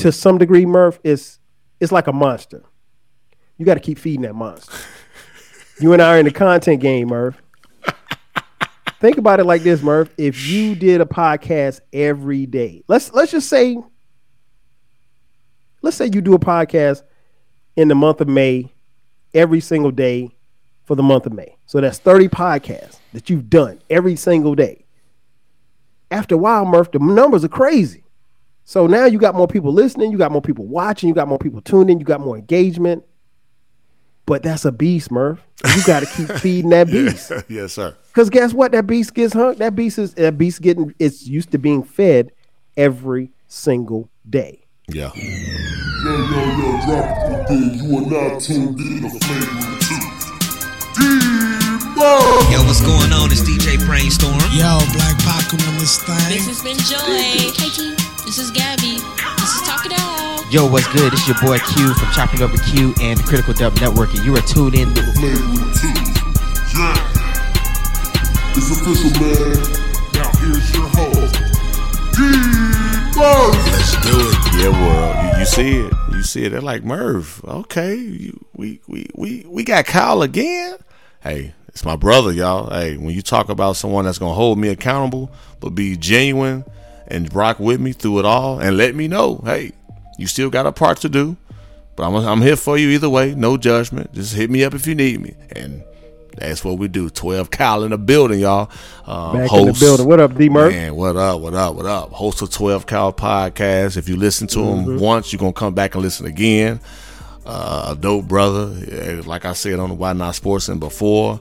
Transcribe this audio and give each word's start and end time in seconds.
to 0.00 0.12
some 0.12 0.38
degree, 0.38 0.66
Murph, 0.66 0.98
is 1.04 1.38
it's 1.78 1.92
like 1.92 2.06
a 2.06 2.12
monster. 2.12 2.62
You 3.56 3.66
got 3.66 3.74
to 3.74 3.80
keep 3.80 3.98
feeding 3.98 4.22
that 4.22 4.34
monster. 4.34 4.72
you 5.80 5.92
and 5.92 6.00
I 6.00 6.16
are 6.16 6.18
in 6.18 6.24
the 6.24 6.30
content 6.30 6.80
game, 6.80 7.08
Murph. 7.08 7.40
Think 9.00 9.16
about 9.16 9.40
it 9.40 9.44
like 9.44 9.62
this, 9.62 9.82
Murph. 9.82 10.10
If 10.18 10.46
you 10.46 10.74
did 10.74 11.00
a 11.00 11.06
podcast 11.06 11.80
every 11.92 12.46
day, 12.46 12.82
let's 12.86 13.12
let's 13.12 13.32
just 13.32 13.48
say, 13.48 13.78
let's 15.80 15.96
say 15.96 16.10
you 16.12 16.20
do 16.20 16.34
a 16.34 16.38
podcast 16.38 17.02
in 17.76 17.88
the 17.88 17.94
month 17.94 18.20
of 18.20 18.28
May, 18.28 18.72
every 19.34 19.60
single 19.60 19.90
day 19.90 20.36
for 20.84 20.94
the 20.94 21.02
month 21.02 21.26
of 21.26 21.32
May. 21.32 21.56
So 21.66 21.80
that's 21.80 21.98
30 21.98 22.28
podcasts 22.28 22.98
that 23.12 23.30
you've 23.30 23.48
done 23.48 23.80
every 23.88 24.16
single 24.16 24.54
day. 24.54 24.84
After 26.10 26.34
a 26.34 26.38
while, 26.38 26.64
Murph, 26.64 26.90
the 26.90 26.98
numbers 26.98 27.44
are 27.44 27.48
crazy. 27.48 28.04
So 28.70 28.86
now 28.86 29.04
you 29.04 29.18
got 29.18 29.34
more 29.34 29.48
people 29.48 29.72
listening, 29.72 30.12
you 30.12 30.16
got 30.16 30.30
more 30.30 30.40
people 30.40 30.64
watching, 30.64 31.08
you 31.08 31.14
got 31.16 31.26
more 31.26 31.40
people 31.40 31.60
tuning, 31.60 31.98
you 31.98 32.04
got 32.06 32.20
more 32.20 32.36
engagement. 32.36 33.02
But 34.26 34.44
that's 34.44 34.64
a 34.64 34.70
beast, 34.70 35.10
Murph. 35.10 35.40
You 35.74 35.82
got 35.82 36.04
to 36.04 36.06
keep 36.06 36.28
feeding 36.38 36.70
that 36.70 36.86
beast. 36.86 37.32
yes, 37.48 37.72
sir. 37.72 37.96
Because 38.06 38.30
guess 38.30 38.54
what? 38.54 38.70
That 38.70 38.86
beast 38.86 39.12
gets 39.12 39.32
hung. 39.32 39.56
That 39.56 39.74
beast 39.74 39.98
is 39.98 40.14
that 40.14 40.38
beast 40.38 40.62
getting. 40.62 40.94
It's 41.00 41.26
used 41.26 41.50
to 41.50 41.58
being 41.58 41.82
fed 41.82 42.30
every 42.76 43.32
single 43.48 44.08
day. 44.28 44.62
Yeah. 44.86 45.10
Yo, 45.16 45.24
yo, 46.04 46.38
yo, 46.54 46.78
drop 46.86 47.26
the 47.26 47.44
thing. 47.48 47.74
You 47.74 47.98
are 47.98 48.06
now 48.06 48.38
tuned 48.38 48.78
in 48.78 49.02
to 49.02 49.10
Flagrant 49.18 49.82
2. 49.82 49.96
Yo, 52.52 52.62
what's 52.68 52.80
going 52.82 53.12
on? 53.12 53.32
It's 53.32 53.40
DJ 53.42 53.84
Brainstorm. 53.84 54.38
Yo, 54.52 54.78
Black 54.94 55.18
Pac 55.18 55.52
on 55.54 55.74
this 55.80 56.00
thing. 56.04 56.16
This 56.30 56.46
has 56.46 56.62
been 56.62 56.78
Joy. 56.78 57.18
Hey, 57.18 57.50
T. 57.50 58.09
This 58.30 58.38
is 58.38 58.50
Gabby. 58.52 58.92
This 59.40 59.56
is 59.56 59.62
Talk 59.66 59.84
It 59.86 59.92
Out. 59.98 60.52
Yo, 60.52 60.64
what's 60.70 60.86
good? 60.92 61.12
It's 61.12 61.26
your 61.26 61.36
boy 61.42 61.58
Q 61.74 61.92
from 61.94 62.12
Chopping 62.12 62.42
Over 62.42 62.58
Q 62.58 62.94
and 63.00 63.18
the 63.18 63.24
Critical 63.24 63.52
Dub 63.52 63.74
Network, 63.80 64.14
and 64.14 64.24
you 64.24 64.36
are 64.36 64.40
tuned 64.42 64.76
in 64.76 64.94
to 64.94 65.02
Flagrant 65.02 65.74
2. 65.74 65.88
Yeah. 66.78 66.94
It's 68.54 68.70
official, 68.70 69.10
man. 69.18 69.50
Now 70.14 70.30
here's 70.38 70.72
your 70.72 70.86
host, 70.94 71.34
D-Buzz. 72.14 73.56
Let's 73.66 73.94
do 74.06 74.14
it. 74.14 74.62
Yeah, 74.62 74.68
well, 74.78 75.32
you, 75.32 75.40
you 75.40 75.44
see 75.44 75.78
it. 75.78 75.92
You 76.12 76.22
see 76.22 76.44
it. 76.44 76.50
They're 76.50 76.60
like 76.60 76.84
Murph. 76.84 77.44
Okay, 77.44 77.96
you, 77.96 78.44
we 78.54 78.80
we 78.86 79.08
we 79.16 79.44
we 79.48 79.64
got 79.64 79.86
Kyle 79.86 80.22
again. 80.22 80.76
Hey, 81.20 81.54
it's 81.66 81.84
my 81.84 81.96
brother, 81.96 82.30
y'all. 82.30 82.70
Hey, 82.70 82.96
when 82.96 83.12
you 83.12 83.22
talk 83.22 83.48
about 83.48 83.74
someone 83.74 84.04
that's 84.04 84.18
gonna 84.18 84.34
hold 84.34 84.56
me 84.56 84.68
accountable, 84.68 85.32
but 85.58 85.70
be 85.70 85.96
genuine 85.96 86.64
and 87.10 87.32
rock 87.34 87.58
with 87.58 87.80
me 87.80 87.92
through 87.92 88.20
it 88.20 88.24
all, 88.24 88.58
and 88.60 88.76
let 88.76 88.94
me 88.94 89.08
know, 89.08 89.42
hey, 89.44 89.72
you 90.18 90.26
still 90.26 90.50
got 90.50 90.66
a 90.66 90.72
part 90.72 90.98
to 90.98 91.08
do, 91.08 91.36
but 91.96 92.06
I'm 92.06 92.14
I'm 92.14 92.42
here 92.42 92.56
for 92.56 92.78
you 92.78 92.88
either 92.90 93.08
way. 93.10 93.34
No 93.34 93.56
judgment. 93.56 94.12
Just 94.14 94.34
hit 94.34 94.50
me 94.50 94.64
up 94.64 94.74
if 94.74 94.86
you 94.86 94.94
need 94.94 95.20
me, 95.20 95.34
and 95.52 95.82
that's 96.36 96.64
what 96.64 96.78
we 96.78 96.88
do. 96.88 97.10
Twelve 97.10 97.50
Kyle 97.50 97.82
in 97.84 97.90
the 97.90 97.98
building, 97.98 98.40
y'all. 98.40 98.70
Uh, 99.06 99.32
Back 99.32 99.52
in 99.52 99.66
the 99.66 99.72
building. 99.78 100.06
What 100.06 100.20
up, 100.20 100.36
D 100.36 100.48
Murph? 100.48 100.72
Man, 100.72 100.94
what 100.94 101.16
up? 101.16 101.40
What 101.40 101.54
up? 101.54 101.74
What 101.74 101.86
up? 101.86 102.10
Host 102.12 102.42
of 102.42 102.50
Twelve 102.50 102.86
Kyle 102.86 103.12
podcast. 103.12 103.96
If 103.96 104.08
you 104.08 104.16
listen 104.16 104.46
to 104.48 104.60
him 104.60 105.00
once, 105.00 105.32
you're 105.32 105.40
gonna 105.40 105.52
come 105.52 105.74
back 105.74 105.94
and 105.94 106.02
listen 106.02 106.26
again. 106.26 106.80
Uh, 107.46 107.94
a 107.96 108.00
dope 108.00 108.28
brother, 108.28 108.66
like 109.22 109.44
I 109.44 109.54
said 109.54 109.78
on 109.78 109.88
the 109.88 109.94
Why 109.94 110.12
Not 110.12 110.34
Sports 110.34 110.68
and 110.68 110.78
before. 110.78 111.40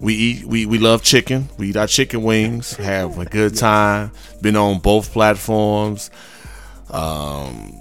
We 0.00 0.14
eat. 0.14 0.44
We 0.44 0.66
we 0.66 0.78
love 0.78 1.02
chicken. 1.02 1.48
We 1.56 1.70
eat 1.70 1.76
our 1.76 1.86
chicken 1.86 2.22
wings. 2.22 2.76
Have 2.76 3.18
a 3.18 3.24
good 3.24 3.56
time. 3.56 4.12
Been 4.42 4.56
on 4.56 4.78
both 4.78 5.12
platforms. 5.12 6.10
Um, 6.90 7.80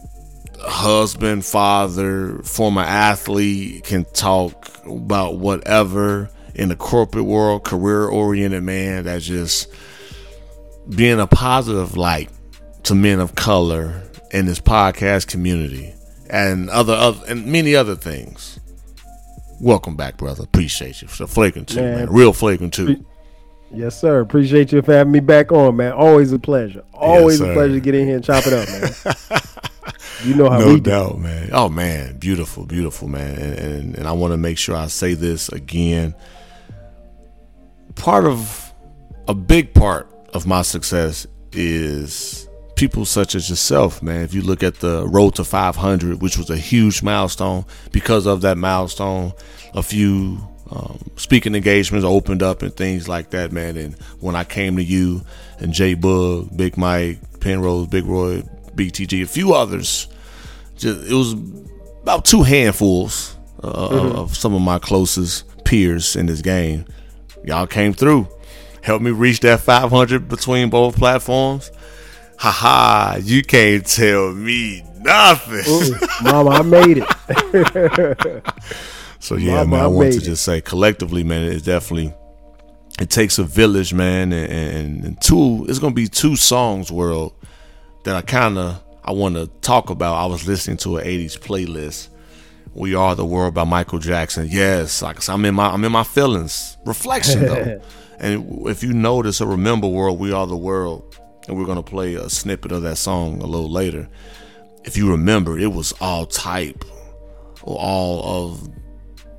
husband, 0.59 1.45
father, 1.45 2.39
former 2.39 2.81
athlete 2.81 3.83
can 3.83 4.05
talk 4.05 4.69
about 4.85 5.37
whatever 5.37 6.29
in 6.53 6.69
the 6.69 6.75
corporate 6.75 7.25
world, 7.25 7.63
career 7.63 8.07
oriented 8.07 8.63
man 8.63 9.03
that's 9.03 9.25
just 9.25 9.67
being 10.95 11.19
a 11.19 11.27
positive 11.27 11.97
light 11.97 12.29
to 12.83 12.95
men 12.95 13.19
of 13.19 13.35
color 13.35 14.01
in 14.31 14.45
this 14.45 14.59
podcast 14.59 15.27
community 15.27 15.93
and 16.29 16.69
other, 16.69 16.93
other 16.93 17.25
and 17.27 17.45
many 17.45 17.75
other 17.75 17.95
things. 17.95 18.59
Welcome 19.59 19.95
back, 19.95 20.17
brother. 20.17 20.43
Appreciate 20.43 21.01
you. 21.01 21.07
So 21.07 21.27
flagrant 21.27 21.69
two, 21.69 21.81
man. 21.81 21.95
Man. 21.95 22.09
Real 22.09 22.33
flagrant 22.33 22.73
two. 22.73 23.05
Yes, 23.71 23.99
sir. 23.99 24.19
Appreciate 24.19 24.71
you 24.71 24.81
for 24.81 24.93
having 24.93 25.11
me 25.11 25.19
back 25.19 25.51
on, 25.51 25.77
man. 25.77 25.91
Always 25.93 26.31
a 26.31 26.39
pleasure. 26.39 26.83
Always 26.93 27.39
sir. 27.39 27.51
a 27.51 27.53
pleasure 27.53 27.73
to 27.73 27.79
get 27.79 27.95
in 27.95 28.05
here 28.07 28.15
and 28.15 28.23
chop 28.23 28.43
it 28.45 28.53
up, 28.53 28.67
man. 28.69 29.41
you 30.23 30.35
know 30.35 30.49
how 30.49 30.59
no 30.59 30.67
we 30.67 30.75
do. 30.75 30.91
doubt, 30.91 31.19
man. 31.19 31.49
Oh 31.51 31.69
man, 31.69 32.17
beautiful, 32.17 32.65
beautiful, 32.65 33.07
man. 33.07 33.35
And 33.37 33.59
and, 33.59 33.97
and 33.97 34.07
I 34.07 34.11
want 34.11 34.33
to 34.33 34.37
make 34.37 34.57
sure 34.57 34.75
I 34.75 34.87
say 34.87 35.13
this 35.13 35.49
again. 35.49 36.15
Part 37.95 38.25
of 38.25 38.73
a 39.27 39.33
big 39.33 39.73
part 39.73 40.11
of 40.33 40.45
my 40.45 40.61
success 40.61 41.25
is 41.51 42.44
people 42.75 43.05
such 43.05 43.35
as 43.35 43.49
yourself, 43.49 44.01
man. 44.03 44.21
If 44.21 44.33
you 44.33 44.41
look 44.41 44.63
at 44.63 44.75
the 44.75 45.07
road 45.07 45.35
to 45.35 45.43
500, 45.43 46.21
which 46.21 46.37
was 46.37 46.49
a 46.49 46.57
huge 46.57 47.01
milestone, 47.03 47.65
because 47.91 48.25
of 48.25 48.41
that 48.41 48.57
milestone, 48.57 49.33
a 49.73 49.81
few 49.83 50.39
um, 50.69 50.99
speaking 51.15 51.55
engagements 51.55 52.05
opened 52.05 52.43
up 52.43 52.61
and 52.61 52.75
things 52.75 53.07
like 53.07 53.29
that, 53.31 53.51
man. 53.51 53.77
And 53.77 53.95
when 54.19 54.35
I 54.35 54.43
came 54.43 54.75
to 54.77 54.83
you 54.83 55.21
and 55.59 55.73
Jay 55.73 55.93
Bug, 55.93 56.55
Big 56.55 56.77
Mike, 56.77 57.39
Penrose, 57.39 57.87
Big 57.87 58.05
Roy, 58.05 58.41
BTG, 58.75 59.23
a 59.23 59.27
few 59.27 59.53
others, 59.53 60.07
just, 60.77 61.09
it 61.09 61.13
was 61.13 61.33
about 62.01 62.25
two 62.25 62.43
handfuls 62.43 63.37
uh, 63.63 63.67
of- 63.67 64.15
of 64.15 64.37
some 64.37 64.53
of 64.53 64.61
my 64.61 64.79
closest 64.79 65.45
peers 65.63 66.15
in 66.15 66.25
this 66.25 66.41
game. 66.41 66.85
Y'all 67.43 67.67
came 67.67 67.93
through, 67.93 68.27
helped 68.81 69.03
me 69.03 69.11
reach 69.11 69.39
that 69.41 69.59
500 69.61 70.27
between 70.27 70.69
both 70.69 70.97
platforms. 70.97 71.71
Haha, 72.37 73.17
you 73.17 73.43
can't 73.43 73.85
tell 73.85 74.33
me 74.33 74.83
nothing. 74.99 75.63
Ooh, 75.67 75.95
Mama, 76.23 76.49
I 76.51 76.61
made 76.61 77.03
it. 77.05 78.43
So 79.19 79.35
yeah, 79.35 79.63
Mama, 79.63 79.71
man, 79.71 79.79
I 79.79 79.83
I 79.83 79.87
want 79.87 80.11
to 80.11 80.17
it. 80.17 80.23
just 80.23 80.43
say 80.43 80.61
collectively, 80.61 81.23
man, 81.23 81.43
it's 81.51 81.63
definitely 81.63 82.13
it 82.99 83.09
takes 83.09 83.39
a 83.39 83.43
village, 83.43 83.93
man, 83.93 84.31
and, 84.31 84.51
and, 84.51 85.03
and 85.03 85.21
two. 85.21 85.65
It's 85.67 85.79
gonna 85.79 85.95
be 85.95 86.07
two 86.07 86.35
songs, 86.35 86.91
world, 86.91 87.33
that 88.03 88.15
I 88.15 88.21
kind 88.21 88.57
of 88.57 88.83
I 89.03 89.11
want 89.13 89.35
to 89.35 89.47
talk 89.61 89.89
about. 89.89 90.13
I 90.15 90.25
was 90.27 90.47
listening 90.47 90.77
to 90.77 90.97
an 90.97 91.05
'80s 91.05 91.39
playlist. 91.39 92.09
We 92.73 92.93
Are 92.93 93.15
the 93.15 93.25
World 93.25 93.53
by 93.53 93.63
Michael 93.63 93.99
Jackson. 93.99 94.47
Yes, 94.49 95.01
like 95.01 95.27
I'm 95.29 95.43
in 95.45 95.55
my 95.55 95.67
I'm 95.69 95.83
in 95.83 95.91
my 95.91 96.03
feelings. 96.03 96.77
Reflection 96.85 97.45
though, 97.45 97.81
and 98.19 98.67
if 98.67 98.83
you 98.83 98.93
notice 98.93 99.41
or 99.41 99.47
remember, 99.47 99.87
world, 99.87 100.19
We 100.19 100.31
Are 100.33 100.45
the 100.45 100.57
World, 100.57 101.17
and 101.47 101.57
we're 101.57 101.65
gonna 101.65 101.83
play 101.83 102.15
a 102.15 102.29
snippet 102.29 102.71
of 102.71 102.83
that 102.83 102.97
song 102.97 103.41
a 103.41 103.45
little 103.45 103.71
later. 103.71 104.07
If 104.83 104.97
you 104.97 105.09
remember, 105.09 105.57
it 105.57 105.71
was 105.71 105.93
all 105.99 106.25
type 106.25 106.83
or 107.63 107.77
all 107.79 108.51
of 108.51 108.69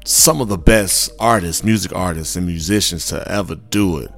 some 0.04 0.40
of 0.40 0.48
the 0.48 0.58
best 0.58 1.10
artists, 1.18 1.64
music 1.64 1.92
artists, 1.94 2.36
and 2.36 2.46
musicians 2.46 3.06
to 3.06 3.26
ever 3.30 3.54
do 3.54 3.98
it. 3.98 4.10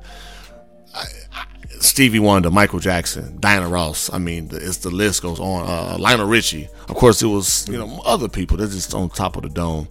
Stevie 1.80 2.18
Wonder, 2.18 2.50
Michael 2.50 2.80
Jackson, 2.80 3.38
Diana 3.40 3.68
Ross. 3.68 4.12
I 4.12 4.18
mean, 4.18 4.48
it's 4.52 4.78
the 4.78 4.90
list 4.90 5.22
goes 5.22 5.38
on. 5.38 5.64
Uh, 5.66 5.96
Lionel 5.98 6.26
Richie. 6.26 6.68
Of 6.88 6.96
course, 6.96 7.22
it 7.22 7.26
was 7.26 7.68
you 7.68 7.78
know 7.78 8.00
other 8.04 8.28
people. 8.28 8.56
They're 8.56 8.66
just 8.66 8.94
on 8.94 9.10
top 9.10 9.36
of 9.36 9.42
the 9.42 9.48
dome. 9.48 9.88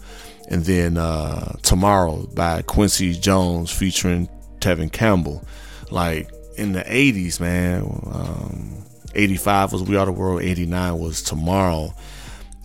And 0.50 0.64
then 0.64 0.98
uh, 0.98 1.58
Tomorrow 1.62 2.28
by 2.34 2.62
Quincy 2.62 3.14
Jones 3.14 3.72
featuring 3.72 4.30
Tevin 4.60 4.92
Campbell. 4.92 5.44
Like 5.92 6.30
in 6.58 6.74
the 6.74 6.82
'80s, 6.82 7.40
man. 7.40 7.84
Um, 8.12 8.84
'85 9.16 9.74
was 9.74 9.84
We 9.84 9.96
Are 9.96 10.06
the 10.06 10.12
World. 10.12 10.42
'89 10.42 11.00
was 11.00 11.22
Tomorrow 11.22 11.94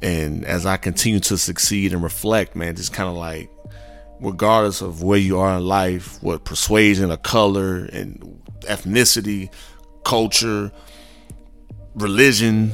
and 0.02 0.44
as 0.44 0.66
I 0.66 0.76
continue 0.76 1.20
to 1.20 1.38
succeed 1.38 1.92
and 1.92 2.02
reflect, 2.02 2.56
man, 2.56 2.74
just 2.74 2.92
kind 2.92 3.08
of 3.08 3.14
like, 3.14 3.48
regardless 4.20 4.82
of 4.82 5.02
where 5.02 5.18
you 5.18 5.38
are 5.38 5.56
in 5.56 5.64
life, 5.64 6.20
what 6.22 6.44
persuasion 6.44 7.12
or 7.12 7.16
color 7.16 7.84
and 7.84 8.42
ethnicity, 8.62 9.48
culture, 10.04 10.72
religion, 11.94 12.72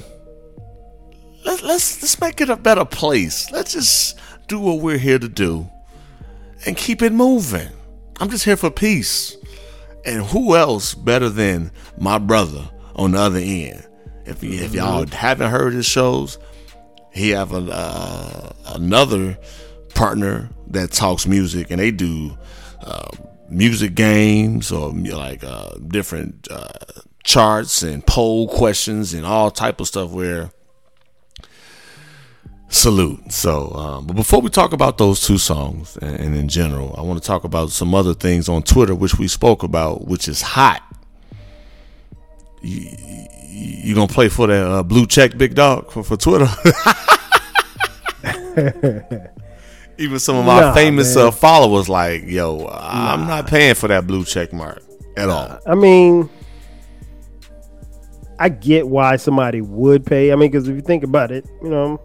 let, 1.44 1.62
let's 1.62 2.00
let's 2.02 2.19
make 2.20 2.40
it 2.40 2.48
a 2.48 2.56
better 2.56 2.87
place. 2.87 3.50
Let's 3.50 3.75
just 3.75 4.19
do 4.48 4.58
what 4.58 4.81
we're 4.81 4.98
here 4.98 5.19
to 5.19 5.28
do 5.28 5.69
and 6.64 6.78
keep 6.78 7.02
it 7.02 7.12
moving. 7.12 7.69
I'm 8.20 8.31
just 8.31 8.46
here 8.46 8.56
for 8.56 8.70
peace. 8.70 9.37
And 10.08 10.25
who 10.26 10.56
else 10.56 10.94
better 10.94 11.28
than 11.28 11.70
my 11.99 12.19
brother 12.19 12.69
on 12.96 13.12
the 13.12 13.19
other 13.19 13.38
end? 13.38 13.87
If, 14.25 14.43
y- 14.43 14.49
if 14.50 14.75
y'all 14.75 15.06
haven't 15.06 15.50
heard 15.50 15.72
his 15.75 15.87
shows, 15.87 16.38
he 17.12 17.31
have 17.31 17.52
a, 17.52 17.58
uh, 17.70 18.52
another 18.75 19.38
partner 19.94 20.50
that 20.69 20.93
talks 20.93 21.26
music 21.26 21.70
and 21.70 21.81
they 21.81 21.90
do 21.90 22.37
uh, 22.82 23.08
music 23.49 23.94
games 23.94 24.70
or 24.72 24.93
like 24.93 25.43
uh, 25.44 25.70
different 25.88 26.46
uh, 26.50 26.69
charts 27.25 27.82
and 27.82 28.06
poll 28.06 28.49
questions 28.49 29.14
and 29.14 29.26
all 29.26 29.50
type 29.50 29.81
of 29.81 29.88
stuff 29.88 30.10
where 30.10 30.50
salute. 32.69 33.32
So, 33.32 33.70
um, 33.73 34.06
but 34.06 34.17
before 34.17 34.41
we 34.41 34.50
talk 34.50 34.73
about 34.73 34.99
those 34.99 35.20
two 35.26 35.38
songs 35.38 35.97
and, 35.99 36.17
and 36.20 36.37
in 36.37 36.49
general, 36.49 36.94
I 36.97 37.03
want 37.03 37.20
to 37.23 37.26
talk 37.26 37.44
about 37.44 37.70
some 37.70 37.94
other 37.94 38.15
things 38.15 38.49
on 38.49 38.62
Twitter, 38.62 38.94
which 38.94 39.19
we 39.19 39.29
spoke 39.29 39.62
about, 39.62 40.06
which 40.06 40.29
is 40.29 40.43
hot. 40.43 40.82
You, 42.61 42.91
you 43.50 43.94
gonna 43.94 44.09
play 44.09 44.29
for 44.29 44.47
that 44.47 44.67
uh, 44.67 44.82
blue 44.82 45.06
check, 45.06 45.37
big 45.38 45.55
dog, 45.55 45.91
for, 45.91 46.03
for 46.03 46.17
Twitter? 46.17 46.49
Even 49.99 50.19
some 50.20 50.37
of 50.37 50.44
my 50.44 50.61
Nah, 50.61 50.75
famous 50.75 51.17
uh, 51.17 51.31
followers, 51.31 51.88
like, 51.88 52.25
yo, 52.26 52.67
I'm 52.69 53.26
not 53.26 53.49
paying 53.49 53.75
for 53.75 53.88
that 53.88 54.06
blue 54.06 54.25
check 54.25 54.53
mark 54.53 54.81
at 55.17 55.29
all. 55.29 55.59
I 55.67 55.75
mean, 55.75 56.29
I 58.38 58.49
get 58.49 58.87
why 58.87 59.17
somebody 59.17 59.61
would 59.61 60.06
pay. 60.06 60.31
I 60.32 60.37
mean, 60.37 60.50
because 60.50 60.69
if 60.69 60.76
you 60.76 60.82
think 60.82 61.03
about 61.03 61.32
it, 61.32 61.49
you 61.62 61.69
know, 61.69 62.00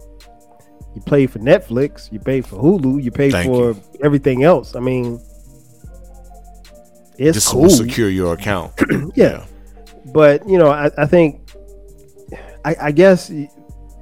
you 0.95 1.01
pay 1.01 1.25
for 1.27 1.39
Netflix, 1.39 2.11
you 2.11 2.19
pay 2.19 2.41
for 2.41 2.57
Hulu, 2.57 3.01
you 3.03 3.11
pay 3.11 3.31
Thank 3.31 3.47
for 3.47 3.71
you. 3.71 3.81
everything 4.03 4.43
else. 4.43 4.75
I 4.75 4.79
mean, 4.79 5.19
it's 7.17 7.35
Just 7.37 7.49
cool. 7.49 7.69
secure 7.69 8.09
your 8.09 8.33
account. 8.33 8.73
yeah. 9.15 9.45
But 10.13 10.47
you 10.47 10.57
know, 10.57 10.69
I, 10.69 10.91
I 10.97 11.05
think, 11.05 11.41
I, 12.65 12.75
I 12.79 12.91
guess 12.91 13.31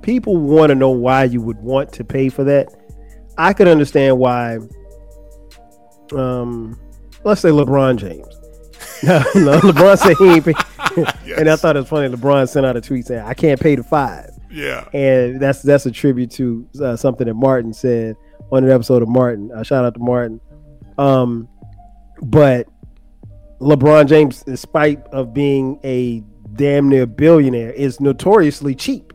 people 0.02 0.38
want 0.38 0.70
to 0.70 0.76
know 0.76 0.90
why 0.90 1.26
you 1.26 1.42
would 1.42 1.58
want 1.58 1.92
to 1.94 2.04
pay 2.04 2.30
for 2.30 2.44
that. 2.46 2.68
I 3.38 3.54
could 3.54 3.68
understand 3.68 4.18
why. 4.18 4.60
Um, 6.14 6.78
let's 7.24 7.42
say 7.42 7.50
LeBron 7.50 7.98
James. 7.98 8.28
No, 9.04 9.18
no, 9.34 9.60
LeBron 9.62 9.98
said 9.98 10.16
he 10.18 10.30
ain't 10.30 10.46
pay. 10.46 10.54
And 11.40 11.50
I 11.50 11.56
thought 11.56 11.76
it 11.76 11.80
was 11.80 11.90
funny. 11.90 12.14
LeBron 12.14 12.48
sent 12.48 12.66
out 12.68 12.76
a 12.78 12.82
tweet 12.82 13.08
saying, 13.08 13.24
"I 13.26 13.34
can't 13.34 13.60
pay 13.60 13.74
the 13.76 13.84
five. 13.84 14.31
Yeah. 14.52 14.88
and 14.94 15.40
that's 15.40 15.62
that's 15.62 15.86
a 15.86 15.92
tribute 15.92 16.32
to 16.32 16.68
uh, 16.82 16.96
something 16.96 17.28
that 17.28 17.34
Martin 17.36 17.74
said 17.74 18.16
on 18.52 18.64
an 18.64 18.70
episode 18.70 19.02
of 19.02 19.10
Martin. 19.10 19.52
Uh, 19.52 19.64
shout 19.64 19.86
out 19.86 19.94
to 19.94 20.00
Martin. 20.00 20.42
Um, 20.98 21.48
but 22.22 22.68
LeBron 23.60 24.08
James, 24.08 24.44
in 24.44 24.58
spite 24.58 25.02
of 25.08 25.34
being 25.34 25.80
a 25.84 26.24
damn 26.56 26.90
near 26.90 27.06
billionaire, 27.06 27.72
is 27.72 28.00
notoriously 28.00 28.76
cheap. 28.76 29.14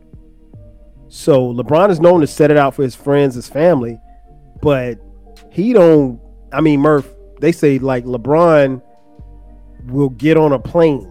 So 1.09 1.53
LeBron 1.53 1.89
is 1.89 1.99
known 1.99 2.21
to 2.21 2.27
set 2.27 2.51
it 2.51 2.57
out 2.57 2.73
for 2.73 2.83
his 2.83 2.95
friends, 2.95 3.35
his 3.35 3.47
family, 3.47 3.99
but 4.61 4.99
he 5.51 5.73
don't. 5.73 6.19
I 6.51 6.61
mean, 6.61 6.79
Murph. 6.79 7.07
They 7.39 7.51
say 7.51 7.77
like 7.77 8.03
LeBron 8.05 8.81
will 9.85 10.09
get 10.09 10.37
on 10.37 10.53
a 10.53 10.59
plane, 10.59 11.09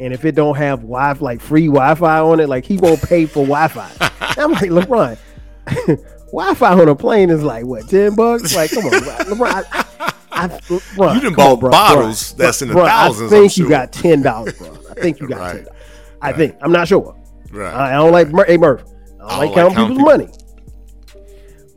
and 0.00 0.12
if 0.14 0.24
it 0.24 0.34
don't 0.34 0.56
have 0.56 0.80
Wi 0.80 1.12
like 1.20 1.40
free 1.40 1.66
Wi-Fi 1.66 2.18
on 2.20 2.40
it, 2.40 2.48
like 2.48 2.64
he 2.64 2.76
won't 2.78 3.00
pay 3.02 3.26
for 3.26 3.44
Wi-Fi. 3.46 3.90
I'm 4.38 4.52
like 4.52 4.70
LeBron. 4.70 5.18
Wi-Fi 6.32 6.72
on 6.80 6.88
a 6.88 6.94
plane 6.96 7.30
is 7.30 7.42
like 7.42 7.64
what 7.66 7.88
ten 7.88 8.14
bucks? 8.14 8.54
Like, 8.56 8.70
come 8.70 8.86
on, 8.86 8.92
LeBron. 8.92 9.64
I, 9.72 9.84
I, 10.00 10.12
I, 10.32 10.48
LeBron, 10.48 11.14
You 11.16 11.20
done 11.20 11.34
bought 11.34 11.52
on, 11.52 11.60
bro, 11.60 11.70
bottles 11.70 12.32
bro, 12.32 12.46
that's 12.46 12.62
in 12.62 12.68
the 12.68 12.74
thousands, 12.74 13.32
I 13.32 13.36
think 13.36 13.56
you 13.56 13.64
sure. 13.64 13.70
got 13.70 13.92
ten 13.92 14.22
dollars, 14.22 14.54
bro. 14.58 14.68
I 14.90 14.94
think 14.94 15.20
you 15.20 15.28
got 15.28 15.38
Right. 15.38 15.54
ten 15.56 15.64
dollars. 15.64 15.76
I 16.22 16.32
think. 16.32 16.56
I'm 16.60 16.72
not 16.72 16.88
sure. 16.88 17.16
Right. 17.52 17.72
I, 17.72 17.90
I 17.90 17.92
don't 17.94 18.12
like 18.12 18.28
Mur- 18.30 18.44
hey 18.46 18.56
Murph. 18.56 18.82
I 18.82 18.86
don't, 18.86 19.28
like 19.28 19.38
like 19.38 19.54
counting 19.54 19.74
counting 19.76 19.96
people's 19.96 20.04
money. 20.06 20.28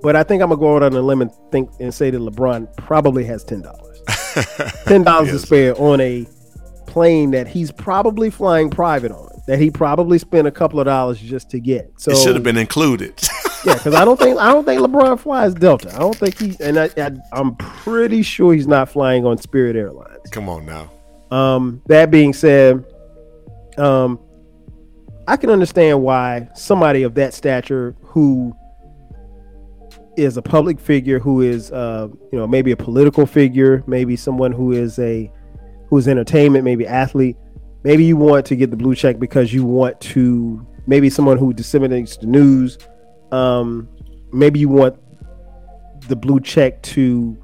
But 0.01 0.15
I 0.15 0.23
think 0.23 0.41
I'm 0.43 0.49
gonna 0.49 0.59
go 0.59 0.75
out 0.75 0.83
on 0.83 0.93
a 0.93 1.01
limb 1.01 1.21
and 1.21 1.31
think 1.51 1.69
and 1.79 1.93
say 1.93 2.09
that 2.09 2.19
LeBron 2.19 2.75
probably 2.77 3.23
has 3.25 3.43
ten 3.43 3.61
dollars. 3.61 3.99
ten 4.85 5.03
dollars 5.03 5.29
to 5.29 5.39
spare 5.39 5.73
on 5.79 5.99
a 6.01 6.25
plane 6.93 7.31
that 7.31 7.47
he's 7.47 7.71
probably 7.71 8.29
flying 8.29 8.69
private 8.69 9.11
on. 9.11 9.29
That 9.47 9.59
he 9.59 9.71
probably 9.71 10.19
spent 10.19 10.47
a 10.47 10.51
couple 10.51 10.79
of 10.79 10.85
dollars 10.85 11.19
just 11.19 11.49
to 11.49 11.59
get. 11.59 11.91
So 11.97 12.11
it 12.11 12.17
should 12.17 12.35
have 12.35 12.43
been 12.43 12.57
included. 12.57 13.19
yeah, 13.65 13.73
because 13.73 13.95
I 13.95 14.05
don't 14.05 14.17
think 14.17 14.37
I 14.39 14.51
don't 14.51 14.63
think 14.63 14.79
LeBron 14.79 15.19
flies 15.19 15.53
Delta. 15.53 15.93
I 15.93 15.99
don't 15.99 16.15
think 16.15 16.39
he 16.39 16.55
and 16.61 16.79
I, 16.79 16.89
I, 16.95 17.11
I'm 17.33 17.55
pretty 17.55 18.21
sure 18.21 18.53
he's 18.53 18.67
not 18.67 18.87
flying 18.89 19.25
on 19.25 19.37
Spirit 19.37 19.75
Airlines. 19.75 20.29
Come 20.31 20.47
on 20.47 20.65
now. 20.65 20.91
Um, 21.35 21.81
that 21.87 22.11
being 22.11 22.31
said, 22.31 22.85
um, 23.77 24.19
I 25.27 25.35
can 25.35 25.49
understand 25.49 26.03
why 26.03 26.47
somebody 26.53 27.03
of 27.03 27.15
that 27.15 27.33
stature 27.33 27.95
who 28.03 28.55
is 30.15 30.37
a 30.37 30.41
public 30.41 30.79
figure, 30.79 31.19
who 31.19 31.41
is 31.41 31.71
uh, 31.71 32.07
you 32.31 32.39
know 32.39 32.47
maybe 32.47 32.71
a 32.71 32.77
political 32.77 33.25
figure, 33.25 33.83
maybe 33.87 34.15
someone 34.15 34.51
who 34.51 34.71
is 34.71 34.99
a 34.99 35.29
who 35.93 35.99
is 35.99 36.07
entertainment, 36.07 36.63
maybe 36.63 36.87
athlete, 36.87 37.37
maybe 37.83 38.03
you 38.03 38.17
want 38.17 38.47
to 38.47 38.55
get 38.55 38.71
the 38.71 38.75
blue 38.75 38.95
check 38.95 39.19
because 39.19 39.53
you 39.53 39.63
want 39.63 40.01
to 40.01 40.65
maybe 40.87 41.07
someone 41.07 41.37
who 41.37 41.53
disseminates 41.53 42.17
the 42.17 42.25
news, 42.25 42.79
um, 43.31 43.87
maybe 44.31 44.59
you 44.59 44.69
want 44.69 44.97
the 46.07 46.15
blue 46.15 46.39
check 46.39 46.81
to 46.81 47.37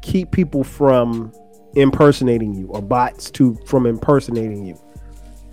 keep 0.00 0.30
people 0.30 0.62
from 0.62 1.32
impersonating 1.74 2.54
you 2.54 2.68
or 2.68 2.80
bots 2.80 3.32
to 3.32 3.58
from 3.66 3.86
impersonating 3.86 4.64
you. 4.64 4.78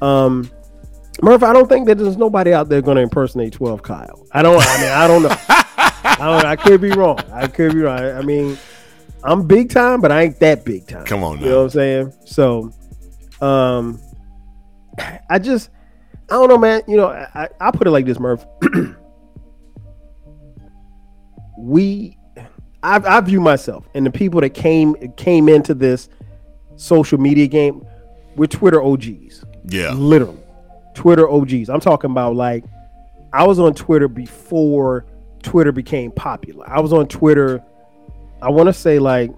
Um 0.06 0.52
Murph, 1.24 1.42
I 1.42 1.52
don't 1.52 1.68
think 1.68 1.88
that 1.88 1.98
there's 1.98 2.16
nobody 2.16 2.54
out 2.54 2.70
there 2.70 2.81
going 2.81 2.96
to 2.96 3.02
impersonate 3.02 3.52
12 3.52 3.81
Kyle. 3.81 4.26
I 4.31 4.42
don't. 4.42 4.62
I 4.66 4.81
mean, 4.81 4.90
I 4.90 5.08
don't 5.08 5.24
know. 5.24 5.36
I 5.50 6.18
don't. 6.20 6.46
I 6.46 6.56
could 6.56 6.80
be 6.80 6.92
wrong. 6.92 7.20
I 7.34 7.48
could 7.48 7.74
be 7.74 7.81
wrong. 7.81 8.00
I, 8.00 8.20
I 8.20 8.22
mean, 8.22 8.58
I'm 9.24 9.45
big 9.48 9.69
time, 9.69 10.01
but 10.01 10.12
I 10.12 10.24
ain't 10.24 10.39
that 10.39 10.63
big 10.66 10.88
time. 10.88 11.06
Come 11.06 11.24
on 11.24 11.39
You 11.39 11.48
know 11.48 11.57
what 11.57 11.63
I'm 11.63 11.69
saying? 11.71 12.13
So, 12.25 12.71
um, 13.42 14.00
I 15.30 15.39
just, 15.39 15.69
I 16.30 16.33
don't 16.33 16.48
know, 16.50 16.57
man. 16.57 16.81
You 16.88 16.98
know, 16.98 17.07
I, 17.07 17.50
I 17.60 17.71
put 17.71 17.88
it 17.88 17.92
like 17.92 18.06
this, 18.06 18.19
Murph. 18.19 18.45
we, 21.57 22.18
I, 22.83 22.98
I 22.98 23.21
view 23.21 23.42
myself 23.42 23.88
and 23.94 24.06
the 24.06 24.12
people 24.12 24.39
that 24.42 24.51
came 24.51 24.95
came 25.18 25.50
into 25.50 25.74
this 25.74 26.10
social 26.77 27.18
media 27.19 27.48
game, 27.48 27.86
we're 28.36 28.45
Twitter 28.48 28.81
OGs 28.81 29.44
Yeah. 29.68 29.92
literally 29.94 30.38
twitter 30.95 31.30
og's 31.30 31.69
i'm 31.69 31.80
talking 31.80 32.10
about 32.12 32.36
like 32.36 32.66
i 33.31 33.45
was 33.45 33.57
on 33.60 33.74
twitter 33.74 34.07
before 34.07 35.06
twitter 35.44 35.71
became 35.71 36.12
popular 36.12 36.68
i 36.69 36.80
was 36.80 36.92
on 36.92 37.07
twitter 37.07 37.63
i 38.42 38.50
want 38.50 38.68
to 38.68 38.74
say 38.74 39.00
like 39.00 39.32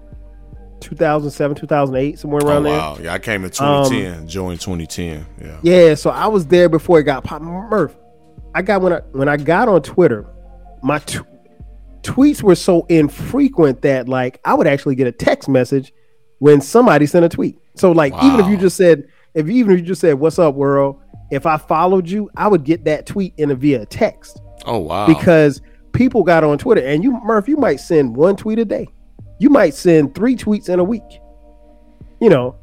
2007 0.80 1.56
2008 1.56 2.18
somewhere 2.18 2.42
Oh, 2.44 2.48
around 2.48 2.62
there 2.64 2.72
wow. 2.78 2.98
Yeah, 3.00 3.14
I 3.14 3.18
came 3.18 3.44
in 3.44 3.50
um, 3.60 3.84
2010, 3.88 4.26
joined 4.28 4.60
2010. 4.60 5.26
Yeah. 5.40 5.58
yeah 5.62 5.94
so 5.94 6.10
i 6.10 6.26
was 6.26 6.46
there 6.46 6.68
before 6.68 6.98
it 6.98 7.04
got 7.04 7.22
pop 7.24 7.40
murph 7.42 7.96
i 8.54 8.62
got 8.62 8.82
when 8.82 8.92
i 8.92 8.98
when 9.12 9.28
i 9.28 9.36
got 9.36 9.68
on 9.68 9.82
twitter 9.82 10.26
my 10.82 10.98
t- 11.00 11.18
tweets 12.02 12.42
were 12.42 12.56
so 12.56 12.84
infrequent 12.88 13.82
that 13.82 14.08
like 14.08 14.40
i 14.44 14.52
would 14.54 14.66
actually 14.66 14.96
get 14.96 15.06
a 15.06 15.12
text 15.12 15.48
message 15.48 15.92
when 16.40 16.60
somebody 16.60 17.06
sent 17.06 17.24
a 17.24 17.28
tweet 17.28 17.56
so 17.76 17.92
like 17.92 18.12
even 18.24 18.40
if 18.40 18.48
you 18.48 18.56
just 18.56 18.76
said 18.76 19.04
if 19.34 19.46
you, 19.46 19.52
even 19.54 19.72
if 19.72 19.78
you 19.80 19.86
just 19.86 20.00
said 20.00 20.14
what's 20.14 20.38
up 20.40 20.54
world 20.56 21.00
if 21.30 21.46
i 21.46 21.56
followed 21.56 22.08
you 22.08 22.28
i 22.36 22.48
would 22.48 22.64
get 22.64 22.84
that 22.84 23.06
tweet 23.06 23.32
in 23.36 23.52
a 23.52 23.54
via 23.54 23.86
text 23.86 24.40
Oh 24.64 24.78
wow. 24.78 25.06
because 25.06 25.60
people 25.92 26.22
got 26.22 26.42
on 26.44 26.58
twitter 26.58 26.84
and 26.84 27.02
you 27.02 27.12
murph 27.24 27.48
you 27.48 27.56
might 27.56 27.76
send 27.80 28.14
one 28.16 28.36
tweet 28.36 28.58
a 28.58 28.64
day 28.64 28.86
you 29.38 29.50
might 29.50 29.74
send 29.74 30.14
three 30.14 30.36
tweets 30.36 30.68
in 30.68 30.78
a 30.78 30.84
week 30.84 31.02
you 32.20 32.28
know 32.28 32.54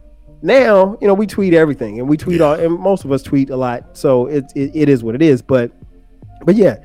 now 0.41 0.98
you 1.01 1.07
know 1.07 1.13
we 1.13 1.27
tweet 1.27 1.53
everything 1.53 2.00
and 2.00 2.07
we 2.07 2.15
tweet 2.17 2.39
Yeah. 2.39 2.45
all 2.48 2.53
and 2.55 2.79
most 2.79 3.03
of 3.05 3.12
us 3.12 3.21
tweet 3.21 3.50
a 3.50 3.57
lot 3.57 3.98
so 3.98 4.25
it, 4.27 4.45
it, 4.55 4.71
it 4.74 4.89
is 4.89 5.03
what 5.03 5.15
it 5.15 5.21
is 5.21 5.41
but 5.41 5.71
but 6.45 6.55
yeah 6.55 6.77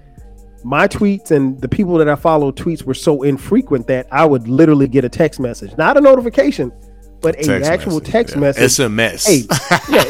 my 0.64 0.88
tweets 0.88 1.30
and 1.30 1.60
the 1.60 1.68
people 1.68 1.96
that 1.98 2.08
i 2.08 2.14
follow 2.16 2.50
tweets 2.50 2.82
were 2.84 2.94
so 2.94 3.22
infrequent 3.22 3.86
that 3.86 4.06
i 4.10 4.24
would 4.24 4.48
literally 4.48 4.88
get 4.88 5.04
a 5.04 5.08
text 5.08 5.38
message 5.38 5.76
not 5.78 5.96
a 5.96 6.00
notification 6.00 6.72
but 7.20 7.38
a 7.40 7.42
Text 7.44 7.70
actual 7.70 8.00
message, 8.00 8.12
text 8.12 8.34
yeah. 8.34 8.40
message 8.40 8.70
SMS. 8.86 9.26
hey 9.26 9.46
yeah 9.94 10.04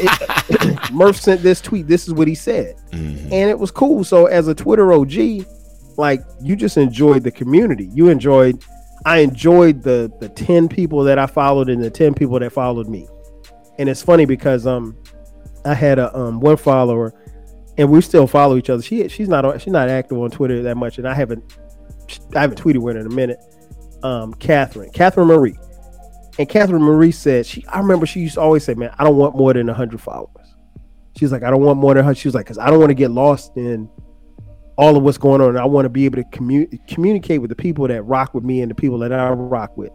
it, 0.49 0.91
murph 0.91 1.15
sent 1.21 1.41
this 1.43 1.61
tweet 1.61 1.87
this 1.87 2.07
is 2.07 2.13
what 2.13 2.27
he 2.27 2.35
said 2.35 2.75
Mhm. 2.91 3.21
and 3.31 3.49
it 3.49 3.57
was 3.59 3.71
cool. 3.71 4.03
So 4.03 4.25
as 4.25 4.47
a 4.49 4.55
Twitter 4.55 4.91
OG, 4.93 5.45
like 5.97 6.21
you 6.41 6.55
just 6.55 6.77
enjoyed 6.77 7.23
the 7.23 7.31
community. 7.31 7.89
You 7.93 8.09
enjoyed. 8.09 8.63
I 9.05 9.19
enjoyed 9.19 9.83
the 9.83 10.11
the 10.19 10.29
ten 10.29 10.67
people 10.67 11.03
that 11.03 11.19
I 11.19 11.27
followed 11.27 11.69
and 11.69 11.83
the 11.83 11.89
ten 11.89 12.13
people 12.13 12.39
that 12.39 12.51
followed 12.51 12.87
me. 12.87 13.07
And 13.77 13.89
it's 13.89 14.01
funny 14.01 14.25
because 14.25 14.65
um, 14.65 14.97
I 15.65 15.73
had 15.73 15.99
a 15.99 16.15
um 16.17 16.39
one 16.39 16.57
follower, 16.57 17.13
and 17.77 17.89
we 17.89 18.01
still 18.01 18.27
follow 18.27 18.57
each 18.57 18.69
other. 18.69 18.81
She 18.81 19.07
she's 19.09 19.29
not 19.29 19.45
on, 19.45 19.59
she's 19.59 19.73
not 19.73 19.89
active 19.89 20.17
on 20.17 20.31
Twitter 20.31 20.61
that 20.63 20.75
much, 20.75 20.97
and 20.97 21.07
I 21.07 21.13
haven't 21.13 21.57
I 22.35 22.41
haven't 22.41 22.61
tweeted 22.61 22.79
with 22.79 22.95
her 22.95 23.01
in 23.01 23.07
a 23.07 23.15
minute. 23.15 23.39
Um, 24.03 24.33
Catherine, 24.35 24.91
Catherine 24.91 25.27
Marie, 25.27 25.57
and 26.37 26.47
Catherine 26.47 26.83
Marie 26.83 27.11
said 27.11 27.45
she. 27.45 27.65
I 27.67 27.79
remember 27.79 28.05
she 28.05 28.19
used 28.21 28.35
to 28.35 28.41
always 28.41 28.63
say, 28.63 28.73
"Man, 28.75 28.93
I 28.97 29.03
don't 29.03 29.17
want 29.17 29.35
more 29.35 29.53
than 29.53 29.67
hundred 29.67 30.01
followers." 30.01 30.35
She's 31.17 31.31
like, 31.31 31.43
I 31.43 31.49
don't 31.49 31.61
want 31.61 31.79
more 31.79 31.93
than 31.93 32.03
her. 32.03 32.13
She 32.13 32.27
was 32.27 32.35
like, 32.35 32.45
because 32.45 32.57
I 32.57 32.69
don't 32.69 32.79
want 32.79 32.89
to 32.89 32.95
get 32.95 33.09
lost 33.11 33.55
in 33.55 33.89
all 34.77 34.97
of 34.97 35.03
what's 35.03 35.17
going 35.17 35.41
on. 35.41 35.57
I 35.57 35.65
want 35.65 35.85
to 35.85 35.89
be 35.89 36.05
able 36.05 36.21
to 36.21 36.29
commu- 36.29 36.87
communicate 36.87 37.41
with 37.41 37.49
the 37.49 37.55
people 37.55 37.87
that 37.87 38.03
rock 38.03 38.33
with 38.33 38.43
me 38.43 38.61
and 38.61 38.69
the 38.69 38.75
people 38.75 38.99
that 38.99 39.13
I 39.13 39.29
rock 39.29 39.75
with. 39.77 39.91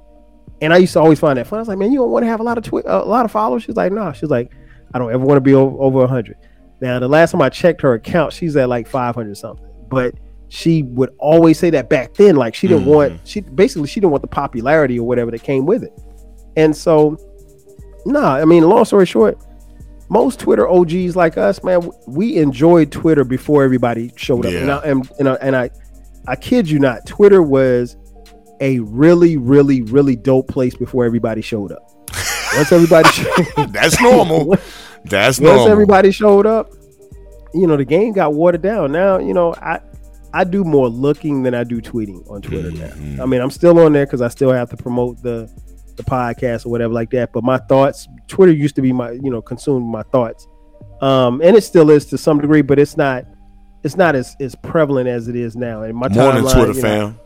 And 0.62 0.72
I 0.72 0.78
used 0.78 0.92
to 0.94 1.00
always 1.00 1.18
find 1.18 1.38
that 1.38 1.46
fun. 1.46 1.58
I 1.58 1.60
was 1.60 1.68
like, 1.68 1.78
man, 1.78 1.92
you 1.92 1.98
don't 1.98 2.10
want 2.10 2.24
to 2.24 2.28
have 2.28 2.40
a 2.40 2.42
lot 2.42 2.58
of 2.58 2.64
twi- 2.64 2.82
a 2.84 2.98
lot 3.04 3.24
of 3.24 3.30
followers. 3.30 3.62
She's 3.62 3.76
like, 3.76 3.92
no. 3.92 4.12
She's 4.12 4.30
like, 4.30 4.52
I 4.92 4.98
don't 4.98 5.12
ever 5.12 5.24
want 5.24 5.36
to 5.36 5.42
be 5.42 5.54
over, 5.54 5.76
over 5.80 5.98
100. 6.00 6.36
Now, 6.80 6.98
the 6.98 7.08
last 7.08 7.32
time 7.32 7.42
I 7.42 7.48
checked 7.48 7.80
her 7.82 7.94
account, 7.94 8.32
she's 8.32 8.56
at 8.56 8.68
like 8.68 8.86
500 8.86 9.36
something. 9.36 9.66
But 9.88 10.14
she 10.48 10.82
would 10.82 11.10
always 11.18 11.58
say 11.58 11.70
that 11.70 11.88
back 11.88 12.14
then, 12.14 12.36
like 12.36 12.54
she 12.54 12.66
didn't 12.66 12.84
mm. 12.84 12.88
want 12.88 13.20
she 13.24 13.40
basically 13.40 13.86
she 13.86 14.00
didn't 14.00 14.10
want 14.10 14.22
the 14.22 14.28
popularity 14.28 14.98
or 14.98 15.06
whatever 15.06 15.30
that 15.30 15.42
came 15.42 15.64
with 15.64 15.84
it. 15.84 15.92
And 16.56 16.76
so, 16.76 17.16
nah, 18.04 18.34
I 18.34 18.44
mean, 18.44 18.68
long 18.68 18.84
story 18.84 19.06
short, 19.06 19.38
most 20.10 20.40
Twitter 20.40 20.68
OGs 20.68 21.16
like 21.16 21.38
us, 21.38 21.62
man, 21.64 21.88
we 22.06 22.36
enjoyed 22.36 22.90
Twitter 22.92 23.24
before 23.24 23.62
everybody 23.64 24.12
showed 24.16 24.44
up. 24.44 24.52
Yeah. 24.52 24.60
And, 24.60 24.70
I, 24.70 24.78
and, 24.80 25.10
and, 25.20 25.28
I, 25.28 25.34
and 25.36 25.56
I, 25.56 25.70
I 26.26 26.36
kid 26.36 26.68
you 26.68 26.78
not, 26.80 27.06
Twitter 27.06 27.42
was 27.42 27.96
a 28.60 28.80
really, 28.80 29.36
really, 29.36 29.82
really 29.82 30.16
dope 30.16 30.48
place 30.48 30.74
before 30.74 31.04
everybody 31.04 31.40
showed 31.40 31.72
up. 31.72 31.90
Once 32.56 32.72
everybody, 32.72 33.08
showed, 33.12 33.72
That's 33.72 34.00
normal. 34.02 34.56
That's 35.04 35.38
once 35.38 35.40
normal. 35.40 35.68
everybody 35.68 36.10
showed 36.10 36.44
up, 36.44 36.70
you 37.54 37.66
know, 37.66 37.76
the 37.76 37.84
game 37.84 38.12
got 38.12 38.34
watered 38.34 38.62
down. 38.62 38.92
Now, 38.92 39.18
you 39.18 39.32
know, 39.32 39.54
I, 39.54 39.80
I 40.34 40.44
do 40.44 40.62
more 40.64 40.88
looking 40.88 41.42
than 41.44 41.54
I 41.54 41.64
do 41.64 41.80
tweeting 41.80 42.28
on 42.30 42.42
Twitter 42.42 42.70
Mm-hmm. 42.70 43.16
now. 43.16 43.22
I 43.22 43.26
mean, 43.26 43.40
I'm 43.40 43.50
still 43.50 43.78
on 43.78 43.92
there 43.92 44.06
because 44.06 44.20
I 44.22 44.28
still 44.28 44.52
have 44.52 44.68
to 44.70 44.76
promote 44.76 45.22
the 45.22 45.48
the 45.96 46.02
podcast 46.02 46.66
or 46.66 46.70
whatever 46.70 46.92
like 46.92 47.10
that. 47.10 47.32
But 47.32 47.44
my 47.44 47.58
thoughts, 47.58 48.08
Twitter 48.28 48.52
used 48.52 48.74
to 48.76 48.82
be 48.82 48.92
my, 48.92 49.12
you 49.12 49.30
know, 49.30 49.42
consume 49.42 49.82
my 49.82 50.02
thoughts, 50.04 50.46
um, 51.00 51.40
and 51.42 51.56
it 51.56 51.62
still 51.62 51.90
is 51.90 52.06
to 52.06 52.18
some 52.18 52.40
degree, 52.40 52.62
but 52.62 52.78
it's 52.78 52.96
not, 52.96 53.24
it's 53.82 53.96
not 53.96 54.14
as 54.14 54.36
as 54.40 54.54
prevalent 54.56 55.08
as 55.08 55.28
it 55.28 55.36
is 55.36 55.56
now. 55.56 55.82
And 55.82 55.96
my 55.96 56.08
Morning 56.08 56.44
timeline, 56.44 56.52
Twitter 56.52 56.72
you 56.72 56.82
know, 56.82 57.14
fam. 57.14 57.20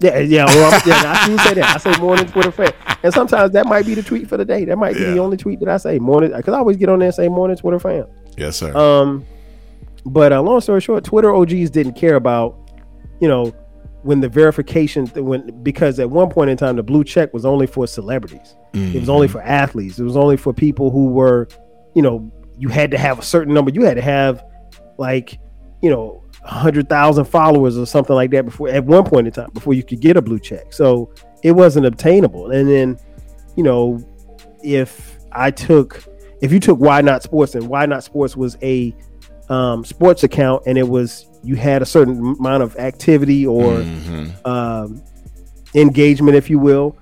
yeah, 0.00 0.18
yeah, 0.18 0.44
well, 0.46 0.80
yeah. 0.86 1.02
I 1.04 1.26
do 1.28 1.38
say 1.38 1.54
that. 1.54 1.74
I 1.74 1.78
say 1.92 2.00
morning 2.00 2.26
Twitter 2.26 2.52
fan, 2.52 2.72
and 3.02 3.12
sometimes 3.12 3.52
that 3.52 3.66
might 3.66 3.84
be 3.86 3.94
the 3.94 4.02
tweet 4.02 4.28
for 4.28 4.36
the 4.36 4.44
day. 4.44 4.64
That 4.64 4.76
might 4.76 4.94
be 4.94 5.04
the 5.04 5.18
only 5.18 5.36
tweet 5.36 5.60
that 5.60 5.68
I 5.68 5.76
say 5.76 5.98
morning 5.98 6.32
because 6.36 6.54
I 6.54 6.58
always 6.58 6.76
get 6.76 6.88
on 6.88 6.98
there 7.00 7.06
and 7.06 7.14
say 7.14 7.28
morning 7.28 7.56
Twitter 7.56 7.78
fam. 7.78 8.06
Yes, 8.36 8.56
sir. 8.56 8.74
Um, 8.76 9.26
but 10.06 10.32
uh, 10.32 10.40
long 10.40 10.60
story 10.60 10.80
short, 10.80 11.04
Twitter 11.04 11.34
OGs 11.34 11.70
didn't 11.70 11.92
care 11.94 12.14
about, 12.14 12.56
you 13.20 13.28
know, 13.28 13.52
when 14.02 14.20
the 14.20 14.28
verification 14.28 15.06
when 15.08 15.62
because 15.62 15.98
at 15.98 16.08
one 16.08 16.30
point 16.30 16.50
in 16.50 16.56
time 16.56 16.76
the 16.76 16.82
blue 16.82 17.04
check 17.04 17.32
was 17.34 17.44
only 17.44 17.66
for 17.66 17.86
celebrities. 17.86 18.56
It 18.72 19.00
was 19.00 19.08
only 19.08 19.26
mm-hmm. 19.26 19.32
for 19.32 19.42
athletes. 19.42 19.98
It 19.98 20.04
was 20.04 20.16
only 20.16 20.36
for 20.36 20.52
people 20.52 20.90
who 20.90 21.08
were, 21.08 21.48
you 21.94 22.02
know, 22.02 22.32
you 22.58 22.68
had 22.68 22.90
to 22.92 22.98
have 22.98 23.18
a 23.18 23.22
certain 23.22 23.52
number. 23.52 23.70
You 23.70 23.84
had 23.84 23.94
to 23.94 24.02
have 24.02 24.44
like, 24.98 25.38
you 25.82 25.90
know, 25.90 26.24
hundred 26.44 26.88
thousand 26.88 27.26
followers 27.26 27.76
or 27.76 27.84
something 27.86 28.14
like 28.16 28.30
that 28.30 28.46
before 28.46 28.68
at 28.68 28.84
one 28.84 29.04
point 29.04 29.26
in 29.26 29.32
time 29.32 29.50
before 29.52 29.74
you 29.74 29.82
could 29.82 30.00
get 30.00 30.16
a 30.16 30.22
blue 30.22 30.38
check. 30.38 30.72
So 30.72 31.12
it 31.42 31.52
wasn't 31.52 31.86
obtainable. 31.86 32.50
And 32.52 32.68
then, 32.68 32.98
you 33.56 33.62
know, 33.62 34.02
if 34.62 35.18
I 35.32 35.50
took 35.50 36.04
if 36.40 36.52
you 36.52 36.60
took 36.60 36.78
Why 36.78 37.00
Not 37.02 37.22
Sports 37.22 37.54
and 37.54 37.68
Why 37.68 37.86
Not 37.86 38.02
Sports 38.04 38.36
was 38.36 38.56
a 38.62 38.94
um, 39.50 39.84
sports 39.84 40.22
account 40.22 40.62
and 40.66 40.78
it 40.78 40.88
was 40.88 41.26
you 41.42 41.56
had 41.56 41.82
a 41.82 41.86
certain 41.86 42.36
amount 42.38 42.62
of 42.62 42.76
activity 42.76 43.46
or 43.46 43.64
Mhm. 43.72 44.46
um, 44.46 45.02
engagement, 45.74 46.36
if 46.36 46.48
you 46.50 46.58
will, 46.58 46.96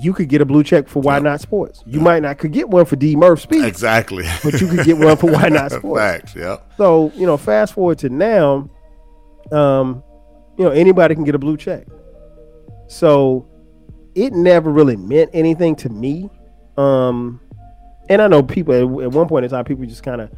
you 0.00 0.12
could 0.12 0.28
get 0.28 0.40
a 0.40 0.44
blue 0.44 0.64
check 0.64 0.88
for 0.88 1.00
Why 1.02 1.18
Not 1.18 1.40
Sports. 1.40 1.82
You 1.86 2.00
might 2.00 2.22
not 2.22 2.38
could 2.38 2.52
get 2.52 2.68
one 2.68 2.84
for 2.86 2.96
D 2.96 3.14
Murph 3.16 3.40
Speaks, 3.42 3.64
Exactly. 3.66 4.24
but 4.42 4.60
you 4.60 4.66
could 4.68 4.84
get 4.86 4.98
one 4.98 5.16
for 5.16 5.30
Why 5.30 5.48
Not 5.48 5.70
Sports. 5.78 6.00
Facts. 6.00 6.34
Yep. 6.36 6.72
So 6.78 7.12
you 7.14 7.26
know, 7.26 7.36
fast 7.36 7.74
forward 7.74 7.98
to 7.98 8.08
now, 8.08 8.68
um, 9.52 10.02
you 10.58 10.64
know, 10.64 10.70
anybody 10.70 11.14
can 11.14 11.24
get 11.24 11.34
a 11.34 11.38
blue 11.38 11.56
check. 11.56 11.86
So 12.88 13.46
it 14.14 14.32
never 14.32 14.70
really 14.70 14.96
meant 14.96 15.30
anything 15.32 15.76
to 15.76 15.88
me. 15.88 16.30
Um, 16.76 17.40
and 18.08 18.20
I 18.20 18.28
know 18.28 18.42
people 18.42 18.74
at, 18.74 19.04
at 19.04 19.12
one 19.12 19.28
point 19.28 19.44
in 19.44 19.50
time, 19.50 19.64
people 19.64 19.84
just 19.86 20.02
kind 20.02 20.20
of 20.20 20.30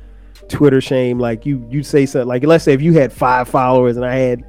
Twitter 0.49 0.81
shame. 0.81 1.19
Like 1.19 1.47
you, 1.47 1.67
you 1.71 1.83
say 1.83 2.07
something 2.07 2.29
like, 2.29 2.45
let's 2.45 2.65
say 2.65 2.73
if 2.73 2.83
you 2.83 2.93
had 2.95 3.13
five 3.13 3.49
followers 3.49 3.97
and 3.97 4.05
I 4.05 4.17
had, 4.17 4.45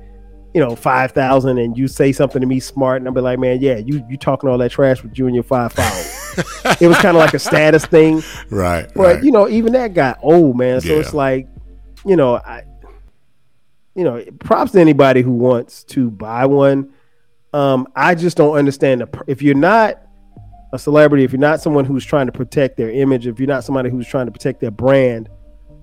you 0.54 0.62
know, 0.62 0.76
five 0.76 1.12
thousand, 1.12 1.58
and 1.58 1.78
you 1.78 1.88
say 1.88 2.14
something 2.14 2.40
to 2.40 2.48
me 2.48 2.62
smart, 2.62 3.02
and 3.02 3.08
I'll 3.08 3.14
be 3.14 3.20
like, 3.20 3.40
man, 3.40 3.60
yeah, 3.62 3.78
you 3.78 4.06
you 4.10 4.18
talking 4.18 4.50
all 4.50 4.58
that 4.60 4.72
trash 4.72 5.04
with 5.04 5.18
you 5.20 5.26
and 5.26 5.36
your 5.36 5.44
five 5.44 5.74
followers. 5.74 6.16
it 6.82 6.88
was 6.88 6.98
kind 6.98 7.18
of 7.18 7.22
like 7.22 7.34
a 7.34 7.40
status 7.40 7.86
thing. 7.86 8.24
Right. 8.50 8.90
But 8.96 9.02
right. 9.02 9.24
you 9.24 9.32
know, 9.32 9.50
even 9.50 9.74
that 9.74 9.94
got 9.94 10.18
old, 10.22 10.58
man. 10.58 10.80
So 10.80 10.94
Yeah. 10.94 11.00
it's 11.00 11.14
like, 11.14 11.50
you 12.06 12.16
know, 12.16 12.38
I, 12.38 12.64
you 13.96 14.04
know, 14.04 14.24
props 14.40 14.72
to 14.74 14.80
anybody 14.80 15.22
who 15.22 15.32
wants 15.32 15.84
to 15.86 16.10
buy 16.10 16.46
one. 16.46 16.94
Um, 17.54 17.88
I 17.96 18.16
just 18.16 18.38
don't 18.38 18.58
understand 18.58 19.02
the. 19.02 19.24
If 19.28 19.42
you're 19.42 19.56
not 19.56 20.02
a 20.74 20.80
celebrity, 20.80 21.24
if 21.24 21.32
you're 21.32 21.40
not 21.40 21.62
someone 21.62 21.86
who's 21.86 22.06
trying 22.06 22.26
to 22.28 22.32
protect 22.32 22.78
their 22.78 22.92
image, 22.92 23.28
if 23.28 23.40
you're 23.40 23.48
not 23.48 23.64
somebody 23.64 23.90
who's 23.90 24.08
trying 24.08 24.26
to 24.26 24.32
protect 24.32 24.60
their 24.60 24.72
brand, 24.72 25.30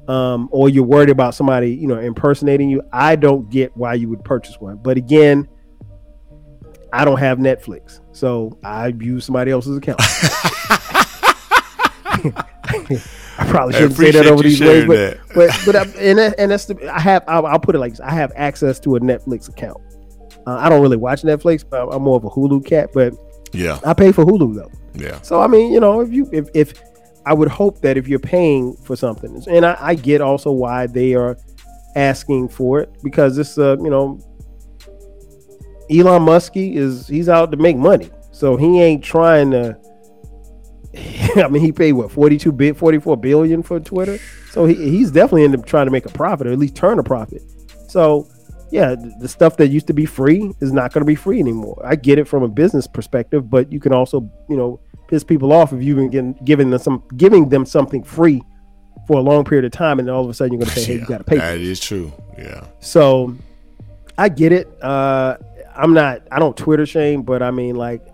um, 0.09 0.49
or 0.51 0.69
you're 0.69 0.85
worried 0.85 1.11
about 1.11 1.35
somebody, 1.35 1.75
you 1.75 1.87
know, 1.87 1.99
impersonating 1.99 2.69
you, 2.69 2.83
I 2.93 3.17
don't 3.17 3.49
get 3.51 3.77
why 3.77 3.95
you 3.95 4.09
would 4.09 4.25
purchase 4.25 4.57
one. 4.59 4.77
But 4.77 4.97
again, 4.97 5.49
I 6.93 7.05
don't 7.05 7.19
have 7.19 7.39
Netflix, 7.39 8.01
so 8.13 8.59
I 8.63 8.89
use 8.89 9.25
somebody 9.25 9.51
else's 9.51 9.77
account. 9.79 10.01
I 13.39 13.47
probably 13.49 13.75
shouldn't 13.75 13.97
say 13.97 14.11
that 14.11 14.27
over 14.27 14.43
these 14.43 14.61
ways, 14.61 14.85
but 14.87 14.97
that. 14.97 15.19
but 15.35 15.51
but 15.65 15.77
I, 15.77 15.83
and 15.99 16.19
that, 16.19 16.35
and 16.39 16.51
that's 16.51 16.67
the, 16.67 16.95
I 16.95 17.01
have 17.01 17.25
I'll, 17.27 17.47
I'll 17.47 17.59
put 17.59 17.75
it 17.75 17.79
like 17.79 17.93
this: 17.93 18.01
I 18.01 18.11
have 18.11 18.33
access 18.37 18.79
to 18.81 18.97
a 18.97 19.01
Netflix 19.01 19.49
account. 19.49 19.79
Uh, 20.47 20.57
I 20.57 20.69
don't 20.69 20.83
really 20.83 20.97
watch 20.97 21.23
Netflix, 21.23 21.65
but 21.69 21.89
I'm 21.89 22.03
more 22.03 22.17
of 22.17 22.25
a 22.25 22.31
Hulu 22.31 22.67
cat. 22.67 22.91
But 22.93 23.15
yeah. 23.53 23.79
I 23.85 23.95
pay 23.95 24.13
for 24.13 24.25
Hulu 24.25 24.55
though. 24.55 24.71
Yeah. 24.95 25.21
So 25.23 25.41
I 25.41 25.47
mean, 25.47 25.73
you 25.73 25.81
know, 25.81 26.01
if 26.01 26.13
you 26.13 26.29
if 26.33 26.49
if 26.55 26.75
I 27.25 27.35
would 27.35 27.49
hope 27.49 27.81
that 27.83 27.97
if 27.97 28.09
you're 28.09 28.19
paying 28.19 28.75
for 28.85 28.97
something, 28.97 29.43
and 29.49 29.65
I, 29.65 29.77
I 29.81 29.95
get 29.95 30.21
also 30.21 30.51
why 30.51 30.87
they 30.87 31.15
are 31.15 31.37
asking 31.95 32.49
for 32.49 32.81
it 32.81 32.91
because 33.03 33.37
it's 33.37 33.59
uh 33.59 33.77
you 33.79 33.91
know 33.91 34.19
Elon 35.91 36.23
Muskie 36.23 36.77
is 36.77 37.07
he's 37.07 37.29
out 37.29 37.51
to 37.51 37.57
make 37.57 37.77
money, 37.77 38.11
so 38.31 38.57
he 38.57 38.81
ain't 38.81 39.05
trying 39.05 39.51
to. 39.51 39.77
I 41.37 41.49
mean, 41.49 41.63
he 41.63 41.73
paid 41.73 41.93
what 41.93 42.11
42 42.11 42.53
bit 42.53 42.77
44 42.77 43.17
billion 43.17 43.63
for 43.63 43.81
Twitter, 43.81 44.19
so 44.51 44.67
he, 44.67 44.75
he's 44.75 45.11
definitely 45.11 45.45
in 45.45 45.63
trying 45.63 45.87
to 45.87 45.93
make 45.93 46.07
a 46.07 46.11
profit 46.11 46.47
or 46.47 46.53
at 46.53 46.59
least 46.59 46.77
turn 46.77 46.99
a 46.99 47.03
profit. 47.03 47.43
So 47.89 48.29
yeah, 48.71 48.95
the 49.21 49.29
stuff 49.29 49.59
that 49.59 49.69
used 49.69 49.87
to 49.89 49.93
be 49.93 50.07
free 50.07 50.51
is 50.61 50.73
not 50.73 50.93
going 50.93 51.03
to 51.03 51.07
be 51.07 51.15
free 51.15 51.39
anymore. 51.39 51.81
I 51.85 51.95
get 51.95 52.19
it 52.19 52.27
from 52.27 52.43
a 52.43 52.49
business 52.49 52.87
perspective, 52.87 53.51
but 53.51 53.71
you 53.71 53.79
can 53.79 53.93
also, 53.93 54.31
you 54.49 54.57
know, 54.57 54.81
piss 55.09 55.25
people 55.25 55.53
off 55.53 55.73
if 55.73 55.83
you've 55.83 55.97
been 55.97 56.11
getting, 56.11 56.33
giving 56.45 56.71
them 56.71 56.81
some, 56.81 57.03
giving 57.17 57.49
them 57.49 57.65
something 57.65 58.03
free 58.03 58.43
for 59.07 59.19
a 59.19 59.23
long 59.23 59.45
period 59.45 59.65
of 59.65 59.73
time, 59.73 59.99
and 59.99 60.09
then 60.09 60.15
all 60.15 60.25
of 60.25 60.31
a 60.31 60.35
sudden 60.35 60.53
you're 60.53 60.61
going 60.61 60.71
to 60.71 60.81
say, 60.81 60.85
"Hey, 60.85 61.01
you 61.01 61.07
got 61.07 61.19
to 61.19 61.25
pay." 61.25 61.37
for 61.37 61.43
That 61.43 61.59
is 61.59 61.81
true. 61.81 62.13
Yeah. 62.39 62.67
So 62.81 63.37
I 64.19 64.29
get 64.29 64.53
it. 64.53 64.69
Uh, 64.83 65.37
I'm 65.75 65.95
not. 65.95 66.23
I 66.31 66.39
don't 66.39 66.57
Twitter 66.57 66.87
shame, 66.87 67.23
but 67.23 67.43
I 67.43 67.51
mean, 67.51 67.77
like, 67.77 68.07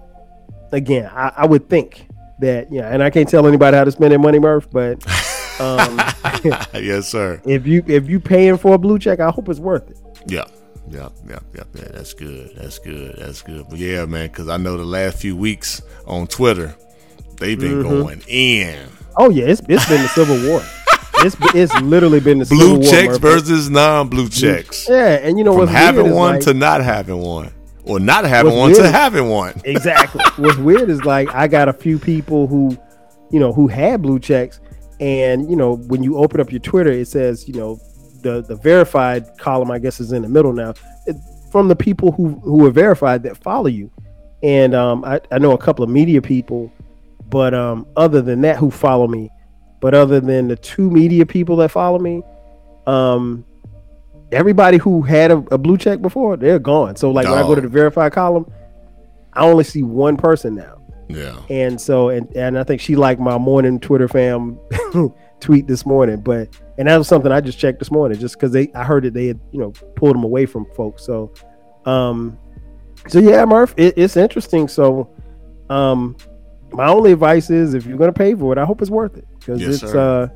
again, 0.72 1.10
I, 1.12 1.32
I 1.36 1.46
would 1.46 1.68
think 1.68 2.08
that 2.40 2.72
yeah, 2.72 2.88
and 2.88 3.02
I 3.02 3.10
can't 3.10 3.28
tell 3.28 3.46
anybody 3.46 3.76
how 3.76 3.84
to 3.84 3.92
spend 3.92 4.12
their 4.12 4.18
money, 4.18 4.38
Murph, 4.38 4.70
but 4.70 5.04
um, 5.60 6.00
yes, 6.74 7.08
sir. 7.08 7.40
if 7.44 7.66
you 7.66 7.82
if 7.86 8.08
you 8.08 8.20
paying 8.20 8.56
for 8.56 8.74
a 8.74 8.78
blue 8.78 8.98
check, 8.98 9.20
I 9.20 9.30
hope 9.30 9.48
it's 9.48 9.60
worth 9.60 9.90
it. 9.90 9.98
Yeah. 10.26 10.44
Yeah, 10.90 11.08
yeah, 11.28 11.38
yeah, 11.54 11.62
yeah. 11.74 11.88
That's 11.92 12.14
good. 12.14 12.52
That's 12.56 12.78
good. 12.78 13.16
That's 13.18 13.42
good. 13.42 13.66
But 13.68 13.78
yeah, 13.78 14.04
man, 14.06 14.28
because 14.28 14.48
I 14.48 14.56
know 14.56 14.76
the 14.76 14.84
last 14.84 15.18
few 15.20 15.36
weeks 15.36 15.82
on 16.06 16.26
Twitter, 16.26 16.74
they've 17.38 17.58
been 17.58 17.82
Mm-hmm. 17.82 18.02
going 18.02 18.22
in. 18.28 18.88
Oh 19.16 19.30
yeah, 19.30 19.44
it's 19.46 19.60
it's 19.68 19.88
been 19.88 20.02
the 20.02 20.08
Civil 20.08 20.48
War. 20.48 20.62
It's 21.24 21.36
it's 21.54 21.74
literally 21.82 22.20
been 22.20 22.38
the 22.38 22.44
Civil 22.46 22.64
Blue 22.76 22.78
War, 22.80 22.90
checks 22.90 23.12
Murph. 23.14 23.20
versus 23.20 23.68
non-blue 23.68 24.28
checks. 24.28 24.88
Yeah, 24.88 25.14
and 25.22 25.36
you 25.36 25.44
know 25.44 25.52
what's 25.52 25.70
having 25.72 26.02
weird 26.04 26.12
is, 26.12 26.16
one 26.16 26.34
like- 26.36 26.44
to 26.44 26.54
not 26.54 26.82
having 26.82 27.18
one, 27.18 27.52
or 27.84 27.98
not 27.98 28.24
having 28.24 28.54
one 28.56 28.72
to 28.74 28.88
having 28.88 29.28
one. 29.28 29.60
exactly. 29.64 30.22
What's 30.36 30.58
weird 30.58 30.88
is 30.88 31.04
like 31.04 31.34
I 31.34 31.48
got 31.48 31.68
a 31.68 31.72
few 31.72 31.98
people 31.98 32.46
who, 32.46 32.78
you 33.30 33.40
know, 33.40 33.52
who 33.52 33.66
had 33.66 34.00
blue 34.00 34.20
checks, 34.20 34.60
and 35.00 35.50
you 35.50 35.56
know, 35.56 35.74
when 35.76 36.02
you 36.04 36.16
open 36.18 36.40
up 36.40 36.52
your 36.52 36.60
Twitter, 36.60 36.92
it 36.92 37.08
says, 37.08 37.48
you 37.48 37.54
know, 37.54 37.80
the 38.22 38.42
the 38.42 38.56
verified 38.56 39.26
column, 39.38 39.70
I 39.70 39.78
guess, 39.78 40.00
is 40.00 40.12
in 40.12 40.22
the 40.22 40.28
middle 40.28 40.52
now. 40.52 40.74
It, 41.06 41.16
from 41.50 41.68
the 41.68 41.76
people 41.76 42.12
who 42.12 42.40
who 42.40 42.66
are 42.66 42.70
verified 42.70 43.22
that 43.24 43.36
follow 43.38 43.68
you, 43.68 43.90
and 44.42 44.74
um, 44.74 45.04
I 45.04 45.20
I 45.30 45.38
know 45.38 45.52
a 45.52 45.58
couple 45.58 45.84
of 45.84 45.90
media 45.90 46.20
people, 46.22 46.72
but 47.28 47.54
um, 47.54 47.86
other 47.96 48.22
than 48.22 48.40
that, 48.42 48.56
who 48.56 48.70
follow 48.70 49.06
me, 49.06 49.30
but 49.80 49.94
other 49.94 50.20
than 50.20 50.48
the 50.48 50.56
two 50.56 50.90
media 50.90 51.26
people 51.26 51.56
that 51.56 51.70
follow 51.70 51.98
me, 51.98 52.22
um. 52.86 53.44
Everybody 54.30 54.76
who 54.76 55.00
had 55.00 55.30
a, 55.30 55.38
a 55.50 55.56
blue 55.56 55.78
check 55.78 56.02
before, 56.02 56.36
they're 56.36 56.58
gone. 56.58 56.96
So, 56.96 57.10
like 57.10 57.26
when 57.26 57.38
I 57.38 57.40
go 57.40 57.54
to 57.54 57.62
the 57.62 57.68
verified 57.68 58.12
column, 58.12 58.44
I 59.32 59.40
only 59.40 59.64
see 59.64 59.82
one 59.82 60.18
person 60.18 60.54
now. 60.54 60.78
Yeah. 61.08 61.40
And 61.48 61.80
so 61.80 62.10
and 62.10 62.34
and 62.36 62.58
I 62.58 62.64
think 62.64 62.80
she 62.80 62.96
liked 62.96 63.20
my 63.20 63.38
morning 63.38 63.80
Twitter 63.80 64.08
fam 64.08 64.58
tweet 65.40 65.66
this 65.66 65.86
morning. 65.86 66.20
But 66.20 66.48
and 66.78 66.88
that 66.88 66.96
was 66.96 67.08
something 67.08 67.30
I 67.30 67.40
just 67.40 67.58
checked 67.58 67.78
this 67.80 67.90
morning 67.90 68.18
just 68.18 68.34
because 68.36 68.52
they 68.52 68.70
I 68.74 68.84
heard 68.84 69.04
that 69.04 69.12
they 69.14 69.26
had, 69.26 69.40
you 69.52 69.58
know, 69.60 69.72
pulled 69.96 70.14
them 70.14 70.24
away 70.24 70.46
from 70.46 70.64
folks. 70.76 71.04
So 71.04 71.32
um 71.84 72.38
so 73.08 73.18
yeah, 73.18 73.44
Murph, 73.44 73.74
it, 73.76 73.94
it's 73.96 74.16
interesting. 74.16 74.68
So 74.68 75.10
um 75.70 76.16
my 76.72 76.88
only 76.88 77.12
advice 77.12 77.50
is 77.50 77.74
if 77.74 77.86
you're 77.86 77.98
gonna 77.98 78.12
pay 78.12 78.34
for 78.34 78.52
it, 78.52 78.58
I 78.58 78.64
hope 78.64 78.80
it's 78.82 78.90
worth 78.90 79.16
it 79.16 79.26
because 79.38 79.60
Yes, 79.60 79.82
it's 79.82 79.92
sir. 79.92 79.98
uh, 79.98 80.28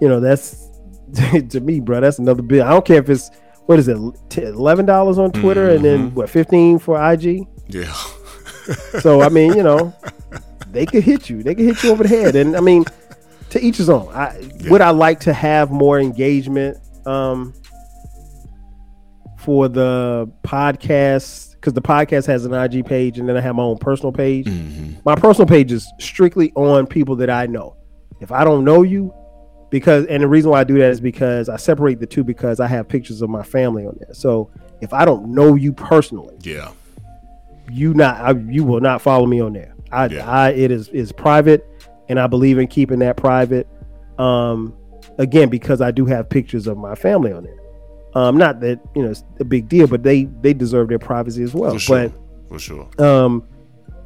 you 0.00 0.08
know, 0.08 0.20
that's 0.20 0.68
to 1.50 1.60
me, 1.60 1.80
bro. 1.80 2.00
That's 2.00 2.18
another 2.18 2.42
bill. 2.42 2.64
I 2.66 2.70
don't 2.70 2.84
care 2.84 2.98
if 2.98 3.08
it's 3.10 3.30
what 3.66 3.78
is 3.78 3.88
it, 3.88 3.96
eleven 4.36 4.86
dollars 4.86 5.18
on 5.18 5.32
Twitter 5.32 5.70
and 5.70 5.84
then 5.84 6.10
Mhm. 6.10 6.14
what 6.14 6.30
fifteen 6.30 6.78
for 6.78 6.96
IG. 7.12 7.46
Yeah. 7.68 7.92
So 9.00 9.22
I 9.22 9.30
mean, 9.30 9.54
you 9.54 9.62
know, 9.62 9.94
they 10.72 10.84
could 10.84 11.02
hit 11.02 11.30
you. 11.30 11.42
They 11.42 11.54
could 11.54 11.64
hit 11.64 11.82
you 11.82 11.90
over 11.90 12.02
the 12.02 12.08
head. 12.10 12.36
And 12.36 12.54
I 12.54 12.60
mean, 12.60 12.84
to 13.50 13.64
each 13.64 13.76
his 13.78 13.88
own. 13.88 14.08
I 14.14 14.38
Yeah. 14.60 14.70
would 14.70 14.80
I 14.80 14.90
like 14.90 15.20
to 15.20 15.32
have 15.32 15.70
more 15.70 15.98
engagement 16.00 16.76
um 17.06 17.54
for 19.38 19.68
the 19.68 20.30
podcast 20.42 21.52
because 21.54 21.72
the 21.72 21.82
podcast 21.82 22.26
has 22.26 22.44
an 22.44 22.52
IG 22.54 22.84
page 22.84 23.18
and 23.18 23.28
then 23.28 23.36
I 23.36 23.40
have 23.40 23.54
my 23.54 23.62
own 23.62 23.78
personal 23.78 24.12
page. 24.12 24.46
Mhm. 24.46 24.96
My 25.04 25.14
personal 25.14 25.46
page 25.46 25.72
is 25.72 25.86
strictly 25.98 26.52
on 26.54 26.86
people 26.86 27.16
that 27.16 27.30
I 27.30 27.46
know. 27.46 27.74
If 28.20 28.30
I 28.32 28.44
don't 28.44 28.64
know 28.64 28.82
you, 28.82 29.12
because 29.70 30.06
and 30.06 30.22
the 30.22 30.28
reason 30.28 30.50
why 30.50 30.60
I 30.60 30.64
do 30.64 30.78
that 30.78 30.90
is 30.90 31.00
because 31.00 31.48
I 31.48 31.56
separate 31.56 32.00
the 32.00 32.06
two 32.06 32.24
because 32.24 32.58
I 32.60 32.66
have 32.66 32.88
pictures 32.88 33.22
of 33.22 33.30
my 33.30 33.42
family 33.42 33.86
on 33.86 33.96
there. 34.00 34.14
So 34.14 34.50
if 34.80 34.92
I 34.92 35.04
don't 35.04 35.28
know 35.34 35.54
you 35.56 35.72
personally, 35.72 36.36
Yeah. 36.42 36.68
you 37.70 37.92
not 37.94 38.16
I, 38.16 38.30
you 38.50 38.64
will 38.64 38.80
not 38.80 39.02
follow 39.02 39.26
me 39.26 39.40
on 39.40 39.52
there. 39.52 39.74
I, 39.92 40.06
Yeah. 40.06 40.28
I 40.30 40.50
it 40.50 40.70
is 40.70 40.88
is 40.88 41.12
private, 41.12 41.66
and 42.08 42.18
I 42.18 42.26
believe 42.26 42.58
in 42.58 42.66
keeping 42.66 42.98
that 43.00 43.16
private. 43.16 43.66
Um, 44.18 44.74
again 45.18 45.48
because 45.48 45.80
I 45.80 45.90
do 45.90 46.06
have 46.06 46.28
pictures 46.28 46.66
of 46.66 46.78
my 46.78 46.94
family 46.94 47.32
on 47.32 47.44
it. 47.44 47.58
Um, 48.14 48.38
not 48.38 48.60
that 48.60 48.80
you 48.94 49.02
know 49.02 49.10
it's 49.10 49.22
a 49.38 49.44
big 49.44 49.68
deal, 49.68 49.86
but 49.86 50.02
they 50.02 50.24
they 50.24 50.54
deserve 50.54 50.88
their 50.88 50.98
privacy 50.98 51.42
as 51.42 51.54
well. 51.54 51.72
For 51.72 51.78
sure. 51.78 52.12
For 52.48 52.58
sure. 52.58 52.88
Um, 52.98 53.46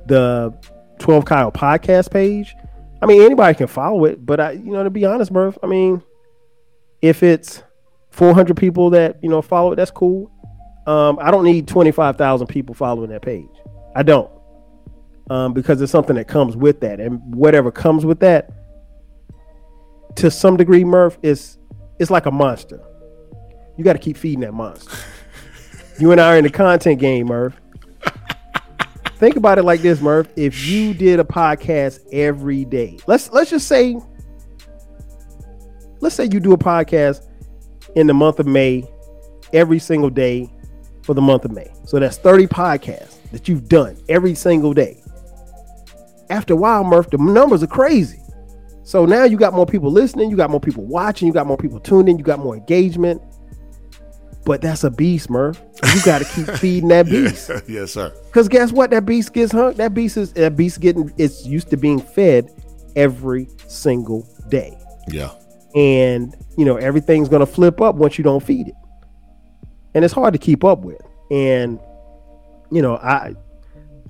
the 0.06 0.52
Twelve 0.98 1.24
Kyle 1.24 1.52
podcast 1.52 2.10
page, 2.10 2.54
I 3.00 3.06
mean 3.06 3.22
anybody 3.22 3.54
can 3.56 3.68
follow 3.68 4.04
it, 4.06 4.24
but 4.26 4.40
I 4.40 4.52
you 4.52 4.72
know 4.72 4.82
to 4.82 4.90
be 4.90 5.04
honest, 5.04 5.30
Murph, 5.30 5.56
I 5.62 5.66
mean 5.66 6.02
if 7.00 7.22
it's 7.22 7.62
400 8.10 8.56
people 8.56 8.90
that 8.90 9.18
you 9.22 9.28
know 9.28 9.42
follow 9.42 9.72
it, 9.72 9.76
that's 9.76 9.90
cool. 9.90 10.30
Um, 10.86 11.18
I 11.20 11.30
don't 11.30 11.44
need 11.44 11.68
25,000 11.68 12.48
people 12.48 12.74
following 12.74 13.10
that 13.10 13.22
page. 13.22 13.46
I 13.94 14.02
don't. 14.02 14.30
Um, 15.30 15.52
because 15.52 15.80
it's 15.80 15.92
something 15.92 16.16
that 16.16 16.28
comes 16.28 16.56
with 16.56 16.80
that, 16.80 17.00
and 17.00 17.34
whatever 17.34 17.70
comes 17.70 18.04
with 18.04 18.20
that, 18.20 18.50
to 20.16 20.30
some 20.30 20.56
degree, 20.56 20.84
Murph 20.84 21.18
is 21.22 21.58
it's 21.98 22.10
like 22.10 22.26
a 22.26 22.30
monster. 22.30 22.82
You 23.76 23.84
got 23.84 23.94
to 23.94 23.98
keep 23.98 24.16
feeding 24.16 24.40
that 24.40 24.52
monster. 24.52 24.96
you 25.98 26.10
and 26.12 26.20
I 26.20 26.34
are 26.34 26.38
in 26.38 26.44
the 26.44 26.50
content 26.50 26.98
game, 26.98 27.28
Murph. 27.28 27.54
Think 29.16 29.36
about 29.36 29.58
it 29.58 29.62
like 29.62 29.80
this, 29.80 30.00
Murph. 30.00 30.26
If 30.34 30.66
you 30.66 30.94
did 30.94 31.20
a 31.20 31.24
podcast 31.24 32.00
every 32.12 32.64
day, 32.64 32.98
let's 33.06 33.30
let's 33.30 33.50
just 33.50 33.68
say, 33.68 33.96
let's 36.00 36.16
say 36.16 36.24
you 36.24 36.40
do 36.40 36.52
a 36.52 36.58
podcast 36.58 37.28
in 37.94 38.06
the 38.06 38.14
month 38.14 38.40
of 38.40 38.46
May, 38.46 38.84
every 39.52 39.78
single 39.78 40.10
day 40.10 40.50
for 41.02 41.14
the 41.14 41.20
month 41.20 41.44
of 41.44 41.52
May. 41.52 41.70
So 41.84 41.98
that's 41.98 42.16
30 42.18 42.46
podcasts 42.46 43.18
that 43.30 43.48
you've 43.48 43.68
done 43.68 43.96
every 44.08 44.34
single 44.34 44.74
day. 44.74 45.01
After 46.30 46.54
a 46.54 46.56
while, 46.56 46.84
Murph, 46.84 47.10
the 47.10 47.18
numbers 47.18 47.62
are 47.62 47.66
crazy. 47.68 48.18
So 48.84 49.06
now 49.06 49.24
you 49.24 49.36
got 49.36 49.54
more 49.54 49.66
people 49.66 49.90
listening, 49.92 50.30
you 50.30 50.36
got 50.36 50.50
more 50.50 50.60
people 50.60 50.84
watching, 50.84 51.28
you 51.28 51.34
got 51.34 51.46
more 51.46 51.56
people 51.56 51.78
tuning, 51.78 52.18
you 52.18 52.24
got 52.24 52.38
more 52.40 52.56
engagement. 52.56 53.22
But 54.44 54.60
that's 54.60 54.82
a 54.82 54.90
beast, 54.90 55.30
Murph. 55.30 55.62
You 55.94 56.02
got 56.02 56.18
to 56.18 56.24
keep 56.24 56.46
feeding 56.58 56.88
that 56.88 57.06
beast. 57.06 57.48
yes, 57.68 57.92
sir. 57.92 58.12
Because 58.26 58.48
guess 58.48 58.72
what? 58.72 58.90
That 58.90 59.06
beast 59.06 59.32
gets 59.32 59.52
hung. 59.52 59.74
That 59.74 59.94
beast 59.94 60.16
is 60.16 60.32
that 60.32 60.56
beast 60.56 60.80
getting. 60.80 61.12
It's 61.16 61.46
used 61.46 61.70
to 61.70 61.76
being 61.76 62.00
fed 62.00 62.50
every 62.96 63.46
single 63.68 64.28
day, 64.48 64.76
Yeah. 65.08 65.30
and 65.76 66.34
you 66.58 66.64
know 66.64 66.76
everything's 66.76 67.28
gonna 67.28 67.46
flip 67.46 67.80
up 67.80 67.94
once 67.94 68.18
you 68.18 68.24
don't 68.24 68.42
feed 68.42 68.68
it, 68.68 68.74
and 69.94 70.04
it's 70.04 70.12
hard 70.12 70.32
to 70.34 70.38
keep 70.38 70.64
up 70.64 70.80
with. 70.80 71.00
And 71.30 71.78
you 72.72 72.82
know, 72.82 72.96
I 72.96 73.34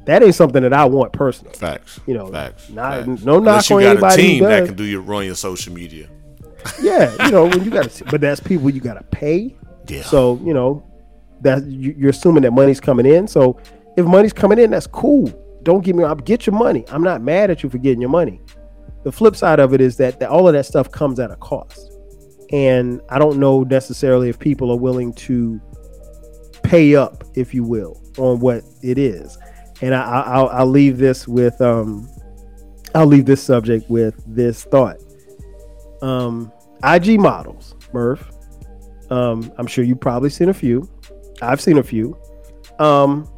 that 0.07 0.23
ain't 0.23 0.35
something 0.35 0.63
that 0.63 0.73
I 0.73 0.85
want 0.87 1.13
personally. 1.13 1.55
Facts. 1.55 2.01
You 2.07 2.15
know, 2.15 2.27
facts. 2.29 2.69
not- 2.71 3.05
facts. 3.07 3.23
no 3.23 3.39
knock 3.39 3.67
Unless 3.67 3.71
you 3.71 3.77
on 3.77 3.83
got 3.83 3.91
anybody 3.91 4.15
a 4.15 4.17
team 4.17 4.45
that 4.45 4.67
can 4.67 4.75
do 4.75 4.85
your 4.85 5.01
run 5.01 5.25
your 5.27 5.35
social 5.35 5.73
media. 5.73 6.09
Yeah, 6.81 7.13
you 7.27 7.33
know 7.33 7.47
when 7.47 7.65
you 7.65 7.71
got 7.71 7.91
to, 7.91 8.05
but 8.05 8.21
that's 8.21 8.39
people 8.39 8.71
you 8.71 8.81
got 8.81 8.95
to 8.95 9.03
pay. 9.05 9.57
Yeah. 9.89 10.03
So 10.03 10.41
you 10.45 10.55
know 10.55 10.85
that 11.41 11.65
you- 11.67 11.95
you're 11.99 12.11
assuming 12.11 12.43
that 12.45 12.53
money's 12.53 12.79
coming 12.81 13.05
in. 13.07 13.27
So 13.27 13.59
if 13.97 14.07
money's 14.07 14.33
coming 14.33 14.59
in, 14.61 14.71
that's 14.71 14.87
cool. 14.87 15.27
Don't 15.65 15.85
give 15.85 15.97
me 15.97 16.05
up. 16.05 16.25
Get 16.25 16.47
your 16.47 16.55
money. 16.55 16.85
I'm 16.89 17.03
not 17.03 17.21
mad 17.21 17.51
at 17.51 17.63
you 17.65 17.69
for 17.71 17.79
getting 17.79 18.01
your 18.01 18.11
money. 18.11 18.41
The 19.03 19.11
flip 19.11 19.35
side 19.35 19.59
of 19.59 19.75
it 19.75 19.81
is 19.81 19.97
that, 19.97 20.21
that 20.21 20.29
all 20.31 20.47
of 20.47 20.55
that 20.55 20.65
stuff 20.67 20.91
comes 20.91 21.19
at 21.19 21.33
a 21.33 21.37
cost, 21.37 21.93
and 22.53 23.01
I 23.09 23.19
don't 23.19 23.39
know 23.39 23.65
necessarily 23.65 24.29
if 24.29 24.39
people 24.39 24.71
are 24.71 24.79
willing 24.79 25.13
to 25.15 25.61
pay 26.63 26.95
up, 26.95 27.25
if 27.35 27.53
you 27.55 27.65
will, 27.65 28.01
on 28.19 28.39
what 28.41 28.63
it 28.83 28.99
is. 28.99 29.37
And 29.83 29.95
I, 29.95 30.03
I, 30.03 30.41
I'll, 30.43 30.67
leave 30.67 30.97
this 30.97 31.27
with 31.27 31.61
um, 31.61 32.09
I'll 32.95 33.07
leave 33.07 33.27
this 33.27 33.43
subject 33.43 33.91
with 33.91 34.15
this 34.27 34.65
thought. 34.65 34.97
Um, 36.03 36.53
IG 36.85 37.21
models, 37.21 37.75
Murph. 37.93 38.31
Um, 39.11 39.53
I'm 39.59 39.67
sure 39.67 39.85
you've 39.85 40.01
probably 40.01 40.31
seen 40.31 40.49
a 40.49 40.55
few. 40.55 40.89
I've 41.43 41.61
seen 41.61 41.79
a 41.79 41.83
few. 41.83 42.17
Um, 42.79 43.29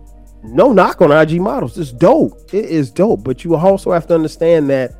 no 0.42 0.72
knock 0.72 1.00
on 1.00 1.11
IG 1.11 1.40
models. 1.40 1.78
It's 1.78 1.92
dope. 1.92 2.52
It 2.52 2.66
is 2.66 2.90
dope. 2.90 3.24
But 3.24 3.44
you 3.44 3.57
also 3.57 3.92
have 3.92 4.07
to 4.09 4.14
understand 4.14 4.68
that 4.70 4.92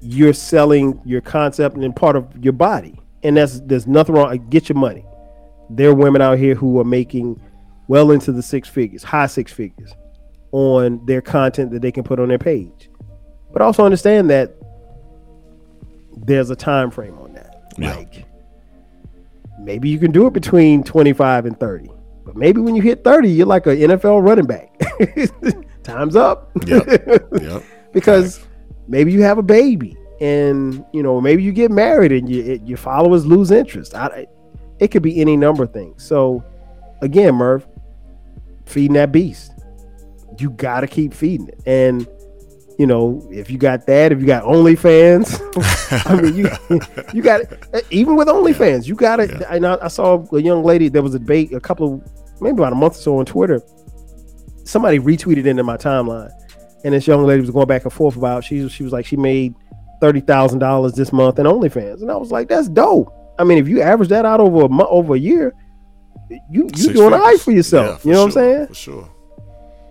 you're 0.00 0.34
selling 0.34 1.00
your 1.04 1.22
concept 1.22 1.76
and 1.76 1.96
part 1.96 2.14
of 2.16 2.28
your 2.44 2.52
body. 2.52 3.00
And 3.22 3.38
that's 3.38 3.60
there's 3.60 3.86
nothing 3.86 4.14
wrong. 4.14 4.48
Get 4.50 4.68
your 4.68 4.76
money. 4.76 5.04
There 5.70 5.88
are 5.88 5.94
women 5.94 6.20
out 6.20 6.38
here 6.38 6.54
who 6.54 6.78
are 6.78 6.84
making 6.84 7.40
well 7.88 8.10
into 8.10 8.32
the 8.32 8.42
six 8.42 8.68
figures, 8.68 9.02
high 9.02 9.26
six 9.26 9.52
figures 9.52 9.92
on 10.52 11.04
their 11.06 11.20
content 11.20 11.70
that 11.72 11.82
they 11.82 11.92
can 11.92 12.04
put 12.04 12.20
on 12.20 12.28
their 12.28 12.38
page. 12.38 12.90
But 13.52 13.62
also 13.62 13.84
understand 13.84 14.30
that 14.30 14.54
there's 16.16 16.50
a 16.50 16.56
time 16.56 16.90
frame 16.90 17.18
on 17.18 17.32
that. 17.34 17.72
Yeah. 17.76 17.96
Like 17.96 18.24
maybe 19.60 19.88
you 19.88 19.98
can 19.98 20.12
do 20.12 20.26
it 20.26 20.32
between 20.32 20.82
25 20.82 21.46
and 21.46 21.58
30. 21.58 21.90
But 22.24 22.36
maybe 22.36 22.60
when 22.60 22.74
you 22.74 22.82
hit 22.82 23.04
30, 23.04 23.28
you're 23.30 23.46
like 23.46 23.66
an 23.66 23.76
NFL 23.76 24.24
running 24.26 24.46
back. 24.46 24.70
Time's 25.82 26.16
up. 26.16 26.50
Yep. 26.66 27.32
Yep. 27.42 27.62
because 27.92 28.44
maybe 28.88 29.12
you 29.12 29.22
have 29.22 29.38
a 29.38 29.42
baby 29.42 29.96
and 30.20 30.84
you 30.92 31.02
know 31.02 31.20
maybe 31.20 31.42
you 31.42 31.52
get 31.52 31.70
married 31.70 32.12
and 32.12 32.28
you, 32.28 32.42
it, 32.42 32.62
your 32.66 32.78
followers 32.78 33.26
lose 33.26 33.50
interest 33.50 33.94
I, 33.94 34.26
it 34.78 34.88
could 34.88 35.02
be 35.02 35.20
any 35.20 35.36
number 35.36 35.64
of 35.64 35.72
things 35.72 36.04
so 36.04 36.44
again 37.02 37.34
murph 37.34 37.66
feeding 38.66 38.94
that 38.94 39.12
beast 39.12 39.52
you 40.38 40.50
gotta 40.50 40.86
keep 40.86 41.14
feeding 41.14 41.48
it 41.48 41.60
and 41.66 42.08
you 42.78 42.86
know 42.86 43.26
if 43.30 43.50
you 43.50 43.56
got 43.58 43.86
that 43.86 44.10
if 44.10 44.20
you 44.20 44.26
got 44.26 44.42
onlyfans 44.42 45.40
i 46.10 46.20
mean 46.20 46.34
you 46.34 46.48
you 47.12 47.22
got 47.22 47.40
it. 47.40 47.68
Eh, 47.72 47.80
even 47.90 48.16
with 48.16 48.26
onlyfans 48.26 48.86
you 48.86 48.96
got 48.96 49.20
it. 49.20 49.30
Yeah. 49.30 49.54
and 49.54 49.66
I, 49.66 49.78
I 49.82 49.88
saw 49.88 50.26
a 50.32 50.42
young 50.42 50.64
lady 50.64 50.88
there 50.88 51.02
was 51.02 51.14
a 51.14 51.18
debate 51.20 51.52
a 51.52 51.60
couple 51.60 51.94
of 51.94 52.42
maybe 52.42 52.56
about 52.58 52.72
a 52.72 52.76
month 52.76 52.94
or 52.94 53.00
so 53.00 53.18
on 53.18 53.26
twitter 53.26 53.62
somebody 54.64 54.98
retweeted 54.98 55.46
into 55.46 55.62
my 55.62 55.76
timeline 55.76 56.32
and 56.84 56.94
this 56.94 57.06
young 57.06 57.24
lady 57.24 57.40
was 57.40 57.50
going 57.50 57.66
back 57.66 57.84
and 57.84 57.92
forth 57.92 58.16
about 58.16 58.44
she 58.44 58.68
she 58.68 58.82
was 58.82 58.92
like 58.92 59.06
she 59.06 59.16
made 59.16 59.54
thirty 60.00 60.20
thousand 60.20 60.58
dollars 60.58 60.92
this 60.92 61.12
month 61.12 61.38
in 61.38 61.46
OnlyFans, 61.46 62.02
and 62.02 62.10
I 62.10 62.16
was 62.16 62.30
like, 62.30 62.48
that's 62.48 62.68
dope. 62.68 63.12
I 63.38 63.44
mean, 63.44 63.58
if 63.58 63.66
you 63.66 63.80
average 63.80 64.10
that 64.10 64.24
out 64.24 64.38
over 64.38 64.66
a 64.66 64.68
month, 64.68 64.88
over 64.90 65.14
a 65.14 65.18
year, 65.18 65.54
you 66.28 66.40
you 66.50 66.68
Six 66.74 66.94
doing 66.94 67.12
all 67.12 67.20
right 67.20 67.40
for 67.40 67.52
yourself. 67.52 68.04
Yeah, 68.04 68.08
you 68.08 68.14
know 68.14 68.28
for 68.28 68.38
what 68.40 68.44
I'm 68.44 68.56
saying? 68.56 68.66
For 68.68 68.74
sure. 68.74 69.10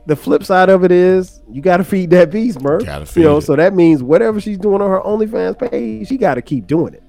The 0.06 0.16
flip 0.16 0.44
side 0.44 0.70
of 0.70 0.84
it 0.84 0.92
is 0.92 1.42
you 1.50 1.62
got 1.62 1.78
to 1.78 1.84
feed 1.84 2.10
that 2.10 2.30
beast, 2.30 2.62
Murph. 2.62 2.86
Gotta 2.86 3.20
you 3.20 3.26
know, 3.26 3.38
it. 3.38 3.42
so 3.44 3.56
that 3.56 3.74
means 3.74 4.04
whatever 4.04 4.42
she's 4.42 4.58
doing 4.58 4.82
on 4.82 4.90
her 4.90 5.00
OnlyFans 5.00 5.72
page, 5.72 6.10
she 6.10 6.18
got 6.18 6.36
to 6.36 6.42
keep 6.42 6.68
doing 6.68 6.94
it. 6.94 7.04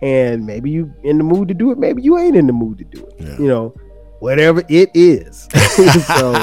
And 0.00 0.46
maybe 0.46 0.70
you 0.70 0.92
in 1.02 1.18
the 1.18 1.24
mood 1.24 1.48
to 1.48 1.54
do 1.54 1.70
it, 1.70 1.78
maybe 1.78 2.02
you 2.02 2.16
ain't 2.18 2.36
in 2.36 2.46
the 2.46 2.52
mood 2.52 2.78
to 2.78 2.84
do 2.84 3.04
it. 3.04 3.14
Yeah. 3.18 3.38
You 3.38 3.48
know, 3.48 3.74
whatever 4.20 4.62
it 4.68 4.90
is. 4.94 5.48
so, 6.06 6.34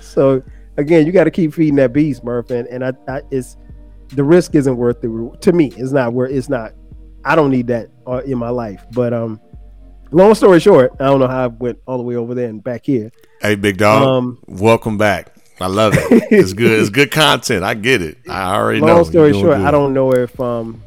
so 0.00 0.42
again, 0.76 1.06
you 1.06 1.12
got 1.12 1.24
to 1.24 1.30
keep 1.30 1.54
feeding 1.54 1.76
that 1.76 1.92
beast, 1.92 2.24
Murph. 2.24 2.50
And, 2.50 2.68
and 2.68 2.84
I, 2.84 2.92
I, 3.08 3.22
it's 3.30 3.56
the 4.08 4.24
risk 4.24 4.54
isn't 4.54 4.76
worth 4.76 5.00
the 5.00 5.36
to 5.40 5.52
me. 5.52 5.72
It's 5.76 5.92
not 5.92 6.12
worth. 6.12 6.30
It's 6.30 6.48
not. 6.48 6.72
I 7.24 7.34
don't 7.36 7.50
need 7.50 7.68
that 7.68 7.88
uh, 8.06 8.22
in 8.24 8.38
my 8.38 8.50
life. 8.50 8.84
But 8.92 9.12
um, 9.12 9.40
long 10.12 10.34
story 10.34 10.60
short, 10.60 10.92
I 11.00 11.06
don't 11.06 11.20
know 11.20 11.28
how 11.28 11.44
I 11.44 11.46
went 11.48 11.78
all 11.86 11.96
the 11.96 12.04
way 12.04 12.16
over 12.16 12.34
there 12.34 12.48
and 12.48 12.62
back 12.62 12.86
here. 12.86 13.10
Hey, 13.40 13.54
big 13.56 13.78
dog. 13.78 14.02
Um, 14.02 14.38
welcome 14.46 14.98
back. 14.98 15.34
I 15.60 15.66
love 15.66 15.94
it. 15.96 16.22
It's 16.32 16.52
good. 16.52 16.80
It's 16.80 16.90
good 16.90 17.10
content. 17.10 17.62
I 17.62 17.74
get 17.74 18.02
it. 18.02 18.18
I 18.28 18.54
already 18.54 18.80
know. 18.80 18.86
long 18.86 19.04
story 19.04 19.32
short, 19.32 19.58
good. 19.58 19.66
I 19.66 19.70
don't 19.70 19.94
know 19.94 20.12
if 20.12 20.38
um, 20.40 20.82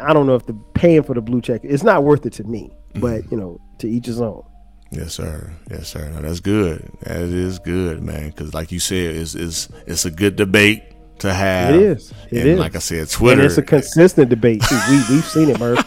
I 0.00 0.12
don't 0.12 0.26
know 0.26 0.34
if 0.34 0.46
the 0.46 0.54
paying 0.74 1.02
for 1.02 1.14
the 1.14 1.20
blue 1.20 1.40
check. 1.40 1.60
It's 1.64 1.82
not 1.82 2.02
worth 2.04 2.26
it 2.26 2.32
to 2.34 2.44
me. 2.44 2.70
Mm-hmm. 2.90 3.00
But 3.00 3.30
you 3.30 3.36
know, 3.36 3.60
to 3.78 3.88
each 3.88 4.06
his 4.06 4.20
own. 4.20 4.44
Yes, 4.90 5.14
sir. 5.14 5.52
Yes, 5.70 5.88
sir. 5.88 6.08
Now, 6.08 6.22
that's 6.22 6.40
good. 6.40 6.90
That 7.02 7.20
is 7.20 7.60
good, 7.60 8.02
man. 8.02 8.30
Because, 8.30 8.52
like 8.54 8.72
you 8.72 8.80
said, 8.80 9.14
it's, 9.14 9.36
it's 9.36 9.68
it's 9.86 10.04
a 10.04 10.10
good 10.10 10.34
debate 10.34 10.82
to 11.20 11.32
have. 11.32 11.74
It 11.74 11.82
is. 11.82 12.12
It 12.30 12.38
and 12.38 12.48
is. 12.48 12.58
Like 12.58 12.74
I 12.74 12.80
said, 12.80 13.08
Twitter. 13.08 13.42
And 13.42 13.48
it's 13.48 13.58
a 13.58 13.62
consistent 13.62 14.30
debate. 14.30 14.64
we 14.88 14.96
we've 15.08 15.24
seen 15.24 15.48
it, 15.50 15.60
Murph. 15.60 15.86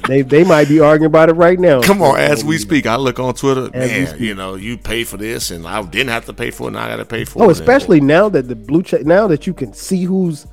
They 0.00 0.22
they 0.22 0.44
might 0.44 0.68
be 0.68 0.80
arguing 0.80 1.06
about 1.06 1.28
it 1.28 1.34
right 1.34 1.58
now. 1.58 1.80
Come 1.82 2.02
on, 2.02 2.18
as 2.18 2.44
we 2.44 2.58
speak, 2.58 2.86
I 2.86 2.96
look 2.96 3.18
on 3.18 3.34
Twitter. 3.34 3.70
As 3.74 4.12
man, 4.12 4.22
you 4.22 4.34
know, 4.34 4.54
you 4.54 4.76
pay 4.78 5.04
for 5.04 5.16
this, 5.16 5.50
and 5.50 5.66
I 5.66 5.82
didn't 5.82 6.10
have 6.10 6.26
to 6.26 6.32
pay 6.32 6.50
for 6.50 6.68
it. 6.68 6.72
Now 6.72 6.84
I 6.84 6.88
got 6.88 6.96
to 6.96 7.04
pay 7.04 7.24
for 7.24 7.40
Oh, 7.40 7.44
it. 7.44 7.46
Oh, 7.46 7.50
especially 7.50 8.00
now 8.00 8.28
that 8.28 8.48
the 8.48 8.56
blue 8.56 8.82
check, 8.82 9.04
now 9.04 9.26
that 9.28 9.46
you 9.46 9.54
can 9.54 9.72
see 9.72 10.04
who's 10.04 10.46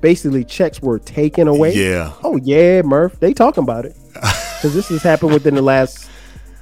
basically 0.00 0.44
checks 0.44 0.80
were 0.80 0.98
taken 0.98 1.48
away. 1.48 1.74
Yeah. 1.74 2.12
Oh 2.22 2.36
yeah, 2.36 2.82
Murph. 2.82 3.18
They 3.20 3.32
talking 3.34 3.62
about 3.62 3.84
it 3.84 3.96
because 4.14 4.74
this 4.74 4.88
has 4.88 5.02
happened 5.02 5.32
within 5.32 5.54
the 5.54 5.62
last, 5.62 6.08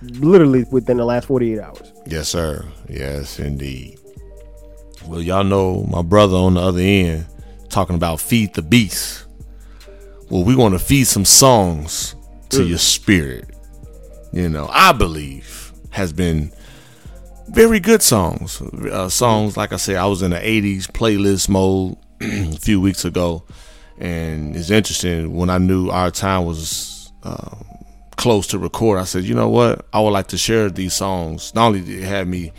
literally 0.03 0.65
within 0.71 0.97
the 0.97 1.05
last 1.05 1.27
forty 1.27 1.53
eight 1.55 1.61
hours. 1.61 1.93
Yes, 2.07 2.29
sir. 2.29 2.65
Yes, 2.89 3.39
indeed. 3.39 3.99
Well, 5.07 5.23
y'all 5.23 5.45
know 5.45 5.85
my 5.85 6.03
brother 6.03 6.37
on 6.37 6.55
the 6.55 6.61
other 6.61 6.81
end 6.81 7.27
talking 7.69 7.97
about 7.97 8.21
feed 8.21 8.55
the 8.55 8.63
beast. 8.63 9.25
Well, 10.31 10.45
we 10.45 10.55
want 10.55 10.75
to 10.75 10.79
feed 10.79 11.05
some 11.05 11.25
songs 11.25 12.15
to 12.51 12.65
your 12.65 12.79
spirit. 12.79 13.49
You 14.33 14.49
know, 14.49 14.69
I 14.71 14.93
believe 14.93 15.73
has 15.91 16.13
been 16.13 16.53
very 17.49 17.81
good 17.81 18.03
songs. 18.03 18.61
Uh, 18.61 19.09
songs 19.09 19.57
like 19.57 19.73
I 19.73 19.77
said, 19.77 19.97
I 19.97 20.07
was 20.07 20.23
in 20.23 20.33
the 20.33 20.37
'80s 20.37 20.87
playlist 20.87 21.49
mode 21.49 21.97
a 22.21 22.59
few 22.59 22.81
weeks 22.81 23.05
ago, 23.07 23.45
and 23.99 24.55
it's 24.55 24.71
interesting 24.71 25.35
when 25.35 25.49
I 25.49 25.59
knew 25.59 25.89
our 25.89 26.11
time 26.11 26.45
was 26.45 27.11
um, 27.23 27.65
close 28.17 28.47
to 28.49 28.59
record. 28.59 28.99
I 28.99 29.05
said, 29.05 29.25
you 29.25 29.35
know 29.35 29.49
what, 29.49 29.87
I 29.93 30.01
would 30.01 30.11
like 30.11 30.29
to 30.29 30.39
share 30.39 30.69
these 30.69 30.93
songs. 30.93 31.55
Not 31.55 31.69
only 31.69 31.81
did 31.81 32.03
it 32.03 32.05
have 32.05 32.29
me 32.29 32.53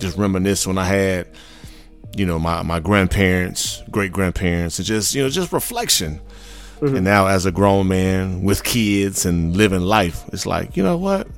just 0.00 0.18
reminisce 0.18 0.66
when 0.66 0.76
I 0.78 0.86
had, 0.86 1.28
you 2.16 2.26
know, 2.26 2.40
my 2.40 2.62
my 2.62 2.80
grandparents, 2.80 3.80
great 3.92 4.12
grandparents, 4.12 4.78
and 4.78 4.86
just 4.86 5.14
you 5.14 5.22
know, 5.22 5.28
just 5.28 5.52
reflection. 5.52 6.20
Mm-hmm. 6.80 6.96
And 6.96 7.04
now, 7.04 7.26
as 7.26 7.46
a 7.46 7.52
grown 7.52 7.88
man 7.88 8.42
with 8.42 8.64
kids 8.64 9.24
and 9.24 9.56
living 9.56 9.80
life, 9.80 10.24
it's 10.32 10.46
like, 10.46 10.76
you 10.76 10.82
know 10.82 10.96
what? 10.96 11.28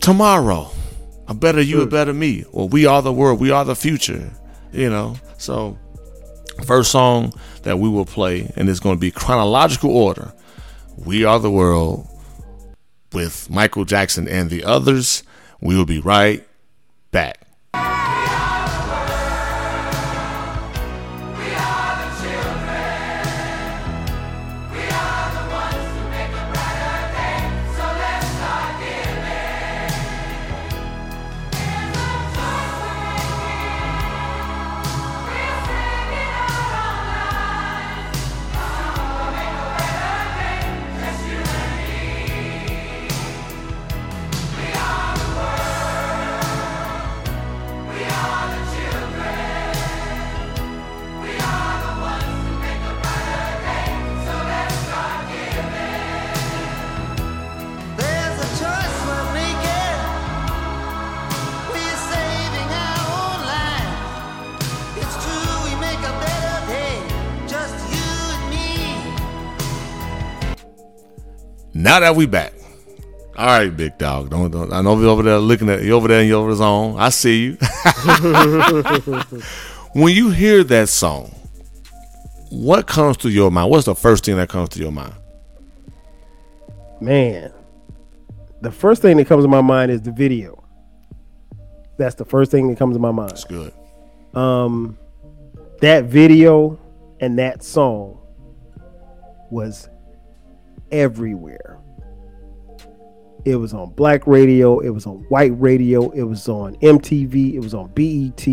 Tomorrow, 0.00 0.70
a 1.28 1.34
better 1.34 1.60
you, 1.60 1.82
a 1.82 1.86
mm. 1.86 1.90
better 1.90 2.12
me. 2.12 2.44
Or 2.52 2.68
we 2.68 2.86
are 2.86 3.02
the 3.02 3.12
world, 3.12 3.40
we 3.40 3.50
are 3.50 3.64
the 3.64 3.76
future. 3.76 4.30
You 4.72 4.90
know, 4.90 5.16
so 5.38 5.78
first 6.64 6.90
song 6.90 7.32
that 7.62 7.78
we 7.78 7.88
will 7.88 8.04
play, 8.04 8.50
and 8.56 8.68
it's 8.68 8.80
going 8.80 8.96
to 8.96 9.00
be 9.00 9.10
chronological 9.10 9.96
order. 9.96 10.32
We 10.96 11.24
are 11.24 11.38
the 11.38 11.50
world 11.50 12.08
with 13.12 13.48
Michael 13.50 13.84
Jackson 13.84 14.28
and 14.28 14.50
the 14.50 14.64
others. 14.64 15.22
We 15.60 15.76
will 15.76 15.86
be 15.86 16.00
right 16.00 16.46
back. 17.10 17.43
Now 71.94 72.00
that 72.00 72.16
we 72.16 72.26
back. 72.26 72.52
All 73.36 73.46
right, 73.46 73.68
big 73.68 73.96
dog. 73.98 74.28
Don't, 74.28 74.50
don't 74.50 74.72
I 74.72 74.80
know 74.80 74.98
you 74.98 75.08
over 75.08 75.22
there 75.22 75.38
looking 75.38 75.68
at 75.68 75.82
you 75.82 75.92
over 75.92 76.08
there 76.08 76.22
in 76.22 76.26
your 76.26 76.52
zone. 76.56 76.98
I 76.98 77.10
see 77.10 77.44
you. 77.44 77.52
when 79.92 80.12
you 80.12 80.30
hear 80.30 80.64
that 80.64 80.88
song, 80.88 81.32
what 82.50 82.88
comes 82.88 83.16
to 83.18 83.28
your 83.28 83.52
mind? 83.52 83.70
What's 83.70 83.84
the 83.84 83.94
first 83.94 84.24
thing 84.24 84.36
that 84.38 84.48
comes 84.48 84.70
to 84.70 84.80
your 84.80 84.90
mind? 84.90 85.14
Man, 87.00 87.52
the 88.60 88.72
first 88.72 89.00
thing 89.00 89.16
that 89.18 89.28
comes 89.28 89.44
to 89.44 89.48
my 89.48 89.60
mind 89.60 89.92
is 89.92 90.02
the 90.02 90.10
video. 90.10 90.64
That's 91.96 92.16
the 92.16 92.24
first 92.24 92.50
thing 92.50 92.66
that 92.70 92.76
comes 92.76 92.96
to 92.96 93.00
my 93.00 93.12
mind. 93.12 93.30
It's 93.30 93.44
good. 93.44 93.72
um 94.34 94.98
that 95.80 96.06
video 96.06 96.76
and 97.20 97.38
that 97.38 97.62
song 97.62 98.18
was 99.48 99.88
everywhere 100.90 101.78
it 103.44 103.56
was 103.56 103.74
on 103.74 103.90
black 103.92 104.26
radio 104.26 104.78
it 104.80 104.90
was 104.90 105.06
on 105.06 105.16
white 105.28 105.52
radio 105.60 106.10
it 106.10 106.22
was 106.22 106.48
on 106.48 106.74
mtv 106.76 107.54
it 107.54 107.60
was 107.60 107.74
on 107.74 107.88
bet 107.88 108.48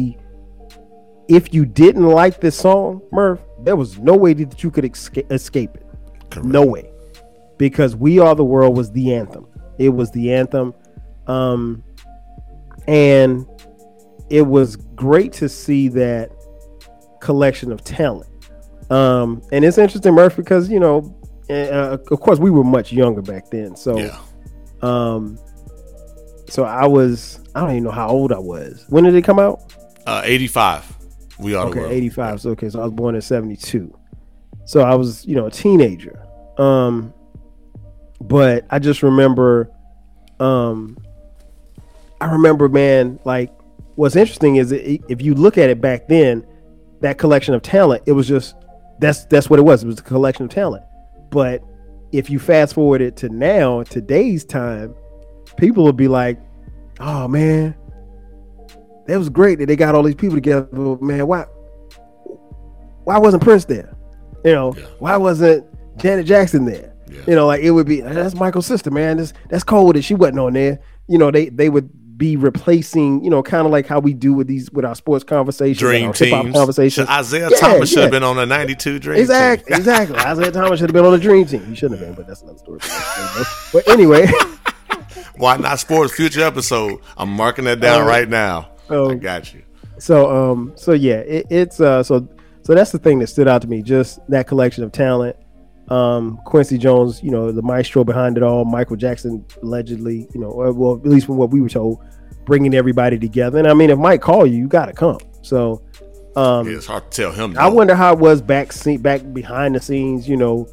if 1.27 1.53
you 1.53 1.65
didn't 1.65 2.07
like 2.07 2.41
this 2.41 2.57
song 2.57 3.01
murph 3.11 3.41
there 3.63 3.75
was 3.75 3.97
no 3.99 4.15
way 4.15 4.33
that 4.33 4.63
you 4.63 4.71
could 4.71 4.85
escape, 4.85 5.31
escape 5.31 5.75
it 5.75 5.85
Correct. 6.29 6.47
no 6.47 6.65
way 6.65 6.89
because 7.57 7.95
we 7.95 8.19
are 8.19 8.35
the 8.35 8.43
world 8.43 8.75
was 8.75 8.91
the 8.91 9.13
anthem 9.13 9.45
it 9.77 9.89
was 9.89 10.11
the 10.11 10.33
anthem 10.33 10.73
um 11.27 11.83
and 12.87 13.45
it 14.29 14.41
was 14.41 14.75
great 14.75 15.33
to 15.33 15.49
see 15.49 15.89
that 15.89 16.31
collection 17.19 17.71
of 17.71 17.83
talent. 17.83 18.29
Um, 18.89 19.41
and 19.51 19.63
it's 19.63 19.77
interesting, 19.77 20.13
Murph, 20.13 20.35
because 20.35 20.69
you 20.69 20.79
know, 20.79 21.15
uh, 21.49 21.97
of 22.09 22.19
course, 22.19 22.39
we 22.39 22.49
were 22.49 22.63
much 22.63 22.91
younger 22.91 23.21
back 23.21 23.49
then. 23.49 23.75
So, 23.75 23.97
Yeah. 23.97 24.17
Um, 24.81 25.37
so 26.47 26.63
I 26.63 26.85
was, 26.85 27.39
I 27.55 27.61
don't 27.61 27.71
even 27.71 27.83
know 27.83 27.91
how 27.91 28.09
old 28.09 28.31
I 28.31 28.39
was. 28.39 28.85
When 28.89 29.03
did 29.03 29.15
it 29.15 29.23
come 29.23 29.39
out? 29.39 29.73
Uh, 30.05 30.21
85. 30.25 30.97
We 31.39 31.55
are 31.55 31.67
Okay, 31.67 31.89
85. 31.89 32.41
So, 32.41 32.49
okay, 32.51 32.69
so 32.69 32.81
I 32.81 32.83
was 32.83 32.93
born 32.93 33.15
in 33.15 33.21
72. 33.21 33.97
So 34.65 34.81
I 34.81 34.95
was, 34.95 35.25
you 35.25 35.35
know, 35.35 35.47
a 35.47 35.51
teenager. 35.51 36.25
Um, 36.57 37.13
but 38.19 38.65
I 38.69 38.79
just 38.79 39.01
remember, 39.01 39.71
um, 40.39 40.97
I 42.19 42.25
remember, 42.25 42.69
man, 42.69 43.19
like 43.23 43.51
what's 43.95 44.15
interesting 44.15 44.57
is 44.57 44.69
that 44.69 45.03
if 45.09 45.21
you 45.21 45.33
look 45.33 45.57
at 45.57 45.69
it 45.69 45.81
back 45.81 46.07
then, 46.07 46.45
that 47.01 47.17
collection 47.17 47.53
of 47.53 47.61
talent, 47.61 48.03
it 48.05 48.11
was 48.11 48.27
just 48.27 48.55
that's 48.99 49.25
that's 49.25 49.49
what 49.49 49.57
it 49.57 49.63
was. 49.63 49.83
It 49.83 49.87
was 49.87 49.99
a 49.99 50.03
collection 50.03 50.45
of 50.45 50.51
talent. 50.51 50.83
But 51.31 51.63
if 52.11 52.29
you 52.29 52.39
fast 52.39 52.73
forward 52.73 53.01
it 53.01 53.15
to 53.17 53.29
now, 53.29 53.83
today's 53.83 54.43
time, 54.43 54.93
people 55.57 55.83
will 55.83 55.93
be 55.93 56.07
like, 56.07 56.39
"Oh 56.99 57.27
man, 57.27 57.75
that 59.07 59.17
was 59.17 59.29
great 59.29 59.59
that 59.59 59.65
they 59.67 59.75
got 59.75 59.95
all 59.95 60.03
these 60.03 60.15
people 60.15 60.35
together. 60.37 60.67
But 60.71 61.01
man, 61.01 61.27
why 61.27 61.45
why 63.03 63.17
wasn't 63.17 63.43
Prince 63.43 63.65
there? 63.65 63.95
You 64.45 64.53
know, 64.53 64.73
Yeah. 64.75 64.83
why 64.99 65.17
wasn't 65.17 65.65
Janet 65.97 66.25
Jackson 66.25 66.65
there? 66.65 66.93
Yeah. 67.09 67.19
You 67.27 67.35
know, 67.35 67.47
like 67.47 67.61
it 67.61 67.71
would 67.71 67.87
be 67.87 68.01
that's 68.01 68.35
Michael's 68.35 68.65
sister, 68.65 68.91
man. 68.91 69.17
That's 69.17 69.33
that's 69.49 69.63
cold 69.63 69.95
that 69.95 70.03
she 70.03 70.15
wasn't 70.15 70.39
on 70.39 70.53
there. 70.53 70.79
You 71.07 71.17
know, 71.17 71.31
they 71.31 71.49
they 71.49 71.69
would 71.69 71.89
be 72.17 72.35
replacing, 72.35 73.23
you 73.23 73.29
know, 73.29 73.41
kind 73.43 73.65
of 73.65 73.71
like 73.71 73.87
how 73.87 73.99
we 73.99 74.13
do 74.13 74.33
with 74.33 74.47
these 74.47 74.71
with 74.71 74.85
our 74.85 74.95
sports 74.95 75.23
conversations, 75.23 75.79
Dream 75.79 76.05
and 76.09 76.15
our 76.21 76.25
hip-hop 76.25 76.43
teams. 76.43 76.55
conversations. 76.55 77.09
Isaiah 77.09 77.49
Yeah, 77.49 77.57
Thomas 77.57 77.89
should 77.89 77.97
yeah. 77.97 78.01
have 78.03 78.11
been 78.11 78.23
on 78.23 78.35
the 78.35 78.45
92 78.45 78.99
Dream 78.99 79.19
Exactly, 79.19 79.65
Team. 79.71 79.77
exactly. 79.79 80.15
Exactly. 80.15 80.31
Isaiah 80.45 80.51
Thomas 80.51 80.79
should 80.79 80.89
have 80.89 80.93
been 80.93 81.05
on 81.05 81.11
the 81.13 81.19
dream 81.19 81.45
team. 81.45 81.65
He 81.65 81.75
shouldn't 81.75 81.99
have 81.99 82.07
been, 82.09 82.15
but 82.15 82.27
that's 82.27 82.41
another 82.41 82.57
story. 82.59 82.79
but 83.73 83.87
anyway, 83.89 84.27
Why 85.37 85.57
not 85.57 85.79
sports 85.79 86.13
future 86.13 86.41
episode? 86.43 86.99
I'm 87.17 87.29
marking 87.31 87.65
that 87.65 87.79
down 87.79 88.01
Oh. 88.01 88.05
right 88.05 88.27
now. 88.29 88.71
Oh. 88.89 89.11
I 89.11 89.15
got 89.15 89.53
you. 89.53 89.61
so 89.97 90.51
um, 90.51 90.73
so 90.75 90.91
yeah, 90.93 91.15
it, 91.19 91.47
it's 91.49 91.79
uh, 91.79 92.03
so 92.03 92.27
so 92.63 92.75
that's 92.75 92.91
the 92.91 92.99
thing 92.99 93.19
that 93.19 93.27
stood 93.27 93.47
out 93.47 93.61
to 93.63 93.67
me. 93.67 93.81
Just 93.81 94.19
that 94.29 94.47
collection 94.47 94.83
of 94.83 94.91
talent. 94.91 95.35
Um, 95.91 96.39
Quincy 96.45 96.77
Jones, 96.77 97.21
you 97.21 97.31
know, 97.31 97.51
the 97.51 97.61
maestro 97.61 98.05
behind 98.05 98.37
it 98.37 98.43
all. 98.43 98.63
Michael 98.63 98.95
Jackson, 98.95 99.45
allegedly, 99.61 100.27
you 100.33 100.39
know, 100.39 100.47
or, 100.47 100.71
well, 100.71 100.95
at 100.95 101.05
least 101.05 101.25
from 101.25 101.35
what 101.35 101.49
we 101.49 101.59
were 101.59 101.67
told, 101.67 101.99
bringing 102.45 102.73
everybody 102.73 103.19
together. 103.19 103.59
And 103.59 103.67
I 103.67 103.73
mean, 103.73 103.89
if 103.89 103.99
Mike 103.99 104.21
call 104.21 104.45
you, 104.47 104.57
you 104.57 104.67
got 104.69 104.85
to 104.85 104.93
come. 104.93 105.19
So, 105.41 105.83
um, 106.37 106.65
Yeah, 106.69 106.77
it's 106.77 106.85
hard 106.85 107.11
to 107.11 107.21
tell 107.23 107.31
him. 107.33 107.57
I 107.57 107.67
wonder 107.67 107.93
how 107.93 108.13
it 108.13 108.19
was 108.19 108.41
back 108.41 108.71
scene, 108.71 109.01
back 109.01 109.21
behind 109.33 109.75
the 109.75 109.81
scenes. 109.81 110.29
You 110.29 110.37
know, 110.37 110.65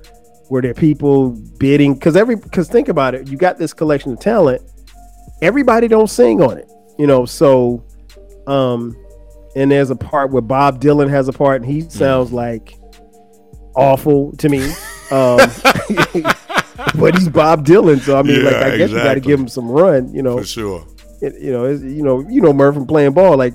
Were 0.50 0.62
there 0.62 0.72
people 0.72 1.31
bidding? 1.59 1.94
Because 1.94 2.14
every 2.14 2.37
because 2.37 2.68
think 2.68 2.88
about 2.88 3.16
it, 3.16 3.28
you 3.28 3.37
got 3.37 3.59
this 3.59 3.74
collection 3.74 4.12
of 4.12 4.20
talent. 4.20 4.62
Everybody 5.42 5.88
don't 5.88 6.09
sing 6.09 6.40
on 6.40 6.59
it, 6.59 6.70
you 6.96 7.09
know. 7.09 7.26
So, 7.26 7.85
um, 8.46 8.96
and 9.57 9.70
there's 9.72 9.90
a 9.90 9.96
part 9.96 10.31
where 10.31 10.42
Bob 10.42 10.81
Dylan 10.81 11.11
has 11.11 11.26
a 11.26 11.33
part, 11.33 11.61
and 11.61 11.70
he 11.70 11.81
sounds 11.90 12.33
like 12.33 12.78
awful 13.74 14.33
to 14.37 14.48
me. 14.48 14.70
Um, 15.11 15.38
but 16.99 17.14
he's 17.16 17.29
Bob 17.29 17.64
Dylan, 17.66 18.01
so 18.01 18.18
I 18.18 18.23
mean, 18.23 18.44
like 18.44 18.55
Yeah, 18.55 18.66
I 18.66 18.77
guess 18.77 18.90
you 18.90 18.97
got 18.97 19.14
to 19.14 19.21
give 19.21 19.38
him 19.40 19.49
some 19.49 19.68
run, 19.71 20.12
you 20.14 20.23
know 20.23 20.38
For 20.38 20.44
sure. 20.44 20.87
it- 21.23 21.40
you 21.40 21.51
know, 21.53 21.66
you 21.66 22.03
know, 22.03 22.21
you 22.29 22.40
know, 22.40 22.53
Murph 22.53 22.75
from 22.75 22.87
playing 22.87 23.12
ball. 23.12 23.37
Like, 23.37 23.55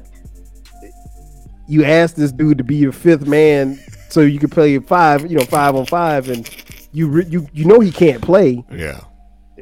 you 1.67 1.83
asked 1.85 2.15
this 2.15 2.31
dude 2.31 2.57
to 2.57 2.63
be 2.63 2.75
your 2.75 2.91
fifth 2.91 3.25
man 3.27 3.79
so 4.09 4.21
you 4.21 4.39
could 4.39 4.51
play 4.51 4.77
five, 4.79 5.29
you 5.31 5.37
know, 5.37 5.45
five 5.45 5.75
on 5.75 5.85
five, 5.85 6.29
and 6.29 6.49
you 6.91 7.07
re- 7.07 7.25
you 7.27 7.47
you 7.53 7.65
know 7.65 7.79
he 7.79 7.91
can't 7.91 8.21
play, 8.21 8.63
Yeah. 8.71 8.99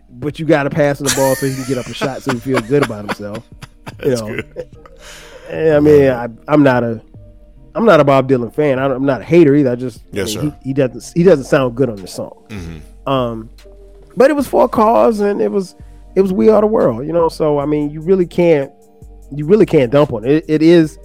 but 0.10 0.40
you 0.40 0.46
got 0.46 0.64
to 0.64 0.70
pass 0.70 1.00
the 1.00 1.14
ball 1.16 1.36
so 1.36 1.46
he 1.48 1.54
can 1.56 1.64
get 1.66 1.78
up 1.78 1.86
a 1.88 1.94
shot 1.94 2.22
so 2.24 2.34
he 2.34 2.40
feels 2.40 2.62
good 2.64 2.84
about 2.86 3.06
himself. 3.06 3.48
You 4.04 4.12
know, 4.16 4.28
good. 4.28 4.70
I 5.52 5.80
mean, 5.80 6.10
I, 6.12 6.28
I'm 6.48 6.64
not 6.64 6.84
a. 6.84 7.02
I'm 7.76 7.86
not 7.86 8.00
a 8.00 8.04
Bob 8.04 8.30
Dylan 8.30 8.54
fan. 8.54 8.80
I 8.80 8.88
don't, 8.88 8.98
I'm 8.98 9.06
not 9.06 9.22
a 9.22 9.24
hater 9.24 9.56
either. 9.56 9.72
I 9.72 9.76
just 9.76 10.04
Yes, 10.12 10.36
I 10.36 10.42
mean, 10.42 10.52
sir. 10.52 10.58
He, 10.62 10.70
he 10.70 10.74
doesn't 10.74 11.14
he 11.16 11.24
doesn't 11.24 11.46
sound 11.46 11.76
good 11.76 11.90
on 11.90 11.96
the 11.98 12.08
song. 12.08 12.46
Mm-hmm. 12.50 13.10
Um, 13.10 13.50
but 14.16 14.30
it 14.30 14.34
was 14.34 14.48
for 14.48 14.66
a 14.66 14.68
cause, 14.68 15.20
and 15.20 15.42
it 15.42 15.52
was 15.52 15.76
it 16.16 16.22
was 16.22 16.34
we 16.34 16.50
are 16.50 16.62
the 16.62 16.68
world, 16.68 17.06
you 17.06 17.14
know. 17.14 17.30
So 17.30 17.60
I 17.60 17.66
mean, 17.66 17.90
you 17.90 18.02
really 18.02 18.26
can't 18.26 18.72
you 19.34 19.46
really 19.46 19.66
can't 19.66 19.92
dump 19.92 20.14
on 20.14 20.26
it. 20.26 20.32
It, 20.32 20.46
it 20.48 20.62
is 20.62 21.00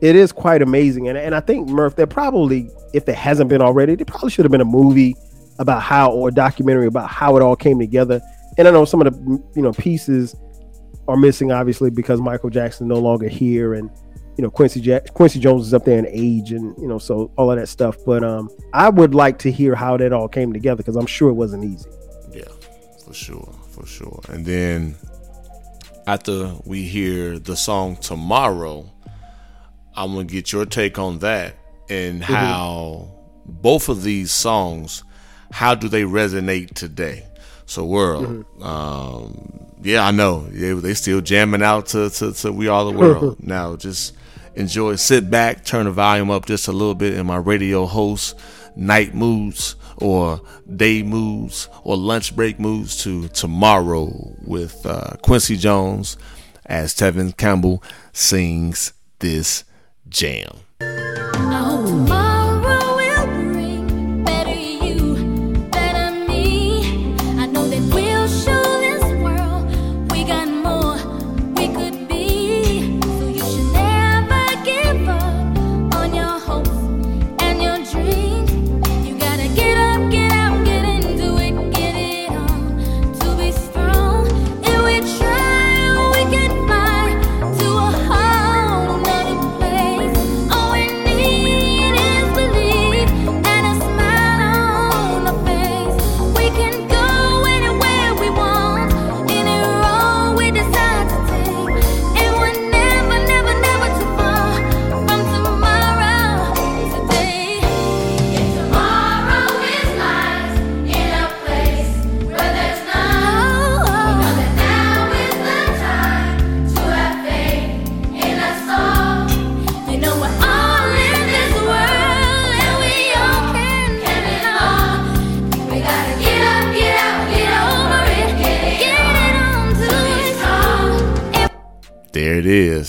it 0.00 0.16
is 0.16 0.32
quite 0.32 0.62
amazing, 0.62 1.08
and 1.08 1.18
and 1.18 1.34
I 1.34 1.40
think 1.40 1.68
Murph, 1.68 1.96
there 1.96 2.06
probably 2.06 2.70
if 2.92 3.08
it 3.08 3.14
hasn't 3.14 3.50
been 3.50 3.62
already, 3.62 3.94
there 3.96 4.04
probably 4.04 4.30
should 4.30 4.44
have 4.44 4.52
been 4.52 4.60
a 4.60 4.66
movie 4.66 5.16
about 5.58 5.82
how 5.82 6.12
or 6.12 6.28
a 6.28 6.32
documentary 6.32 6.86
about 6.86 7.08
how 7.08 7.36
it 7.36 7.42
all 7.42 7.56
came 7.56 7.78
together. 7.78 8.20
And 8.56 8.68
I 8.68 8.70
know 8.70 8.84
some 8.84 9.00
of 9.00 9.12
the 9.12 9.42
you 9.56 9.62
know 9.62 9.72
pieces 9.72 10.36
are 11.08 11.16
missing, 11.16 11.52
obviously, 11.52 11.90
because 11.90 12.20
Michael 12.20 12.50
Jackson 12.50 12.86
no 12.86 12.98
longer 12.98 13.28
here, 13.28 13.74
and 13.74 13.90
you 14.36 14.42
know 14.42 14.50
Quincy 14.50 14.80
Jack- 14.80 15.12
Quincy 15.14 15.38
Jones 15.38 15.66
is 15.66 15.74
up 15.74 15.84
there 15.84 15.98
in 15.98 16.06
age, 16.08 16.52
and 16.52 16.76
you 16.78 16.88
know 16.88 16.98
so 16.98 17.30
all 17.36 17.50
of 17.50 17.58
that 17.58 17.68
stuff. 17.68 17.96
But 18.04 18.24
um, 18.24 18.50
I 18.72 18.88
would 18.88 19.14
like 19.14 19.38
to 19.40 19.50
hear 19.50 19.74
how 19.74 19.96
that 19.96 20.12
all 20.12 20.28
came 20.28 20.52
together 20.52 20.78
because 20.78 20.96
I'm 20.96 21.06
sure 21.06 21.30
it 21.30 21.34
wasn't 21.34 21.64
easy. 21.64 21.90
Yeah, 22.32 22.44
for 23.04 23.14
sure, 23.14 23.54
for 23.70 23.86
sure. 23.86 24.20
And 24.28 24.44
then 24.44 24.96
after 26.06 26.54
we 26.64 26.82
hear 26.82 27.38
the 27.38 27.56
song 27.56 27.96
tomorrow, 27.96 28.90
I'm 29.96 30.12
gonna 30.14 30.24
get 30.24 30.52
your 30.52 30.66
take 30.66 30.98
on 30.98 31.20
that 31.20 31.54
and 31.88 32.22
how 32.22 33.10
both 33.46 33.88
of 33.88 34.02
these 34.02 34.30
songs, 34.32 35.04
how 35.52 35.74
do 35.74 35.88
they 35.88 36.02
resonate 36.02 36.74
today? 36.74 37.26
So 37.66 37.84
world, 37.84 38.44
um, 38.60 39.66
yeah, 39.82 40.06
I 40.06 40.10
know 40.10 40.40
they 40.48 40.72
they 40.72 40.94
still 40.94 41.20
jamming 41.20 41.62
out 41.62 41.86
to, 41.88 42.10
to 42.10 42.32
to 42.32 42.52
we 42.52 42.68
are 42.68 42.84
the 42.84 42.90
world 42.90 43.36
now. 43.42 43.76
Just 43.76 44.14
enjoy, 44.56 44.96
sit 44.96 45.30
back, 45.30 45.64
turn 45.64 45.86
the 45.86 45.92
volume 45.92 46.30
up 46.30 46.46
just 46.46 46.68
a 46.68 46.72
little 46.72 46.94
bit 46.94 47.14
in 47.14 47.26
my 47.26 47.36
radio 47.36 47.86
host 47.86 48.38
night 48.76 49.14
moods 49.14 49.76
or 49.98 50.40
day 50.74 51.02
moods 51.02 51.68
or 51.82 51.96
lunch 51.96 52.34
break 52.34 52.58
moods 52.58 53.02
to 53.04 53.28
tomorrow 53.28 54.10
with 54.44 54.84
uh, 54.86 55.12
Quincy 55.22 55.56
Jones 55.56 56.16
as 56.66 56.94
Tevin 56.94 57.36
Campbell 57.36 57.82
sings 58.12 58.92
this 59.20 59.64
jam. 60.08 60.56
I 60.80 62.33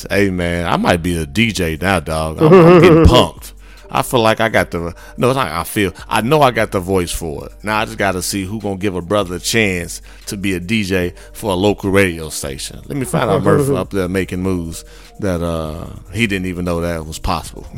Hey 0.09 0.29
man, 0.29 0.67
I 0.67 0.77
might 0.77 1.01
be 1.01 1.17
a 1.17 1.25
DJ 1.25 1.81
now, 1.81 1.99
dog. 1.99 2.41
I'm, 2.41 2.53
I'm 2.53 2.81
getting 2.81 3.05
pumped. 3.07 3.53
I 3.89 4.01
feel 4.01 4.21
like 4.21 4.39
I 4.41 4.49
got 4.49 4.71
the 4.71 4.95
no. 5.17 5.29
It's 5.29 5.35
not. 5.35 5.47
I 5.47 5.63
feel. 5.63 5.93
I 6.09 6.21
know 6.21 6.41
I 6.41 6.51
got 6.51 6.71
the 6.71 6.79
voice 6.79 7.11
for 7.11 7.45
it. 7.45 7.53
Now 7.63 7.79
I 7.79 7.85
just 7.85 7.97
got 7.97 8.13
to 8.13 8.21
see 8.21 8.43
who 8.43 8.59
gonna 8.59 8.77
give 8.77 8.95
a 8.95 9.01
brother 9.01 9.35
a 9.35 9.39
chance 9.39 10.01
to 10.27 10.37
be 10.37 10.53
a 10.53 10.59
DJ 10.59 11.17
for 11.33 11.51
a 11.51 11.55
local 11.55 11.91
radio 11.91 12.29
station. 12.29 12.81
Let 12.85 12.97
me 12.97 13.05
find 13.05 13.29
out 13.29 13.43
Murphy 13.43 13.75
up 13.75 13.91
there 13.91 14.09
making 14.09 14.41
moves 14.41 14.83
that 15.19 15.41
uh 15.41 15.87
he 16.11 16.27
didn't 16.27 16.47
even 16.47 16.65
know 16.65 16.81
that 16.81 17.05
was 17.05 17.19
possible. 17.19 17.67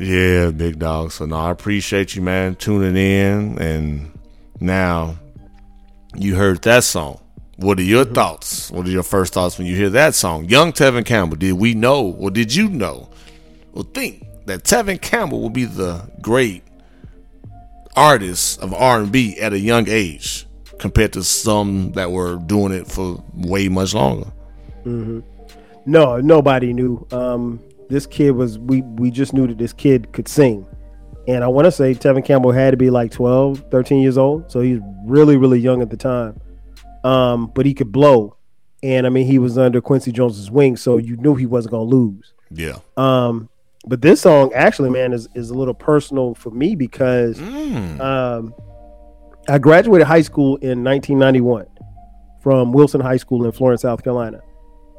yeah, 0.00 0.50
big 0.50 0.78
dog. 0.78 1.12
So 1.12 1.26
no, 1.26 1.36
I 1.36 1.50
appreciate 1.50 2.16
you, 2.16 2.22
man, 2.22 2.56
tuning 2.56 2.96
in. 2.96 3.58
And 3.58 4.18
now 4.60 5.16
you 6.16 6.36
heard 6.36 6.62
that 6.62 6.84
song. 6.84 7.20
What 7.58 7.80
are 7.80 7.82
your 7.82 8.04
thoughts? 8.04 8.70
What 8.70 8.86
are 8.86 8.90
your 8.90 9.02
first 9.02 9.34
thoughts 9.34 9.58
when 9.58 9.66
you 9.66 9.74
hear 9.74 9.90
that 9.90 10.14
song? 10.14 10.44
Young 10.44 10.72
Tevin 10.72 11.04
Campbell, 11.04 11.36
did 11.36 11.54
we 11.54 11.74
know 11.74 12.12
or 12.12 12.30
did 12.30 12.54
you 12.54 12.68
know 12.68 13.10
or 13.72 13.82
think 13.82 14.24
that 14.46 14.62
Tevin 14.62 15.02
Campbell 15.02 15.42
will 15.42 15.50
be 15.50 15.64
the 15.64 16.08
great 16.22 16.62
artist 17.96 18.60
of 18.60 18.72
R&B 18.72 19.40
at 19.40 19.52
a 19.52 19.58
young 19.58 19.88
age 19.88 20.46
compared 20.78 21.12
to 21.14 21.24
some 21.24 21.90
that 21.92 22.12
were 22.12 22.36
doing 22.36 22.70
it 22.70 22.86
for 22.86 23.24
way 23.34 23.68
much 23.68 23.92
longer? 23.92 24.30
No, 25.84 26.20
nobody 26.20 26.72
knew. 26.72 27.04
Um, 27.10 27.58
this 27.90 28.06
kid 28.06 28.36
was 28.36 28.56
we 28.56 28.82
we 28.82 29.10
just 29.10 29.32
knew 29.34 29.48
that 29.48 29.58
this 29.58 29.72
kid 29.72 30.12
could 30.12 30.28
sing. 30.28 30.64
And 31.26 31.42
I 31.42 31.48
want 31.48 31.64
to 31.64 31.72
say 31.72 31.92
Tevin 31.92 32.24
Campbell 32.24 32.52
had 32.52 32.70
to 32.70 32.76
be 32.76 32.88
like 32.88 33.10
12, 33.10 33.64
13 33.68 34.00
years 34.00 34.16
old. 34.16 34.48
So 34.48 34.60
he's 34.60 34.78
really, 35.04 35.36
really 35.36 35.58
young 35.58 35.82
at 35.82 35.90
the 35.90 35.96
time. 35.96 36.40
Um, 37.04 37.50
but 37.54 37.66
he 37.66 37.74
could 37.74 37.92
blow. 37.92 38.36
And 38.82 39.06
I 39.06 39.10
mean, 39.10 39.26
he 39.26 39.38
was 39.38 39.58
under 39.58 39.80
Quincy 39.80 40.12
Jones's 40.12 40.50
wing, 40.50 40.76
so 40.76 40.98
you 40.98 41.16
knew 41.16 41.34
he 41.34 41.46
wasn't 41.46 41.72
going 41.72 41.88
to 41.88 41.96
lose. 41.96 42.32
Yeah. 42.50 42.78
Um, 42.96 43.48
but 43.86 44.02
this 44.02 44.20
song 44.20 44.52
actually, 44.54 44.90
man, 44.90 45.12
is, 45.12 45.28
is 45.34 45.50
a 45.50 45.54
little 45.54 45.74
personal 45.74 46.34
for 46.34 46.50
me 46.50 46.74
because 46.74 47.40
um, 47.40 48.54
I 49.48 49.58
graduated 49.58 50.06
high 50.06 50.22
school 50.22 50.56
in 50.56 50.84
1991 50.84 51.66
from 52.40 52.72
Wilson 52.72 53.00
High 53.00 53.16
School 53.16 53.44
in 53.44 53.52
Florence, 53.52 53.82
South 53.82 54.04
Carolina. 54.04 54.40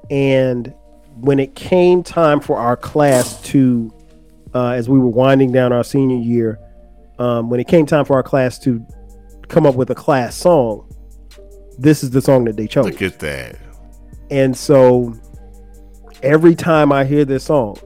And 0.09 0.73
when 1.15 1.39
it 1.39 1.55
came 1.55 2.03
time 2.03 2.39
for 2.39 2.57
our 2.57 2.75
class 2.75 3.41
to, 3.43 3.93
uh, 4.53 4.69
as 4.69 4.89
we 4.89 4.97
were 4.97 5.07
winding 5.07 5.51
down 5.51 5.71
our 5.71 5.83
senior 5.83 6.17
year, 6.17 6.59
um, 7.19 7.49
when 7.49 7.59
it 7.59 7.67
came 7.67 7.85
time 7.85 8.05
for 8.05 8.15
our 8.15 8.23
class 8.23 8.57
to 8.59 8.85
come 9.49 9.65
up 9.65 9.75
with 9.75 9.89
a 9.89 9.95
class 9.95 10.35
song, 10.35 10.88
this 11.79 12.03
is 12.03 12.11
the 12.11 12.21
song 12.21 12.45
that 12.45 12.57
they 12.57 12.67
chose. 12.67 12.85
Look 12.85 13.01
at 13.01 13.19
that. 13.19 13.57
And 14.29 14.55
so 14.55 15.13
every 16.21 16.55
time 16.55 16.91
I 16.91 17.05
hear 17.05 17.25
this 17.25 17.45
song, 17.45 17.77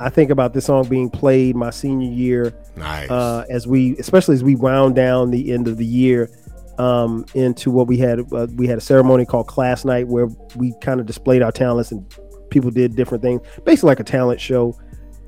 I 0.00 0.10
think 0.10 0.30
about 0.30 0.52
this 0.54 0.66
song 0.66 0.88
being 0.88 1.10
played 1.10 1.56
my 1.56 1.70
senior 1.70 2.10
year 2.10 2.54
Nice. 2.76 3.10
uh, 3.10 3.44
as 3.48 3.66
we, 3.66 3.96
especially 3.98 4.34
as 4.34 4.44
we 4.44 4.54
wound 4.54 4.94
down 4.94 5.30
the 5.30 5.52
end 5.52 5.68
of 5.68 5.76
the 5.76 5.86
year 5.86 6.30
um, 6.78 7.24
into 7.34 7.70
what 7.70 7.86
we 7.86 7.96
had. 7.98 8.20
Uh, 8.32 8.46
we 8.54 8.66
had 8.66 8.78
a 8.78 8.82
ceremony 8.82 9.24
called 9.24 9.48
Class 9.48 9.84
Night 9.84 10.06
where 10.06 10.28
we 10.54 10.74
kind 10.80 11.00
of 11.00 11.06
displayed 11.06 11.42
our 11.42 11.52
talents 11.52 11.92
and 11.92 12.04
people 12.50 12.70
did 12.70 12.94
different 12.94 13.22
things, 13.22 13.40
basically 13.64 13.88
like 13.88 14.00
a 14.00 14.04
talent 14.04 14.40
show. 14.40 14.78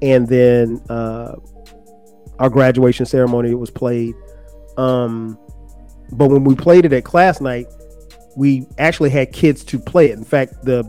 And 0.01 0.29
then 0.29 0.81
uh, 0.89 1.35
our 2.39 2.51
graduation 2.51 3.07
ceremony. 3.07 3.51
It 3.51 3.59
was 3.59 3.71
played. 3.71 4.15
Um, 4.77 5.39
but 6.13 6.29
when 6.31 6.45
we 6.45 6.55
played 6.55 6.85
it 6.85 6.93
at 6.93 7.05
class 7.05 7.41
night, 7.41 7.67
we 8.39 8.69
actually 8.79 9.11
had 9.11 9.33
kids 9.33 9.65
to 9.65 9.81
play 9.81 10.11
it. 10.11 10.17
In 10.17 10.25
fact, 10.25 10.65
the 10.65 10.85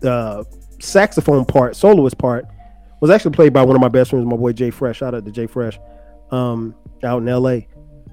the 0.00 0.44
saxophone 0.80 1.44
part, 1.44 1.76
soloist 1.76 2.18
part, 2.18 2.46
was 3.00 3.10
actually 3.10 3.30
played 3.30 3.52
by 3.52 3.62
one 3.62 3.76
of 3.76 3.80
my 3.80 3.88
best 3.88 4.10
friends, 4.10 4.26
my 4.26 4.36
boy 4.36 4.52
Jay 4.52 4.70
Fresh. 4.70 4.98
Shout 4.98 5.14
out 5.14 5.24
to 5.24 5.30
Jay 5.30 5.46
Fresh, 5.46 5.78
um, 6.32 6.74
out 7.04 7.22
in 7.22 7.28
L.A. 7.28 7.68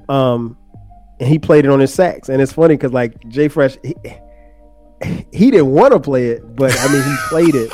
Um, 0.10 0.56
and 1.20 1.28
he 1.28 1.40
played 1.40 1.66
it 1.66 1.72
on 1.72 1.80
his 1.80 1.92
sax, 1.92 2.30
and 2.30 2.40
it's 2.40 2.54
funny 2.54 2.76
because 2.76 2.94
like 2.94 3.28
Jay 3.30 3.48
Fresh, 3.48 3.78
he, 3.82 3.96
he 5.32 5.50
didn't 5.50 5.72
want 5.72 5.94
to 5.94 6.00
play 6.00 6.28
it, 6.28 6.56
but 6.56 6.72
I 6.80 6.94
mean 6.94 7.02
he 7.02 7.16
played 7.30 7.56
it, 7.56 7.72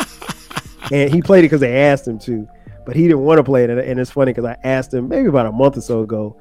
and 0.93 1.13
he 1.13 1.21
played 1.21 1.39
it 1.39 1.47
because 1.47 1.60
they 1.60 1.82
asked 1.82 2.08
him 2.08 2.17
to, 2.19 2.47
but 2.86 2.95
he 2.95 3.04
didn't 3.04 3.23
want 3.25 3.39
to 3.39 3.43
play 3.43 3.65
it, 3.65 3.69
and, 3.69 3.80
and 3.82 3.99
it's 3.99 4.12
funny 4.12 4.32
because 4.32 4.45
I 4.45 4.56
asked 4.63 4.93
him 4.93 5.10
maybe 5.10 5.28
about 5.28 5.47
a 5.47 5.52
month 5.52 5.75
or 5.75 5.82
so 5.82 5.99
ago. 5.99 6.39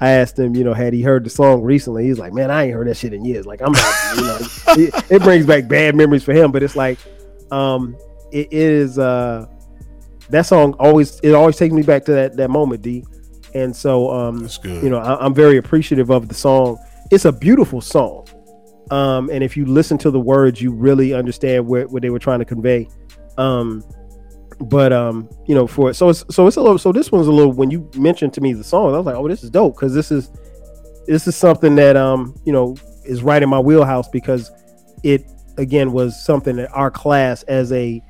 I 0.00 0.10
asked 0.10 0.38
him, 0.38 0.56
you 0.56 0.64
know, 0.64 0.74
had 0.74 0.92
he 0.92 1.02
heard 1.02 1.24
the 1.24 1.30
song 1.30 1.62
recently? 1.62 2.04
He's 2.04 2.18
like, 2.18 2.32
man, 2.32 2.50
I 2.50 2.64
ain't 2.64 2.74
heard 2.74 2.88
that 2.88 2.96
shit 2.96 3.12
in 3.12 3.24
years. 3.24 3.46
Like, 3.46 3.60
I'm 3.62 3.72
not, 3.72 4.16
you 4.16 4.22
know, 4.22 4.38
it, 4.68 5.12
it 5.12 5.22
brings 5.22 5.46
back 5.46 5.68
bad 5.68 5.94
memories 5.94 6.24
for 6.24 6.32
him. 6.32 6.50
But 6.50 6.62
it's 6.62 6.76
like, 6.76 6.98
um, 7.50 7.96
it 8.32 8.48
is 8.52 8.98
uh, 8.98 9.46
that 10.30 10.46
song 10.46 10.74
always 10.74 11.20
it 11.20 11.32
always 11.32 11.56
takes 11.56 11.72
me 11.72 11.82
back 11.82 12.04
to 12.06 12.12
that 12.12 12.36
that 12.36 12.50
moment, 12.50 12.82
D. 12.82 13.04
And 13.54 13.74
so, 13.74 14.10
um, 14.10 14.48
you 14.64 14.90
know, 14.90 14.98
I, 14.98 15.24
I'm 15.24 15.32
very 15.32 15.58
appreciative 15.58 16.10
of 16.10 16.26
the 16.28 16.34
song. 16.34 16.76
It's 17.12 17.24
a 17.24 17.32
beautiful 17.32 17.80
song, 17.80 18.26
um, 18.90 19.30
and 19.30 19.44
if 19.44 19.56
you 19.56 19.64
listen 19.64 19.96
to 19.98 20.10
the 20.10 20.18
words, 20.18 20.60
you 20.60 20.72
really 20.72 21.14
understand 21.14 21.66
what 21.66 21.90
what 21.90 22.02
they 22.02 22.10
were 22.10 22.18
trying 22.18 22.40
to 22.40 22.44
convey. 22.44 22.88
Um, 23.38 23.84
but 24.60 24.92
um, 24.92 25.28
you 25.46 25.54
know, 25.54 25.66
for 25.66 25.90
it 25.90 25.94
so 25.94 26.08
it's 26.08 26.24
so 26.30 26.46
it's 26.46 26.56
a 26.56 26.60
little 26.60 26.78
so 26.78 26.92
this 26.92 27.10
one's 27.10 27.26
a 27.26 27.32
little 27.32 27.52
when 27.52 27.70
you 27.70 27.88
mentioned 27.96 28.32
to 28.34 28.40
me 28.40 28.52
the 28.52 28.64
song, 28.64 28.94
I 28.94 28.98
was 28.98 29.06
like, 29.06 29.16
oh, 29.16 29.28
this 29.28 29.42
is 29.42 29.50
dope 29.50 29.76
because 29.76 29.94
this 29.94 30.10
is 30.10 30.30
this 31.06 31.26
is 31.26 31.36
something 31.36 31.74
that 31.76 31.96
um, 31.96 32.34
you 32.44 32.52
know, 32.52 32.76
is 33.04 33.22
right 33.22 33.42
in 33.42 33.48
my 33.48 33.58
wheelhouse 33.58 34.08
because 34.08 34.50
it 35.02 35.30
again 35.58 35.92
was 35.92 36.22
something 36.24 36.56
that 36.56 36.70
our 36.72 36.90
class 36.90 37.42
as 37.44 37.72
a 37.72 38.02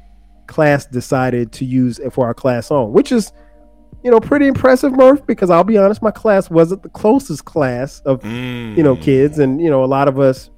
class 0.47 0.87
decided 0.87 1.53
to 1.53 1.65
use 1.65 2.01
for 2.13 2.27
our 2.27 2.35
class 2.35 2.67
song, 2.67 2.93
which 2.93 3.13
is 3.13 3.33
you 4.03 4.11
know 4.11 4.21
pretty 4.21 4.47
impressive, 4.47 4.93
Murph. 4.93 5.27
Because 5.27 5.51
I'll 5.51 5.65
be 5.65 5.79
honest, 5.79 6.03
my 6.03 6.11
class 6.11 6.51
wasn't 6.51 6.83
the 6.83 6.91
closest 6.91 7.45
class 7.45 8.01
of 8.01 8.25
you 8.77 8.83
know 8.83 8.97
kids, 8.97 9.39
and 9.39 9.61
you 9.61 9.71
know 9.71 9.85
a 9.85 9.87
lot 9.87 10.09
of 10.09 10.19
us, 10.19 10.51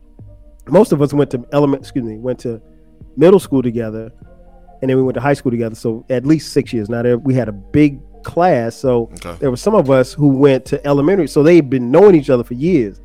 most 0.68 0.92
of 0.92 1.00
us 1.02 1.12
went 1.12 1.30
to 1.30 1.44
element, 1.52 1.82
excuse 1.82 2.04
me, 2.04 2.18
went 2.18 2.38
to 2.40 2.60
middle 3.16 3.40
school 3.40 3.62
together, 3.62 4.12
and 4.82 4.90
then 4.90 4.96
we 4.96 5.02
went 5.02 5.14
to 5.14 5.20
high 5.20 5.34
school 5.34 5.50
together. 5.50 5.74
So 5.74 6.04
at 6.10 6.26
least 6.26 6.52
six 6.52 6.72
years. 6.72 6.88
Now 6.88 7.02
there, 7.02 7.18
we 7.18 7.34
had 7.34 7.48
a 7.48 7.52
big 7.52 8.00
class, 8.22 8.74
so 8.76 9.10
Okay. 9.24 9.36
there 9.40 9.50
were 9.50 9.56
some 9.56 9.74
of 9.74 9.90
us 9.90 10.12
who 10.12 10.28
went 10.28 10.64
to 10.66 10.84
elementary, 10.86 11.28
so 11.28 11.42
they'd 11.42 11.70
been 11.70 11.90
knowing 11.90 12.14
each 12.14 12.28
other 12.30 12.42
for 12.44 12.54
years, 12.54 13.00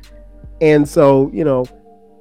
and 0.60 0.88
so 0.88 1.30
you 1.32 1.44
know, 1.44 1.64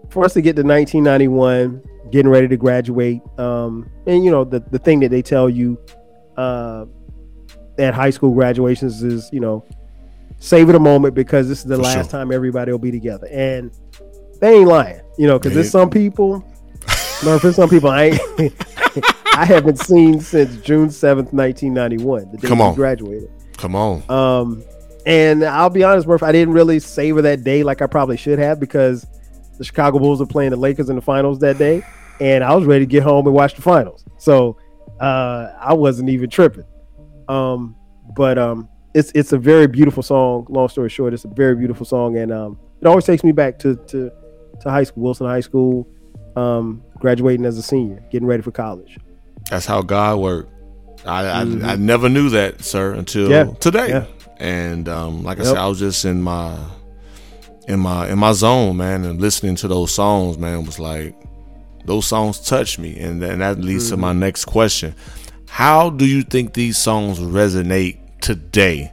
for 0.09 0.23
us 0.25 0.33
to 0.33 0.41
get 0.41 0.55
to 0.57 0.63
1991, 0.63 1.81
getting 2.11 2.29
ready 2.31 2.47
to 2.47 2.57
graduate, 2.57 3.21
um, 3.39 3.89
and 4.05 4.23
you 4.23 4.29
know 4.31 4.43
the 4.43 4.59
the 4.71 4.77
thing 4.79 4.99
that 4.99 5.09
they 5.09 5.21
tell 5.23 5.49
you, 5.49 5.79
uh, 6.37 6.85
at 7.79 7.93
high 7.95 8.09
school 8.11 8.33
graduations 8.35 9.01
is 9.01 9.29
you 9.33 9.39
know, 9.39 9.65
save 10.37 10.69
it 10.69 10.75
a 10.75 10.79
moment 10.79 11.15
because 11.15 11.47
this 11.49 11.59
is 11.59 11.65
the 11.65 11.77
For 11.77 11.81
last 11.83 11.93
sure. 11.93 12.19
time 12.19 12.31
everybody 12.31 12.71
will 12.71 12.79
be 12.79 12.91
together, 12.91 13.27
and 13.31 13.71
they 14.39 14.57
ain't 14.59 14.67
lying, 14.67 15.01
you 15.17 15.25
know, 15.27 15.39
because 15.39 15.53
there's 15.55 15.71
some 15.71 15.89
people. 15.89 16.43
No, 17.23 17.37
for 17.39 17.51
some 17.53 17.69
people, 17.69 17.89
I 17.89 18.03
ain't, 18.05 18.19
I 19.33 19.45
haven't 19.45 19.79
seen 19.79 20.19
since 20.19 20.57
June 20.57 20.89
seventh, 20.89 21.31
nineteen 21.33 21.73
ninety 21.73 21.97
one, 21.97 22.29
the 22.31 22.37
day 22.37 22.47
Come 22.47 22.61
on. 22.61 22.75
graduated. 22.75 23.29
Come 23.57 23.75
on. 23.75 24.03
Um, 24.09 24.63
and 25.05 25.43
I'll 25.43 25.69
be 25.69 25.83
honest, 25.83 26.07
Murph, 26.07 26.23
I 26.23 26.31
didn't 26.31 26.53
really 26.53 26.79
savor 26.79 27.21
that 27.23 27.43
day 27.43 27.63
like 27.63 27.81
I 27.81 27.87
probably 27.87 28.17
should 28.17 28.39
have 28.39 28.59
because 28.59 29.07
the 29.57 29.63
Chicago 29.63 29.99
Bulls 29.99 30.19
were 30.19 30.25
playing 30.25 30.51
the 30.51 30.57
Lakers 30.57 30.89
in 30.89 30.95
the 30.95 31.01
finals 31.01 31.39
that 31.39 31.57
day, 31.57 31.81
and 32.19 32.43
I 32.43 32.53
was 32.55 32.65
ready 32.65 32.85
to 32.85 32.89
get 32.89 33.03
home 33.03 33.25
and 33.25 33.35
watch 33.35 33.55
the 33.55 33.61
finals. 33.61 34.03
So 34.17 34.57
uh, 34.99 35.53
I 35.59 35.73
wasn't 35.73 36.09
even 36.09 36.29
tripping. 36.29 36.65
Um, 37.27 37.75
but 38.15 38.37
um, 38.37 38.67
it's 38.93 39.11
it's 39.15 39.31
a 39.31 39.37
very 39.37 39.67
beautiful 39.67 40.03
song. 40.03 40.45
Long 40.49 40.67
story 40.69 40.89
short, 40.89 41.13
it's 41.13 41.23
a 41.25 41.29
very 41.29 41.55
beautiful 41.55 41.85
song, 41.85 42.17
and 42.17 42.31
um, 42.31 42.59
it 42.81 42.87
always 42.87 43.05
takes 43.05 43.23
me 43.23 43.31
back 43.31 43.57
to 43.59 43.75
to 43.75 44.11
to 44.61 44.69
high 44.69 44.83
school, 44.83 45.03
Wilson 45.03 45.25
High 45.27 45.39
School, 45.39 45.87
um, 46.35 46.83
graduating 46.99 47.45
as 47.45 47.57
a 47.57 47.63
senior, 47.63 48.03
getting 48.11 48.27
ready 48.27 48.43
for 48.43 48.51
college. 48.51 48.97
That's 49.51 49.65
how 49.65 49.81
God 49.81 50.19
worked. 50.19 50.49
I, 51.05 51.25
I 51.25 51.41
I 51.41 51.75
never 51.75 52.07
knew 52.09 52.29
that, 52.29 52.63
sir, 52.63 52.93
until 52.93 53.27
Mm-hmm. 53.29 53.49
Yeah. 53.51 53.55
today. 53.59 53.87
Yeah. 53.89 54.05
And 54.37 54.87
um, 54.89 55.23
like 55.23 55.37
I 55.39 55.43
Yep. 55.43 55.47
said, 55.53 55.57
I 55.57 55.67
was 55.67 55.79
just 55.79 56.05
in 56.05 56.21
my 56.21 56.57
in 57.67 57.79
my 57.79 58.07
in 58.09 58.17
my 58.17 58.31
zone, 58.31 58.77
man, 58.77 59.03
and 59.05 59.19
listening 59.21 59.55
to 59.57 59.67
those 59.67 59.91
songs, 59.93 60.37
man, 60.37 60.63
was 60.65 60.79
like 60.79 61.15
those 61.85 62.05
songs 62.07 62.39
touched 62.39 62.79
me, 62.79 62.97
and 62.99 63.21
and 63.23 63.41
that 63.41 63.59
leads 63.59 63.89
to 63.89 63.95
Mm-hmm. 63.95 64.01
my 64.01 64.13
next 64.13 64.45
question: 64.45 64.95
How 65.47 65.89
do 65.89 66.05
you 66.05 66.23
think 66.23 66.53
these 66.53 66.77
songs 66.77 67.19
resonate 67.19 67.97
today? 68.21 68.91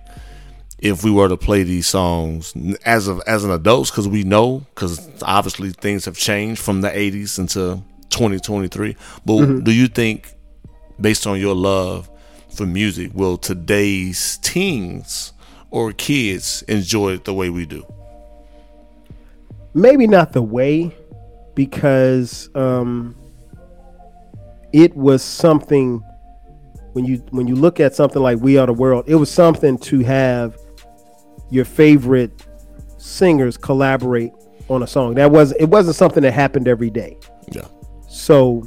If 0.81 1.03
we 1.03 1.11
were 1.11 1.29
to 1.29 1.37
play 1.37 1.62
these 1.64 1.87
songs 1.88 2.53
as 2.85 3.09
of 3.09 3.21
as 3.27 3.44
an 3.44 3.51
adults, 3.51 3.90
because 3.90 4.07
we 4.09 4.23
know, 4.25 4.64
because 4.75 5.09
obviously 5.23 5.71
things 5.71 6.05
have 6.07 6.16
changed 6.16 6.61
from 6.61 6.81
the 6.83 6.88
'80s 6.90 7.38
into 7.38 7.83
2023. 8.11 8.97
But 9.27 9.33
Mm-hmm. 9.35 9.64
do 9.64 9.73
you 9.73 9.88
think 9.88 10.33
based 11.00 11.26
on 11.26 11.38
your 11.40 11.54
love 11.54 12.11
for 12.50 12.66
music, 12.66 13.12
will 13.14 13.37
today's 13.37 14.38
teens 14.38 15.32
or 15.70 15.92
kids 15.92 16.62
enjoy 16.68 17.12
it 17.12 17.24
the 17.24 17.34
way 17.34 17.50
we 17.50 17.66
do? 17.66 17.84
maybe 19.74 20.06
not 20.06 20.32
the 20.32 20.42
way 20.42 20.90
because 21.54 22.48
um 22.54 23.14
it 24.72 24.96
was 24.96 25.22
something 25.22 25.98
when 26.94 27.04
you 27.04 27.18
when 27.30 27.46
you 27.46 27.54
look 27.54 27.78
at 27.78 27.94
something 27.94 28.22
like 28.22 28.38
we 28.40 28.56
are 28.56 28.66
the 28.66 28.72
world 28.72 29.04
it 29.06 29.14
was 29.14 29.30
something 29.30 29.76
to 29.78 30.00
have 30.00 30.56
your 31.50 31.64
favorite 31.66 32.32
singers 32.96 33.56
collaborate 33.56 34.32
on 34.68 34.82
a 34.82 34.87
song 34.87 35.14
that 35.14 35.30
was 35.30 35.52
it 35.52 35.66
wasn't 35.66 35.94
something 35.94 36.22
that 36.22 36.32
happened 36.32 36.66
every 36.66 36.90
day 36.90 37.16
Yeah. 37.52 37.66
so 38.08 38.66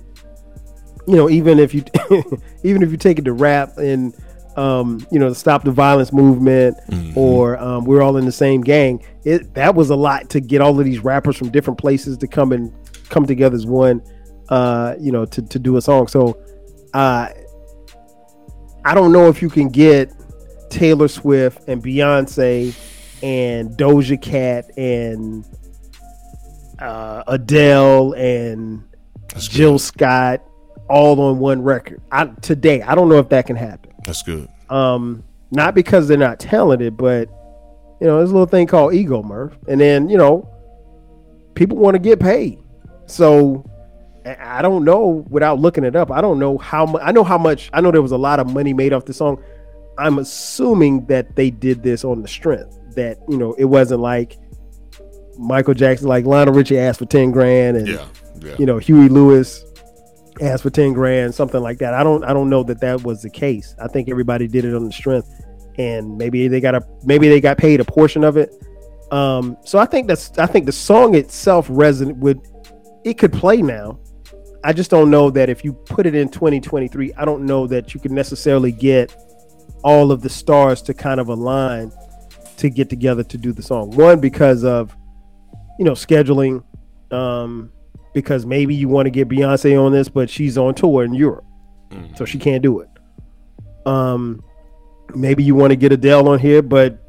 you 1.07 1.15
know 1.15 1.29
even 1.29 1.59
if 1.59 1.73
you 1.73 1.83
even 2.63 2.81
if 2.83 2.91
you 2.91 2.97
take 2.97 3.17
it 3.19 3.25
to 3.25 3.33
rap 3.33 3.77
and 3.77 4.13
um 4.57 5.05
you 5.11 5.17
know 5.17 5.29
the 5.29 5.35
stop 5.35 5.63
the 5.63 5.71
violence 5.71 6.11
movement 6.11 6.75
or 7.15 7.57
um 7.57 7.85
we're 7.85 8.01
all 8.01 8.17
in 8.17 8.25
the 8.25 8.31
same 8.31 8.61
gang 8.61 9.01
it 9.23 9.53
that 9.53 9.73
was 9.73 9.89
a 9.89 9.95
lot 9.95 10.29
to 10.29 10.41
get 10.41 10.59
all 10.61 10.77
of 10.77 10.85
these 10.85 10.99
rappers 10.99 11.37
from 11.37 11.49
different 11.49 11.79
places 11.79 12.17
to 12.17 12.27
come 12.27 12.51
and 12.51 12.73
come 13.09 13.25
together 13.25 13.55
as 13.55 13.65
one 13.65 14.01
uh 14.49 14.93
you 14.99 15.11
know 15.11 15.25
to 15.25 15.41
to 15.41 15.57
do 15.57 15.77
a 15.77 15.81
song 15.81 16.05
so 16.07 16.37
uh 16.93 17.29
i 18.83 18.93
don't 18.93 19.13
know 19.13 19.27
if 19.29 19.41
you 19.41 19.49
can 19.49 19.69
get 19.69 20.11
taylor 20.69 21.07
swift 21.07 21.67
and 21.69 21.81
beyonce 21.81 22.75
and 23.23 23.71
doja 23.77 24.21
cat 24.21 24.69
and 24.77 25.45
uh 26.79 27.23
adele 27.27 28.13
and 28.13 28.83
That's 29.29 29.47
good. 29.47 29.55
Jill 29.55 29.79
Scott 29.79 30.41
all 30.91 31.19
on 31.21 31.39
one 31.39 31.61
record. 31.63 32.01
I, 32.11 32.25
today, 32.41 32.81
I 32.81 32.95
don't 32.95 33.07
know 33.09 33.17
if 33.17 33.29
that 33.29 33.47
can 33.47 33.55
happen. 33.55 33.93
That's 34.05 34.21
good. 34.21 34.49
Um, 34.69 35.23
not 35.51 35.73
because 35.73 36.07
they're 36.07 36.17
not 36.17 36.39
talented, 36.39 36.97
but 36.97 37.29
you 37.99 38.07
know, 38.07 38.17
there's 38.17 38.29
a 38.31 38.33
little 38.33 38.47
thing 38.47 38.67
called 38.67 38.93
ego, 38.93 39.23
Murph. 39.23 39.53
And 39.67 39.79
then 39.79 40.09
you 40.09 40.17
know, 40.17 40.47
people 41.55 41.77
want 41.77 41.95
to 41.95 41.99
get 41.99 42.19
paid. 42.19 42.59
So 43.05 43.65
I 44.25 44.61
don't 44.61 44.83
know 44.85 45.25
without 45.29 45.59
looking 45.59 45.83
it 45.83 45.95
up. 45.95 46.11
I 46.11 46.21
don't 46.21 46.39
know 46.39 46.57
how 46.57 46.85
much. 46.85 47.01
I 47.03 47.11
know 47.11 47.23
how 47.23 47.37
much. 47.37 47.69
I 47.73 47.81
know 47.81 47.91
there 47.91 48.01
was 48.01 48.11
a 48.11 48.17
lot 48.17 48.39
of 48.39 48.51
money 48.51 48.73
made 48.73 48.93
off 48.93 49.05
the 49.05 49.13
song. 49.13 49.41
I'm 49.97 50.19
assuming 50.19 51.05
that 51.07 51.35
they 51.35 51.49
did 51.49 51.83
this 51.83 52.03
on 52.03 52.21
the 52.21 52.27
strength 52.27 52.77
that 52.95 53.17
you 53.29 53.37
know 53.37 53.53
it 53.53 53.65
wasn't 53.65 54.01
like 54.01 54.37
Michael 55.37 55.73
Jackson, 55.73 56.07
like 56.07 56.25
Lionel 56.25 56.53
Richie 56.53 56.79
asked 56.79 56.99
for 56.99 57.05
ten 57.05 57.31
grand, 57.31 57.77
and 57.77 57.87
Yeah. 57.87 58.07
Yeah. 58.41 58.55
you 58.57 58.65
know 58.65 58.77
Huey 58.77 59.09
Lewis 59.09 59.63
asked 60.39 60.63
for 60.63 60.69
10 60.69 60.93
grand 60.93 61.33
something 61.35 61.61
like 61.61 61.77
that. 61.79 61.93
I 61.93 62.03
don't 62.03 62.23
i 62.23 62.33
don't 62.33 62.49
know 62.49 62.63
that 62.63 62.79
that 62.81 63.03
was 63.03 63.21
the 63.21 63.29
case. 63.29 63.75
I 63.81 63.87
think 63.87 64.09
everybody 64.09 64.47
did 64.47 64.65
it 64.65 64.73
on 64.73 64.85
the 64.85 64.91
strength 64.91 65.29
and 65.77 66.17
maybe 66.17 66.47
they 66.47 66.61
got 66.61 66.75
a 66.75 66.81
maybe 67.03 67.27
they 67.27 67.41
got 67.41 67.57
paid 67.57 67.79
a 67.79 67.85
portion 67.85 68.23
of 68.23 68.37
it. 68.37 68.53
Um 69.11 69.57
so 69.65 69.77
i 69.77 69.85
think 69.85 70.07
that's 70.07 70.37
i 70.37 70.45
think 70.45 70.65
the 70.65 70.71
song 70.71 71.15
itself 71.15 71.67
resonant 71.69 72.17
would 72.19 72.39
it 73.03 73.17
could 73.17 73.33
play 73.33 73.61
now. 73.61 73.99
I 74.63 74.73
just 74.73 74.91
don't 74.91 75.09
know 75.09 75.31
that 75.31 75.49
if 75.49 75.63
you 75.65 75.73
put 75.73 76.05
it 76.05 76.13
in 76.13 76.29
2023 76.29 77.13
i 77.15 77.25
don't 77.25 77.45
know 77.45 77.65
that 77.67 77.93
you 77.93 77.99
can 77.99 78.13
necessarily 78.13 78.71
get 78.71 79.15
all 79.83 80.11
of 80.11 80.21
the 80.21 80.29
stars 80.29 80.81
to 80.83 80.93
kind 80.93 81.19
of 81.19 81.29
align 81.29 81.91
to 82.57 82.69
get 82.69 82.89
together 82.89 83.23
to 83.23 83.37
do 83.37 83.51
the 83.51 83.61
song. 83.63 83.89
One 83.91 84.19
because 84.19 84.63
of 84.63 84.95
you 85.79 85.85
know 85.85 85.93
scheduling 85.93 86.63
um 87.11 87.71
because 88.13 88.45
maybe 88.45 88.75
you 88.75 88.87
want 88.87 89.05
to 89.05 89.09
get 89.09 89.27
Beyonce 89.27 89.81
on 89.81 89.91
this, 89.91 90.09
but 90.09 90.29
she's 90.29 90.57
on 90.57 90.75
tour 90.75 91.03
in 91.03 91.13
Europe, 91.13 91.45
so 92.15 92.25
she 92.25 92.37
can't 92.37 92.61
do 92.61 92.79
it. 92.79 92.89
Um, 93.85 94.43
maybe 95.15 95.43
you 95.43 95.55
want 95.55 95.71
to 95.71 95.75
get 95.75 95.91
Adele 95.91 96.27
on 96.29 96.39
here, 96.39 96.61
but 96.61 97.01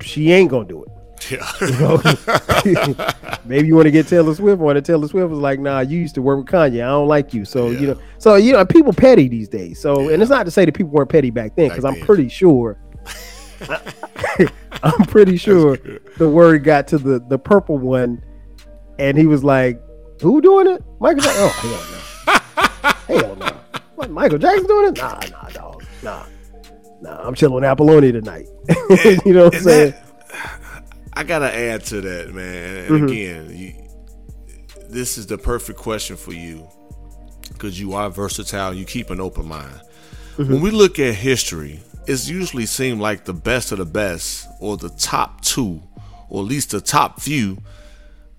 she 0.00 0.32
ain't 0.32 0.50
gonna 0.50 0.68
do 0.68 0.84
it. 0.84 0.90
Yeah. 1.30 1.50
You 1.60 2.74
know? 2.74 2.96
maybe 3.44 3.68
you 3.68 3.74
want 3.74 3.86
to 3.86 3.90
get 3.90 4.06
Taylor 4.06 4.34
Swift 4.34 4.60
on, 4.60 4.76
and 4.76 4.84
Taylor 4.84 5.08
Swift 5.08 5.30
was 5.30 5.38
like, 5.38 5.58
"Nah, 5.60 5.80
you 5.80 5.98
used 5.98 6.14
to 6.16 6.22
work 6.22 6.38
with 6.38 6.46
Kanye. 6.46 6.82
I 6.82 6.88
don't 6.88 7.08
like 7.08 7.32
you." 7.34 7.44
So 7.44 7.70
you 7.70 7.88
know, 7.88 8.00
so 8.18 8.36
you 8.36 8.52
know, 8.52 8.64
people 8.64 8.92
petty 8.92 9.28
these 9.28 9.48
days. 9.48 9.80
So, 9.80 10.08
and 10.10 10.22
it's 10.22 10.30
not 10.30 10.44
to 10.44 10.50
say 10.50 10.64
that 10.64 10.72
people 10.72 10.92
weren't 10.92 11.10
petty 11.10 11.30
back 11.30 11.56
then, 11.56 11.68
because 11.68 11.84
I'm 11.84 12.00
pretty 12.00 12.28
sure. 12.28 12.78
I'm 14.82 15.06
pretty 15.06 15.36
sure 15.36 15.78
the 16.18 16.28
word 16.28 16.62
got 16.64 16.86
to 16.88 16.98
the 16.98 17.24
the 17.28 17.38
purple 17.38 17.78
one, 17.78 18.22
and 18.98 19.16
he 19.16 19.26
was 19.26 19.42
like, 19.42 19.80
"Who 20.22 20.40
doing 20.40 20.66
it? 20.68 20.82
Michael 21.00 21.22
Jackson? 21.22 21.42
Oh 21.44 21.48
hell 21.48 23.16
no, 23.16 23.20
hell 23.20 23.36
no. 23.36 23.80
What 23.96 24.10
Michael 24.10 24.38
Jackson 24.38 24.66
doing 24.66 24.88
it? 24.88 24.96
Nah, 24.98 25.20
nah, 25.30 25.48
dog, 25.50 25.84
nah, 26.02 26.24
nah. 27.00 27.26
I'm 27.26 27.34
chilling 27.34 27.54
with 27.54 27.64
Apollonia 27.64 28.12
tonight. 28.12 28.46
you 29.24 29.32
know 29.32 29.44
what 29.44 29.54
I'm 29.56 29.62
saying? 29.62 29.90
that- 29.92 30.02
I 31.18 31.24
gotta 31.24 31.54
add 31.54 31.82
to 31.86 32.00
that, 32.02 32.34
man. 32.34 32.76
And 32.76 32.88
Mm-hmm. 32.90 33.04
again, 33.06 33.56
you, 33.56 33.72
this 34.90 35.16
is 35.16 35.26
the 35.26 35.38
perfect 35.38 35.78
question 35.78 36.14
for 36.16 36.34
you 36.34 36.68
because 37.54 37.80
you 37.80 37.94
are 37.94 38.10
versatile. 38.10 38.74
You 38.74 38.84
keep 38.84 39.08
an 39.08 39.18
open 39.20 39.46
mind. 39.48 39.80
Mm-hmm. 40.36 40.52
When 40.52 40.60
we 40.60 40.70
look 40.70 40.98
at 40.98 41.14
history, 41.14 41.80
it's 42.06 42.28
usually 42.28 42.66
seemed 42.66 43.00
like 43.00 43.24
the 43.24 43.32
best 43.32 43.72
of 43.72 43.78
the 43.78 43.86
best, 43.86 44.46
or 44.60 44.76
the 44.76 44.90
top 44.90 45.40
two, 45.40 45.82
or 46.28 46.42
at 46.42 46.48
least 46.48 46.72
the 46.72 46.82
top 46.82 47.20
few, 47.22 47.56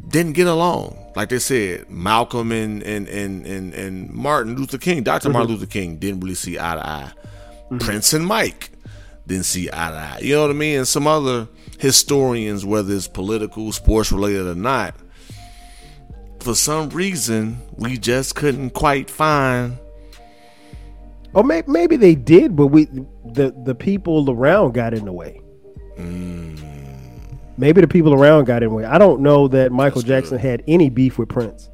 didn't 0.05 0.33
get 0.33 0.47
along. 0.47 0.97
Like 1.15 1.29
they 1.29 1.39
said, 1.39 1.89
Malcolm 1.89 2.51
and 2.51 2.83
and 2.83 3.07
and 3.07 3.45
and, 3.45 3.73
and 3.73 4.09
Martin 4.11 4.55
Luther 4.55 4.77
King, 4.77 5.03
doctor 5.03 5.29
Martin 5.29 5.51
Luther 5.51 5.65
King, 5.65 5.97
didn't 5.97 6.21
really 6.21 6.35
see 6.35 6.57
eye 6.57 6.75
to 6.75 6.87
eye. 6.87 7.11
Prince 7.79 8.13
and 8.13 8.25
Mike 8.25 8.71
didn't 9.25 9.45
see 9.45 9.67
eye 9.69 9.89
to 9.89 9.97
eye. 9.97 10.19
You 10.21 10.35
know 10.35 10.41
what 10.41 10.51
I 10.51 10.53
mean? 10.53 10.79
And 10.79 10.87
some 10.87 11.07
other 11.07 11.47
historians, 11.79 12.65
whether 12.65 12.93
it's 12.93 13.07
political, 13.07 13.71
sports 13.71 14.11
related 14.11 14.47
or 14.47 14.55
not, 14.55 14.95
for 16.39 16.55
some 16.55 16.89
reason 16.89 17.59
we 17.75 17.97
just 17.97 18.35
couldn't 18.35 18.71
quite 18.71 19.09
find. 19.09 19.77
Or 21.33 21.43
may, 21.43 21.63
maybe 21.67 21.97
they 21.97 22.15
did, 22.15 22.55
but 22.55 22.67
we 22.67 22.85
the 22.85 23.53
the 23.65 23.75
people 23.75 24.29
around 24.29 24.73
got 24.73 24.93
in 24.93 25.05
the 25.05 25.11
way. 25.11 25.41
Mm. 25.97 26.76
Maybe 27.57 27.81
the 27.81 27.87
people 27.87 28.13
around 28.13 28.45
got 28.45 28.61
in 28.63 28.71
way. 28.73 28.85
I 28.85 28.97
don't 28.97 29.21
know 29.21 29.47
that 29.49 29.71
Michael 29.71 30.01
That's 30.01 30.07
Jackson 30.07 30.37
good. 30.37 30.45
had 30.45 30.63
any 30.67 30.89
beef 30.89 31.17
with 31.17 31.29
Prince, 31.29 31.69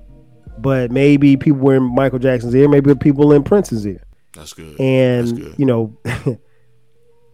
but 0.60 0.92
maybe 0.92 1.36
people 1.38 1.60
were 1.62 1.76
in 1.76 1.84
Michael 1.84 2.20
Jackson's 2.20 2.56
ear. 2.56 2.70
Maybe 2.70 2.94
people 2.96 3.34
in 3.34 3.44
Prince's 3.44 3.86
ear. 3.86 4.02
That's 4.34 4.54
good. 4.54 4.80
and 4.80 5.28
That's 5.28 5.40
good. 5.40 5.56
you 5.60 5.66
know 5.66 5.98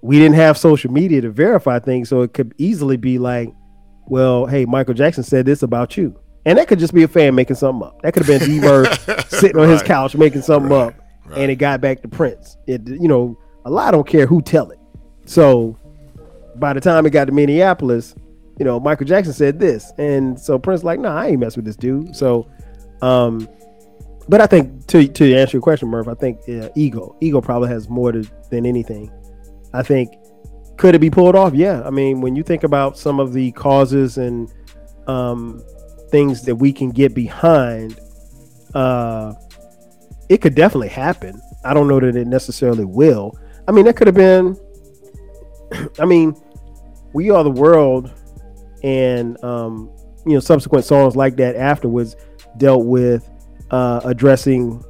we 0.01 0.17
didn't 0.19 0.35
have 0.35 0.57
social 0.57 0.91
media 0.91 1.21
to 1.21 1.29
verify 1.29 1.79
things 1.79 2.09
so 2.09 2.21
it 2.23 2.33
could 2.33 2.53
easily 2.57 2.97
be 2.97 3.17
like 3.19 3.53
well 4.07 4.45
hey 4.45 4.65
michael 4.65 4.93
jackson 4.93 5.23
said 5.23 5.45
this 5.45 5.63
about 5.63 5.95
you 5.95 6.17
and 6.45 6.57
that 6.57 6.67
could 6.67 6.77
just 6.79 6.93
be 6.93 7.03
a 7.03 7.07
fan 7.07 7.35
making 7.35 7.55
something 7.55 7.87
up 7.87 8.01
that 8.01 8.13
could 8.13 8.25
have 8.25 8.39
been 8.39 8.49
d 8.49 8.59
Murph 8.59 9.29
sitting 9.29 9.57
on 9.57 9.69
his 9.69 9.81
couch 9.83 10.13
making 10.15 10.41
something 10.41 10.69
Right. 10.71 10.87
up 10.87 10.93
Right. 11.25 11.37
and 11.39 11.51
it 11.51 11.55
got 11.55 11.79
back 11.79 12.01
to 12.01 12.07
prince 12.09 12.57
it 12.67 12.85
you 12.87 13.07
know 13.07 13.37
a 13.65 13.69
lot 13.69 13.91
don't 13.91 14.07
care 14.07 14.25
who 14.25 14.41
tell 14.41 14.71
it 14.71 14.79
so 15.25 15.77
by 16.57 16.73
the 16.73 16.81
time 16.81 17.05
it 17.05 17.11
got 17.11 17.25
to 17.25 17.31
minneapolis 17.31 18.13
you 18.59 18.65
know 18.65 18.79
michael 18.79 19.05
jackson 19.05 19.33
said 19.33 19.57
this 19.59 19.91
and 19.97 20.39
so 20.39 20.59
prince 20.59 20.83
like 20.83 20.99
nah 20.99 21.15
i 21.15 21.27
ain't 21.27 21.39
mess 21.39 21.55
with 21.55 21.65
this 21.65 21.75
dude 21.75 22.15
so 22.15 22.47
um 23.01 23.47
but 24.29 24.41
I 24.41 24.45
think 24.45 24.85
to 24.87 25.07
to 25.07 25.35
answer 25.35 25.57
your 25.57 25.61
question, 25.63 25.89
Murph, 25.89 26.07
I 26.07 26.13
think 26.13 26.47
uh, 26.47 26.69
ego 26.75 27.17
ego 27.19 27.41
probably 27.41 27.69
has 27.69 27.89
more 27.89 28.11
to, 28.11 28.23
than 28.51 28.65
anything. 28.65 29.11
I 29.73 29.81
think 29.81 30.13
could 30.77 30.93
it 30.93 30.99
be 30.99 31.09
pulled 31.09 31.35
off? 31.35 31.55
Yeah. 31.55 31.81
I 31.83 31.89
mean, 31.89 32.21
when 32.21 32.35
you 32.35 32.43
think 32.43 32.63
about 32.63 32.97
some 32.97 33.19
of 33.19 33.33
the 33.33 33.51
causes 33.53 34.17
and 34.17 34.53
um, 35.07 35.61
things 36.09 36.43
that 36.43 36.55
we 36.55 36.71
can 36.71 36.91
get 36.91 37.15
behind, 37.15 37.99
uh, 38.75 39.33
it 40.29 40.37
could 40.37 40.53
definitely 40.53 40.89
happen. 40.89 41.41
I 41.65 41.73
don't 41.73 41.87
know 41.87 41.99
that 41.99 42.15
it 42.15 42.27
necessarily 42.27 42.85
will. 42.85 43.37
I 43.67 43.71
mean, 43.71 43.85
that 43.85 43.95
could 43.97 44.07
have 44.07 44.15
been. 44.15 44.55
I 45.99 46.05
mean, 46.05 46.35
we 47.13 47.31
are 47.31 47.43
the 47.43 47.49
world, 47.49 48.13
and 48.83 49.41
um, 49.43 49.89
you 50.25 50.33
know, 50.33 50.39
subsequent 50.39 50.85
songs 50.85 51.15
like 51.15 51.35
that 51.37 51.55
afterwards 51.55 52.15
dealt 52.57 52.85
with 52.85 53.29
uh, 53.71 54.01
addressing, 54.03 54.83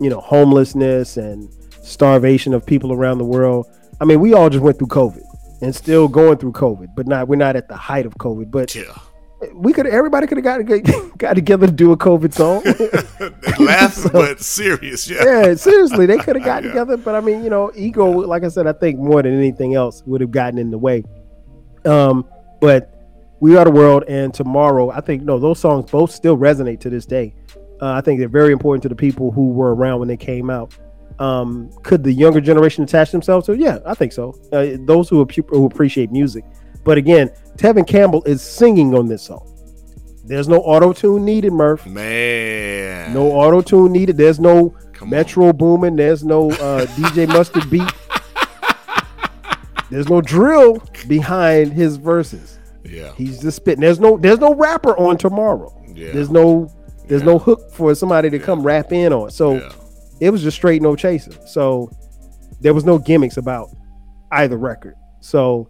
you 0.00 0.10
know, 0.10 0.20
homelessness 0.20 1.16
and 1.16 1.48
starvation 1.82 2.52
of 2.54 2.64
people 2.66 2.92
around 2.92 3.18
the 3.18 3.24
world. 3.24 3.66
I 4.00 4.04
mean, 4.04 4.20
we 4.20 4.34
all 4.34 4.50
just 4.50 4.62
went 4.62 4.78
through 4.78 4.88
COVID 4.88 5.22
and 5.62 5.74
still 5.74 6.06
going 6.08 6.38
through 6.38 6.52
COVID, 6.52 6.88
but 6.94 7.06
not 7.06 7.28
we're 7.28 7.36
not 7.36 7.56
at 7.56 7.68
the 7.68 7.76
height 7.76 8.06
of 8.06 8.14
COVID. 8.14 8.50
But 8.50 8.74
yeah. 8.74 8.96
we 9.54 9.72
could 9.72 9.86
everybody 9.86 10.26
could 10.26 10.42
have 10.44 10.66
got 10.66 11.18
got 11.18 11.34
together 11.34 11.66
to 11.66 11.72
do 11.72 11.92
a 11.92 11.96
COVID 11.96 12.32
song. 12.32 12.62
Laughing 13.58 14.10
but 14.12 14.40
serious. 14.40 15.08
Yeah. 15.08 15.24
yeah, 15.24 15.54
seriously, 15.54 16.06
they 16.06 16.18
could 16.18 16.36
have 16.36 16.44
got 16.52 16.62
Yeah. 16.62 16.68
together. 16.70 16.96
But 16.96 17.14
I 17.14 17.20
mean, 17.20 17.42
you 17.42 17.50
know, 17.50 17.72
ego, 17.74 18.06
like 18.10 18.44
I 18.44 18.48
said, 18.48 18.66
I 18.66 18.72
think 18.72 18.98
more 18.98 19.22
than 19.22 19.36
anything 19.36 19.74
else 19.74 20.02
would 20.06 20.20
have 20.20 20.30
gotten 20.30 20.58
in 20.58 20.70
the 20.70 20.78
way. 20.78 21.04
Um, 21.84 22.26
but 22.60 22.94
we 23.40 23.56
are 23.56 23.64
the 23.64 23.70
world, 23.70 24.04
and 24.08 24.32
tomorrow, 24.34 24.90
I 24.90 25.00
think 25.00 25.22
no, 25.22 25.38
those 25.38 25.58
songs 25.58 25.90
both 25.90 26.10
still 26.10 26.36
resonate 26.36 26.80
to 26.80 26.90
this 26.90 27.06
day. 27.06 27.34
Uh, 27.80 27.92
I 27.92 28.00
think 28.00 28.18
they're 28.18 28.28
very 28.28 28.52
important 28.52 28.82
to 28.82 28.88
the 28.88 28.96
people 28.96 29.30
who 29.30 29.50
were 29.50 29.74
around 29.74 30.00
when 30.00 30.08
they 30.08 30.16
came 30.16 30.50
out. 30.50 30.76
Um, 31.18 31.70
could 31.82 32.02
the 32.02 32.12
younger 32.12 32.40
generation 32.40 32.84
attach 32.84 33.10
themselves 33.10 33.46
to? 33.46 33.52
it? 33.52 33.60
Yeah, 33.60 33.78
I 33.86 33.94
think 33.94 34.12
so. 34.12 34.34
Uh, 34.52 34.76
those 34.80 35.08
who, 35.08 35.26
who 35.48 35.66
appreciate 35.66 36.10
music, 36.10 36.44
but 36.84 36.98
again, 36.98 37.30
Tevin 37.56 37.86
Campbell 37.86 38.22
is 38.24 38.42
singing 38.42 38.94
on 38.94 39.06
this 39.06 39.22
song. 39.22 39.44
There's 40.24 40.46
no 40.46 40.58
auto 40.58 40.92
tune 40.92 41.24
needed, 41.24 41.52
Murph. 41.52 41.86
Man. 41.86 43.14
No 43.14 43.30
auto 43.32 43.62
tune 43.62 43.92
needed. 43.92 44.16
There's 44.16 44.38
no 44.38 44.76
Come 44.92 45.06
on. 45.06 45.10
Metro 45.10 45.52
Boomin. 45.52 45.96
There's 45.96 46.22
no 46.22 46.50
uh, 46.50 46.84
DJ 46.86 47.26
Mustard 47.26 47.70
beat. 47.70 47.90
There's 49.90 50.08
no 50.08 50.20
drill 50.20 50.82
behind 51.06 51.72
his 51.72 51.96
verses. 51.96 52.58
Yeah. 52.88 53.12
He's 53.16 53.40
just 53.40 53.56
spitting. 53.56 53.80
There's 53.80 54.00
no 54.00 54.16
there's 54.16 54.38
no 54.38 54.54
rapper 54.54 54.96
on 54.98 55.16
tomorrow. 55.18 55.74
Yeah. 55.94 56.12
There's 56.12 56.30
no 56.30 56.70
there's 57.06 57.22
Yeah. 57.22 57.26
no 57.32 57.38
hook 57.38 57.70
for 57.70 57.94
somebody 57.94 58.30
to 58.30 58.38
come 58.38 58.62
rap 58.62 58.92
in 58.92 59.12
on. 59.12 59.30
So 59.30 59.54
Yeah. 59.54 59.68
it 60.20 60.30
was 60.30 60.42
just 60.42 60.56
straight 60.56 60.82
no 60.82 60.96
chaser. 60.96 61.32
So 61.46 61.90
there 62.60 62.74
was 62.74 62.84
no 62.84 62.98
gimmicks 62.98 63.36
about 63.36 63.70
either 64.32 64.56
record. 64.56 64.94
So 65.20 65.68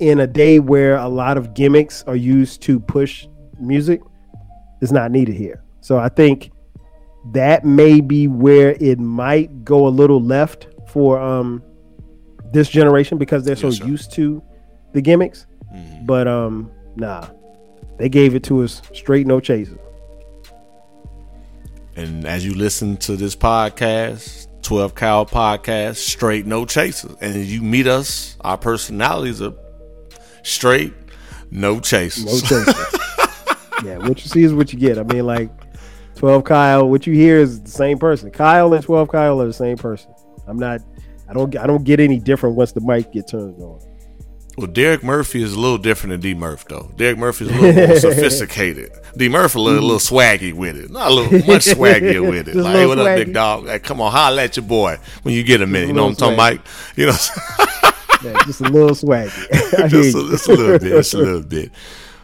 in 0.00 0.20
a 0.20 0.26
day 0.26 0.58
where 0.58 0.96
a 0.96 1.08
lot 1.08 1.36
of 1.36 1.54
gimmicks 1.54 2.02
are 2.06 2.16
used 2.16 2.60
to 2.62 2.80
push 2.80 3.26
music, 3.60 4.00
it's 4.80 4.92
not 4.92 5.10
needed 5.10 5.34
here. 5.34 5.62
So 5.80 5.98
I 5.98 6.08
think 6.08 6.50
that 7.32 7.64
may 7.64 8.00
be 8.00 8.28
where 8.28 8.72
it 8.80 8.98
might 8.98 9.64
go 9.64 9.86
a 9.86 9.88
little 9.88 10.20
left 10.20 10.66
for 10.88 11.18
um 11.18 11.62
this 12.52 12.68
generation 12.68 13.18
because 13.18 13.44
they're 13.44 13.56
so 13.56 13.68
Yes, 13.68 13.80
used 13.80 14.12
to 14.12 14.42
the 14.92 15.00
gimmicks. 15.00 15.46
Mhm. 15.74 16.06
But 16.06 16.28
um 16.28 16.70
nah. 16.96 17.28
They 17.96 18.08
gave 18.08 18.34
it 18.34 18.42
to 18.44 18.62
us 18.62 18.82
straight 18.92 19.26
no 19.26 19.40
chaser. 19.40 19.78
And 21.96 22.26
as 22.26 22.44
you 22.44 22.54
listen 22.54 22.96
to 22.98 23.16
this 23.16 23.36
podcast, 23.36 24.48
12 24.62 24.94
Kyle 24.96 25.26
Podcast, 25.26 25.96
straight 25.96 26.44
no 26.44 26.64
chasers. 26.64 27.14
And 27.20 27.36
as 27.36 27.52
you 27.52 27.62
meet 27.62 27.86
us, 27.86 28.36
our 28.40 28.58
personalities 28.58 29.40
are 29.40 29.54
straight 30.42 30.92
no 31.52 31.78
chasers. 31.78 32.24
No 32.24 32.40
chaser. 32.40 32.86
yeah, 33.84 33.98
what 33.98 34.20
you 34.24 34.28
see 34.28 34.42
is 34.42 34.52
what 34.52 34.72
you 34.72 34.78
get. 34.78 34.98
I 34.98 35.04
mean, 35.04 35.24
like 35.24 35.50
12 36.16 36.42
Kyle, 36.42 36.88
what 36.88 37.06
you 37.06 37.14
hear 37.14 37.36
is 37.38 37.62
the 37.62 37.70
same 37.70 37.98
person. 37.98 38.30
Kyle 38.32 38.72
and 38.74 38.82
12 38.82 39.08
Kyle 39.08 39.40
are 39.40 39.46
the 39.46 39.52
same 39.52 39.76
person. 39.76 40.12
I'm 40.48 40.58
not 40.58 40.80
I 41.28 41.32
don't 41.32 41.56
I 41.56 41.66
don't 41.66 41.84
get 41.84 42.00
any 42.00 42.18
different 42.18 42.56
once 42.56 42.72
the 42.72 42.80
mic 42.80 43.12
get 43.12 43.28
turned 43.28 43.60
on. 43.62 43.80
Well, 44.56 44.68
Derek 44.68 45.02
Murphy 45.02 45.42
is 45.42 45.52
a 45.54 45.58
little 45.58 45.78
different 45.78 46.12
than 46.12 46.20
D 46.20 46.34
Murph, 46.34 46.64
though. 46.68 46.90
Derek 46.96 47.18
Murphy 47.18 47.46
is 47.46 47.50
a 47.50 47.54
little 47.60 47.86
more 47.88 47.96
sophisticated. 47.98 48.92
D 49.16 49.28
Murph 49.28 49.56
a 49.56 49.60
little, 49.60 49.82
little 49.82 49.98
swaggy 49.98 50.52
with 50.52 50.76
it, 50.76 50.90
not 50.90 51.10
a 51.10 51.14
little 51.14 51.32
much 51.52 51.64
swaggier 51.66 52.28
with 52.28 52.46
it. 52.48 52.54
A 52.56 52.62
like, 52.62 52.76
hey, 52.76 52.86
what 52.86 52.98
little 52.98 53.12
up, 53.12 53.16
big 53.18 53.34
dog? 53.34 53.82
Come 53.82 54.00
on, 54.00 54.12
holla 54.12 54.44
at 54.44 54.56
your 54.56 54.64
boy 54.64 54.98
when 55.22 55.34
you 55.34 55.42
get 55.42 55.60
a 55.60 55.66
minute. 55.66 55.88
You 55.88 55.92
know 55.94 56.06
what 56.06 56.22
I'm 56.22 56.36
little 56.36 56.36
talking 56.36 56.58
about? 56.58 56.96
You 56.96 57.06
know, 57.06 58.30
Yeah, 58.32 58.38
just 58.46 58.60
a 58.60 58.64
little 58.64 58.90
swaggy. 58.90 59.88
Just, 59.90 60.16
a, 60.16 60.30
just 60.30 60.48
a 60.48 60.52
little 60.54 60.78
bit, 60.78 60.90
just 60.90 61.14
a 61.14 61.18
little 61.18 61.42
bit. 61.42 61.70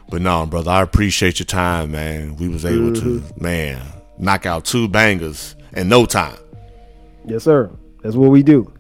But 0.09 0.22
no, 0.22 0.47
brother, 0.47 0.70
I 0.70 0.83
appreciate 0.83 1.39
your 1.41 1.47
time, 1.47 1.91
man. 1.93 2.37
We 2.37 2.49
was 2.49 2.64
able 2.64 2.93
to, 2.95 3.01
Mm-hmm. 3.20 3.43
man, 3.45 3.83
knock 4.18 4.47
out 4.47 4.64
two 4.64 4.89
bangers 4.89 5.57
in 5.72 5.89
no 5.89 6.07
time. 6.07 6.39
Yes, 7.26 7.45
sir. 7.45 7.70
That's 8.03 8.16
what 8.16 8.31
we 8.31 8.43
do. 8.43 8.72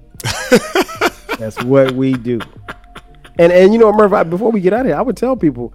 That's 1.38 1.62
what 1.62 1.92
we 1.92 2.14
do. 2.14 2.40
And 3.38 3.52
and 3.52 3.72
you 3.72 3.78
know, 3.78 3.92
Murph, 3.92 4.12
I- 4.12 4.22
before 4.24 4.50
we 4.50 4.60
get 4.60 4.72
out 4.72 4.80
of 4.80 4.86
here, 4.86 4.96
I 4.96 5.02
would 5.02 5.16
tell 5.16 5.36
people, 5.36 5.72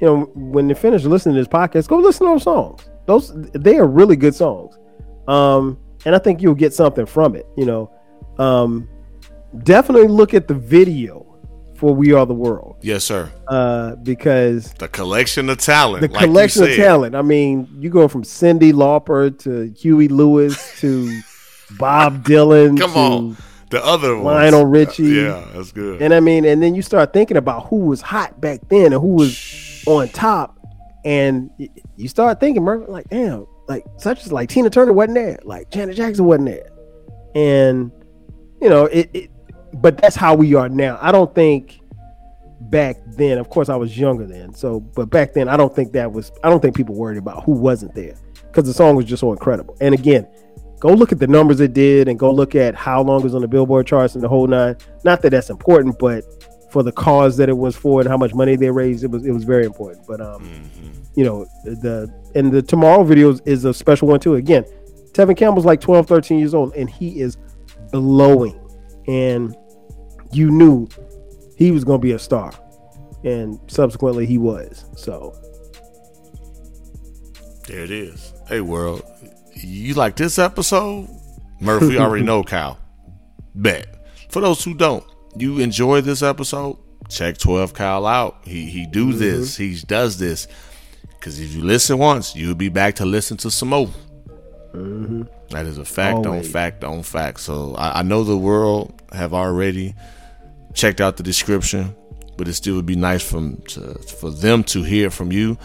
you 0.00 0.06
know, 0.06 0.30
when 0.34 0.68
they 0.68 0.74
finish 0.74 1.04
listening 1.04 1.34
to 1.36 1.40
this 1.40 1.48
podcast, 1.48 1.88
go 1.88 1.98
listen 1.98 2.26
to 2.26 2.32
those 2.34 2.42
songs. 2.44 2.88
Those 3.06 3.32
they 3.52 3.78
are 3.78 3.86
really 3.86 4.16
good 4.16 4.34
songs. 4.34 4.76
Um, 5.26 5.78
and 6.04 6.14
I 6.14 6.18
think 6.18 6.40
you'll 6.42 6.54
get 6.54 6.72
something 6.74 7.06
from 7.06 7.34
it. 7.34 7.46
You 7.56 7.66
know, 7.66 7.90
um, 8.38 8.88
definitely 9.64 10.08
look 10.08 10.34
at 10.34 10.46
the 10.48 10.54
video 10.54 11.24
for 11.74 11.94
"We 11.94 12.12
Are 12.12 12.26
the 12.26 12.34
World" 12.34 12.76
Yes, 12.82 13.04
sir. 13.04 13.30
uh, 13.48 13.96
because 13.96 14.72
The 14.74 14.88
collection 14.88 15.48
of 15.48 15.58
talent. 15.58 16.02
the 16.02 16.08
like 16.08 16.20
you 16.22 16.26
collection 16.26 16.62
of 16.64 16.74
talent. 16.76 17.14
I 17.14 17.22
mean, 17.22 17.68
you 17.78 17.90
go 17.90 18.08
from 18.08 18.22
Cyndi 18.24 18.72
Lauper 18.72 19.36
to 19.40 19.72
Huey 19.78 20.08
Lewis 20.08 20.80
to 20.80 21.20
Bob 21.78 22.24
Dylan. 22.24 22.78
Come 22.78 22.92
to, 22.92 22.98
on. 22.98 23.36
The 23.70 23.84
other 23.84 24.16
ones. 24.16 24.24
Lionel 24.24 24.64
Richie. 24.64 25.04
Yeah, 25.04 25.44
that's 25.52 25.72
good. 25.72 26.00
And 26.00 26.14
I 26.14 26.20
mean, 26.20 26.44
and 26.44 26.62
then 26.62 26.74
you 26.74 26.82
start 26.82 27.12
thinking 27.12 27.36
about 27.36 27.66
who 27.66 27.76
was 27.76 28.00
hot 28.00 28.40
back 28.40 28.60
then 28.68 28.92
and 28.92 29.02
who 29.02 29.14
was 29.14 29.84
on 29.86 30.08
top, 30.08 30.58
and 31.04 31.50
you 31.96 32.08
start 32.08 32.40
thinking, 32.40 32.62
Murphy, 32.62 32.90
like, 32.90 33.08
damn, 33.10 33.46
like 33.68 33.84
such 33.98 34.24
as 34.24 34.32
like 34.32 34.48
Tina 34.48 34.70
Turner 34.70 34.92
wasn't 34.92 35.16
there, 35.16 35.38
like 35.44 35.70
Janet 35.70 35.96
Jackson 35.96 36.24
wasn't 36.24 36.46
there, 36.46 36.70
and 37.34 37.92
you 38.60 38.68
know 38.68 38.86
it. 38.86 39.10
it 39.12 39.30
but 39.74 39.98
that's 39.98 40.16
how 40.16 40.34
we 40.34 40.54
are 40.54 40.68
now. 40.68 40.98
I 41.00 41.12
don't 41.12 41.34
think 41.34 41.80
back 42.62 42.96
then. 43.06 43.38
Of 43.38 43.50
course, 43.50 43.68
I 43.68 43.76
was 43.76 43.98
younger 43.98 44.26
then, 44.26 44.54
so 44.54 44.80
but 44.80 45.10
back 45.10 45.34
then, 45.34 45.48
I 45.48 45.56
don't 45.56 45.74
think 45.74 45.92
that 45.92 46.10
was. 46.10 46.32
I 46.42 46.48
don't 46.48 46.60
think 46.60 46.74
people 46.74 46.94
worried 46.94 47.18
about 47.18 47.44
who 47.44 47.52
wasn't 47.52 47.94
there 47.94 48.14
because 48.44 48.64
the 48.64 48.72
song 48.72 48.96
was 48.96 49.04
just 49.04 49.20
so 49.20 49.30
incredible. 49.32 49.76
And 49.80 49.94
again, 49.94 50.26
go 50.80 50.92
look 50.92 51.12
at 51.12 51.18
the 51.18 51.26
numbers 51.26 51.60
it 51.60 51.72
did, 51.72 52.08
and 52.08 52.18
go 52.18 52.30
look 52.32 52.54
at 52.54 52.74
how 52.74 53.02
long 53.02 53.20
it 53.20 53.24
was 53.24 53.34
on 53.34 53.42
the 53.42 53.48
Billboard 53.48 53.86
charts 53.86 54.14
and 54.14 54.22
the 54.22 54.28
whole 54.28 54.46
nine. 54.46 54.76
Not 55.04 55.22
that 55.22 55.30
that's 55.30 55.50
important, 55.50 55.98
but 55.98 56.24
for 56.70 56.82
the 56.82 56.92
cause 56.92 57.36
that 57.38 57.48
it 57.48 57.56
was 57.56 57.74
for 57.76 58.00
and 58.00 58.08
how 58.08 58.16
much 58.16 58.34
money 58.34 58.56
they 58.56 58.70
raised, 58.70 59.04
it 59.04 59.10
was 59.10 59.24
it 59.26 59.32
was 59.32 59.44
very 59.44 59.64
important. 59.64 60.06
But 60.06 60.20
um, 60.20 60.70
you 61.14 61.24
know 61.24 61.46
the 61.64 62.12
and 62.34 62.52
the 62.52 62.62
tomorrow 62.62 63.04
videos 63.04 63.40
is 63.46 63.64
a 63.64 63.74
special 63.74 64.08
one 64.08 64.20
too. 64.20 64.34
Again, 64.34 64.64
Tevin 65.12 65.36
Campbell's 65.36 65.64
like 65.64 65.80
12, 65.80 66.06
13 66.06 66.38
years 66.38 66.54
old, 66.54 66.74
and 66.74 66.88
he 66.88 67.20
is 67.20 67.36
blowing. 67.90 68.60
And 69.06 69.56
you 70.32 70.50
knew 70.50 70.86
he 71.56 71.70
was 71.70 71.84
going 71.84 72.00
to 72.00 72.02
be 72.02 72.12
a 72.12 72.18
star, 72.18 72.52
and 73.24 73.58
subsequently 73.66 74.26
he 74.26 74.38
was. 74.38 74.84
So 74.96 75.34
There 77.66 77.80
it 77.80 77.90
is. 77.90 78.32
Hey, 78.48 78.60
world. 78.60 79.02
You 79.64 79.94
like 79.94 80.16
this 80.16 80.38
episode? 80.38 81.08
Murphy 81.60 81.98
already 81.98 82.24
know, 82.24 82.44
Kyle. 82.44 82.78
Bet. 83.54 83.86
For 84.30 84.40
those 84.40 84.62
who 84.62 84.74
don't, 84.74 85.04
you 85.36 85.58
enjoy 85.58 86.00
this 86.00 86.22
episode? 86.22 86.78
Check 87.08 87.38
12 87.38 87.74
Kyle 87.74 88.06
out. 88.06 88.38
He 88.44 88.66
he 88.66 88.86
do 88.86 89.08
mm-hmm. 89.08 89.18
this. 89.18 89.56
He 89.56 89.78
does 89.86 90.18
this. 90.18 90.46
Because 91.18 91.40
if 91.40 91.54
you 91.54 91.64
listen 91.64 91.98
once, 91.98 92.36
you'll 92.36 92.54
be 92.54 92.68
back 92.68 92.96
to 92.96 93.04
listen 93.04 93.36
to 93.38 93.50
some 93.50 93.70
more. 93.70 93.88
Mm-hmm. 94.72 95.22
That 95.50 95.66
is 95.66 95.78
a 95.78 95.84
fact 95.84 96.26
on 96.26 96.42
fact 96.42 96.84
on 96.84 97.02
fact. 97.02 97.40
So 97.40 97.74
I, 97.74 98.00
I 98.00 98.02
know 98.02 98.22
the 98.22 98.36
world 98.36 99.02
have 99.12 99.32
already 99.32 99.94
checked 100.74 101.00
out 101.00 101.16
the 101.16 101.22
description, 101.22 101.96
but 102.36 102.46
it 102.46 102.54
still 102.54 102.76
would 102.76 102.86
be 102.86 102.96
nice 102.96 103.28
from 103.28 103.56
to, 103.68 103.94
for 103.94 104.30
them 104.30 104.62
to 104.64 104.82
hear 104.82 105.10
from 105.10 105.32
you 105.32 105.58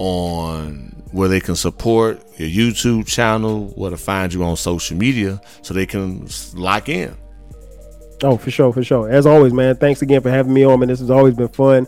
on 0.00 0.96
where 1.12 1.28
they 1.28 1.40
can 1.40 1.54
support 1.54 2.24
your 2.38 2.48
YouTube 2.48 3.06
channel, 3.06 3.66
where 3.76 3.90
to 3.90 3.98
find 3.98 4.32
you 4.32 4.42
on 4.42 4.56
social 4.56 4.96
media, 4.96 5.38
so 5.60 5.74
they 5.74 5.84
can 5.84 6.26
lock 6.54 6.88
in. 6.88 7.14
Oh, 8.22 8.38
for 8.38 8.50
sure, 8.50 8.72
for 8.72 8.82
sure. 8.82 9.10
As 9.10 9.26
always, 9.26 9.52
man, 9.52 9.76
thanks 9.76 10.00
again 10.00 10.22
for 10.22 10.30
having 10.30 10.54
me 10.54 10.64
on, 10.64 10.80
man. 10.80 10.88
This 10.88 11.00
has 11.00 11.10
always 11.10 11.34
been 11.34 11.48
fun. 11.48 11.86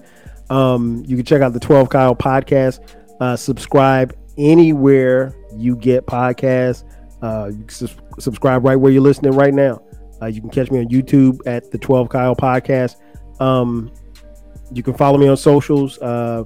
Um, 0.50 1.02
you 1.06 1.16
can 1.16 1.24
check 1.24 1.40
out 1.40 1.54
the 1.54 1.60
12 1.60 1.88
Kyle 1.88 2.14
podcast. 2.14 2.80
Uh, 3.18 3.34
subscribe 3.34 4.14
anywhere 4.36 5.34
you 5.56 5.74
get 5.74 6.04
podcasts. 6.04 6.84
Uh, 7.22 7.50
you 7.50 7.64
sus- 7.68 7.96
subscribe 8.18 8.62
right 8.62 8.76
where 8.76 8.92
you're 8.92 9.00
listening 9.00 9.32
right 9.32 9.54
now. 9.54 9.82
Uh, 10.20 10.26
you 10.26 10.42
can 10.42 10.50
catch 10.50 10.70
me 10.70 10.80
on 10.80 10.88
YouTube 10.88 11.40
at 11.46 11.70
the 11.70 11.78
12 11.78 12.10
Kyle 12.10 12.36
podcast. 12.36 12.96
Um, 13.40 13.90
you 14.74 14.82
can 14.82 14.92
follow 14.94 15.16
me 15.16 15.28
on 15.28 15.36
socials, 15.38 15.98
uh, 15.98 16.44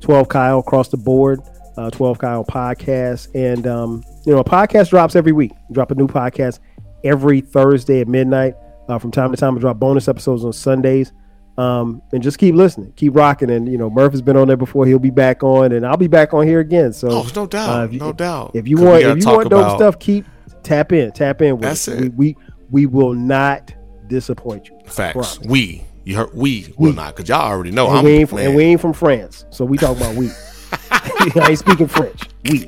12 0.00 0.28
Kyle 0.28 0.58
across 0.60 0.88
the 0.88 0.96
board, 0.96 1.40
uh, 1.76 1.90
12 1.90 2.18
Kyle 2.18 2.44
podcast. 2.44 3.28
And, 3.34 3.66
um, 3.66 4.04
you 4.24 4.32
know, 4.32 4.40
a 4.40 4.44
podcast 4.44 4.90
drops 4.90 5.16
every 5.16 5.32
week. 5.32 5.52
Drop 5.72 5.90
a 5.90 5.94
new 5.94 6.06
podcast 6.06 6.60
every 7.04 7.40
Thursday 7.40 8.00
at 8.00 8.08
midnight. 8.08 8.54
Uh, 8.88 8.98
from 8.98 9.10
time 9.10 9.30
to 9.30 9.36
time, 9.36 9.56
I 9.56 9.60
drop 9.60 9.78
bonus 9.78 10.08
episodes 10.08 10.44
on 10.44 10.52
Sundays. 10.52 11.12
Um, 11.58 12.00
and 12.12 12.22
just 12.22 12.38
keep 12.38 12.54
listening, 12.54 12.92
keep 12.94 13.16
rocking. 13.16 13.50
And, 13.50 13.68
you 13.68 13.76
know, 13.78 13.90
Murph 13.90 14.12
has 14.12 14.22
been 14.22 14.36
on 14.36 14.46
there 14.46 14.56
before. 14.56 14.86
He'll 14.86 15.00
be 15.00 15.10
back 15.10 15.42
on, 15.42 15.72
and 15.72 15.84
I'll 15.84 15.96
be 15.96 16.06
back 16.06 16.32
on 16.32 16.46
here 16.46 16.60
again. 16.60 16.92
So, 16.92 17.08
Oh, 17.10 17.26
no 17.34 17.46
doubt, 17.48 17.68
uh, 17.68 17.88
you, 17.90 17.98
no 17.98 18.12
doubt. 18.12 18.52
If 18.54 18.68
you 18.68 18.76
want, 18.76 19.02
if 19.02 19.18
you 19.18 19.26
want 19.26 19.50
dope 19.50 19.60
about- 19.64 19.76
stuff, 19.78 19.98
keep 19.98 20.24
tap 20.62 20.92
in, 20.92 21.10
tap 21.10 21.42
in 21.42 21.54
with 21.54 21.62
That's 21.62 21.88
us. 21.88 21.94
it. 21.94 22.14
We, 22.14 22.36
we 22.36 22.36
we 22.70 22.86
will 22.86 23.12
not 23.14 23.74
disappoint 24.06 24.68
you. 24.68 24.78
Facts. 24.86 25.40
We. 25.40 25.84
You 26.08 26.16
heard 26.16 26.30
we 26.32 26.72
will 26.78 26.94
not, 26.94 27.14
because 27.14 27.28
y'all 27.28 27.42
already 27.50 27.70
know 27.70 27.86
And 27.88 27.98
I'm 27.98 28.04
we 28.06 28.12
ain't 28.12 28.30
from, 28.30 28.38
and 28.38 28.56
we 28.56 28.64
ain't 28.64 28.80
from 28.80 28.94
France, 28.94 29.44
so 29.50 29.66
we 29.66 29.76
talk 29.76 29.94
about 29.94 30.14
we. 30.14 30.30
I 30.90 31.48
ain't 31.50 31.58
speaking 31.58 31.86
French. 31.86 32.22
We. 32.44 32.64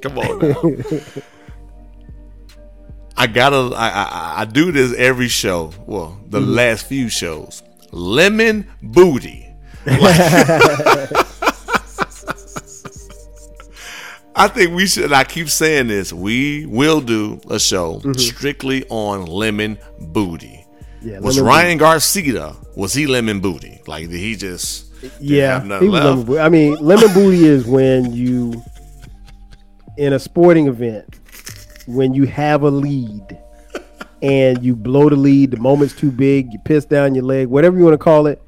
Come 0.00 0.18
on. 0.18 0.54
I 3.18 3.26
gotta. 3.26 3.76
I, 3.76 3.88
I 3.90 4.34
I 4.40 4.44
do 4.46 4.72
this 4.72 4.94
every 4.96 5.28
show. 5.28 5.74
Well, 5.86 6.18
the 6.30 6.40
Mm-hmm. 6.40 6.52
last 6.52 6.86
few 6.86 7.10
shows. 7.10 7.62
Lemon 7.92 8.66
booty. 8.82 9.46
I 14.36 14.48
think 14.48 14.74
we 14.74 14.86
should. 14.86 15.12
I 15.12 15.24
keep 15.24 15.50
saying 15.50 15.88
this. 15.88 16.14
We 16.14 16.64
will 16.64 17.02
do 17.02 17.40
a 17.50 17.58
show 17.58 17.96
Mm-hmm. 17.96 18.12
strictly 18.14 18.86
on 18.88 19.26
lemon 19.26 19.78
booty. 20.00 20.64
Yeah, 21.02 21.20
Was 21.20 21.40
Ryan 21.40 21.78
Garcia? 21.78 22.54
Was 22.76 22.92
he 22.94 23.06
lemon 23.06 23.40
booty? 23.40 23.80
Like 23.86 24.08
did 24.08 24.18
he 24.18 24.36
just? 24.36 24.86
Yeah, 25.20 25.60
have 25.60 25.80
he 25.82 25.88
was 25.88 25.94
left? 25.94 26.04
lemon 26.04 26.24
booty. 26.24 26.38
I 26.40 26.48
mean, 26.48 26.74
lemon 26.76 27.12
booty 27.14 27.46
is 27.46 27.64
when 27.66 28.12
you, 28.12 28.62
in 29.96 30.12
a 30.12 30.18
sporting 30.18 30.66
event, 30.66 31.18
when 31.86 32.12
you 32.12 32.26
have 32.26 32.62
a 32.62 32.70
lead 32.70 33.38
and 34.22 34.62
you 34.62 34.76
blow 34.76 35.08
the 35.08 35.16
lead, 35.16 35.52
the 35.52 35.56
moment's 35.56 35.94
too 35.94 36.10
big, 36.10 36.52
you 36.52 36.58
piss 36.64 36.84
down 36.84 37.14
your 37.14 37.24
leg, 37.24 37.48
whatever 37.48 37.78
you 37.78 37.84
want 37.84 37.94
to 37.94 37.98
call 37.98 38.26
it, 38.26 38.42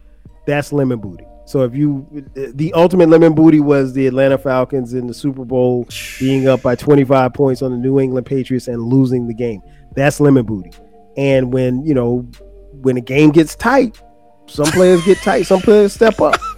that's 0.46 0.72
lemon 0.72 1.00
booty. 1.00 1.24
So 1.46 1.62
if 1.62 1.74
you, 1.74 2.06
the 2.34 2.72
ultimate 2.74 3.08
lemon 3.08 3.34
booty 3.34 3.60
was 3.60 3.92
the 3.92 4.06
Atlanta 4.06 4.38
Falcons 4.38 4.94
in 4.94 5.06
the 5.06 5.14
Super 5.14 5.44
Bowl 5.44 5.86
being 6.18 6.48
up 6.48 6.62
by 6.62 6.74
25 6.74 7.34
points 7.34 7.62
on 7.62 7.72
the 7.72 7.76
New 7.76 7.98
England 7.98 8.26
Patriots 8.26 8.68
and 8.68 8.80
losing 8.82 9.26
the 9.26 9.34
game. 9.34 9.60
That's 9.94 10.20
lemon 10.20 10.46
booty. 10.46 10.72
And 11.16 11.52
when 11.52 11.84
you 11.84 11.94
know, 11.94 12.28
when 12.72 12.94
the 12.96 13.00
game 13.00 13.30
gets 13.30 13.54
tight, 13.54 14.00
some 14.46 14.66
players 14.66 15.04
get 15.04 15.18
tight, 15.18 15.42
some 15.46 15.60
players 15.60 15.92
step 15.92 16.20
up. 16.20 16.40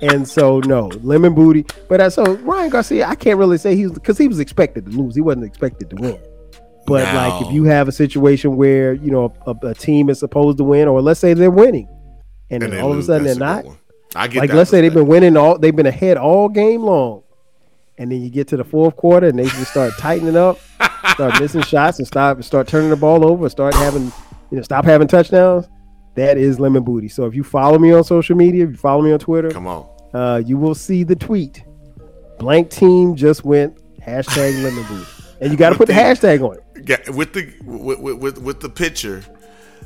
And 0.00 0.28
so 0.28 0.58
no, 0.60 0.88
lemon 1.02 1.34
booty. 1.34 1.64
But 1.88 2.00
uh, 2.00 2.10
so 2.10 2.34
Ryan 2.38 2.68
Garcia, 2.68 3.06
I 3.06 3.14
can't 3.14 3.38
really 3.38 3.56
say 3.56 3.74
he's 3.74 3.90
because 3.90 4.18
he 4.18 4.28
was 4.28 4.38
expected 4.38 4.84
to 4.84 4.90
lose. 4.90 5.14
He 5.14 5.22
wasn't 5.22 5.46
expected 5.46 5.88
to 5.90 5.96
win. 5.96 6.20
But 6.86 7.04
like 7.14 7.46
if 7.46 7.52
you 7.52 7.64
have 7.64 7.88
a 7.88 7.92
situation 7.92 8.56
where 8.56 8.92
you 8.92 9.10
know 9.10 9.32
a, 9.46 9.54
a 9.68 9.74
team 9.74 10.10
is 10.10 10.18
supposed 10.18 10.58
to 10.58 10.64
win, 10.64 10.88
or 10.88 11.00
let's 11.00 11.20
say 11.20 11.32
they're 11.32 11.50
winning, 11.50 11.88
and, 12.50 12.62
And 12.62 12.72
then 12.72 12.80
all 12.80 12.88
of 12.90 12.94
a 12.94 12.96
lose. 12.96 13.06
sudden 13.06 13.24
they're 13.24 13.34
a 13.36 13.38
not. 13.38 13.64
one. 13.64 13.78
I 14.14 14.28
get 14.28 14.40
Like 14.40 14.52
let's 14.52 14.68
say 14.70 14.82
they've 14.82 14.92
been 14.92 15.06
winning 15.06 15.36
all, 15.38 15.56
they've 15.58 15.74
been 15.74 15.86
ahead 15.86 16.18
all 16.18 16.50
game 16.50 16.82
long, 16.82 17.22
and 17.96 18.12
then 18.12 18.20
you 18.20 18.28
get 18.28 18.48
to 18.48 18.58
the 18.58 18.64
fourth 18.64 18.96
quarter 18.96 19.28
and 19.28 19.38
they 19.38 19.44
just 19.44 19.70
start 19.70 19.94
tightening 19.98 20.36
up, 20.36 20.58
start 21.08 21.40
missing 21.40 21.62
shots, 21.62 21.98
and 21.98 22.06
start 22.06 22.42
start 22.44 22.68
turning 22.68 22.90
the 22.90 22.96
ball 22.96 23.24
over, 23.24 23.48
start 23.48 23.74
having 23.74 24.04
you 24.50 24.56
know 24.56 24.62
stop 24.62 24.84
having 24.84 25.08
touchdowns. 25.08 25.68
That 26.14 26.38
is 26.38 26.60
lemon 26.60 26.84
booty. 26.84 27.08
So 27.08 27.26
if 27.26 27.34
you 27.34 27.42
follow 27.42 27.78
me 27.78 27.92
on 27.92 28.04
social 28.04 28.36
media, 28.36 28.64
if 28.64 28.70
you 28.70 28.76
follow 28.76 29.02
me 29.02 29.12
on 29.12 29.18
Twitter, 29.18 29.50
Come 29.50 29.66
on. 29.66 29.88
uh, 30.14 30.42
you 30.44 30.56
will 30.56 30.74
see 30.74 31.02
the 31.02 31.16
tweet. 31.16 31.64
Blank 32.38 32.70
team 32.70 33.16
just 33.16 33.44
went 33.44 33.76
hashtag 34.00 34.62
lemon 34.62 34.84
booty, 34.84 35.10
and 35.40 35.50
you 35.50 35.56
got 35.56 35.70
to 35.70 35.76
put 35.76 35.86
the 35.88 35.92
hashtag 35.92 36.48
on 36.48 36.56
it. 36.56 36.88
Yeah, 36.88 37.10
with 37.14 37.32
the 37.32 37.52
with, 37.64 37.98
with, 37.98 38.38
with, 38.38 38.60
the 38.60 38.68
picture. 38.68 39.24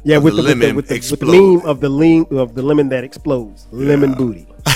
Yeah, 0.04 0.18
with 0.18 0.36
the 0.36 0.42
the, 0.42 0.48
with 0.48 0.58
the, 0.58 0.66
lemon 0.66 0.76
with 0.76 0.88
the, 0.88 0.94
with 1.10 1.20
the 1.20 1.26
meme 1.26 1.66
of 1.66 1.80
the 1.80 1.88
lean 1.88 2.26
of 2.30 2.54
the 2.54 2.62
lemon 2.62 2.88
that 2.90 3.04
explodes, 3.04 3.66
lemon 3.70 4.14
booty. 4.14 4.46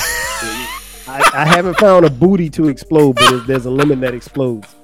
I, 1.09 1.30
I 1.34 1.45
haven't 1.45 1.78
found 1.78 2.07
a 2.07 2.11
booty 2.11 2.49
to 2.51 2.68
explode, 2.68 3.16
but 3.16 3.47
there's 3.47 3.66
a 3.66 3.70
lemon 3.70 4.01
that 4.01 4.14
explodes. 4.14 4.74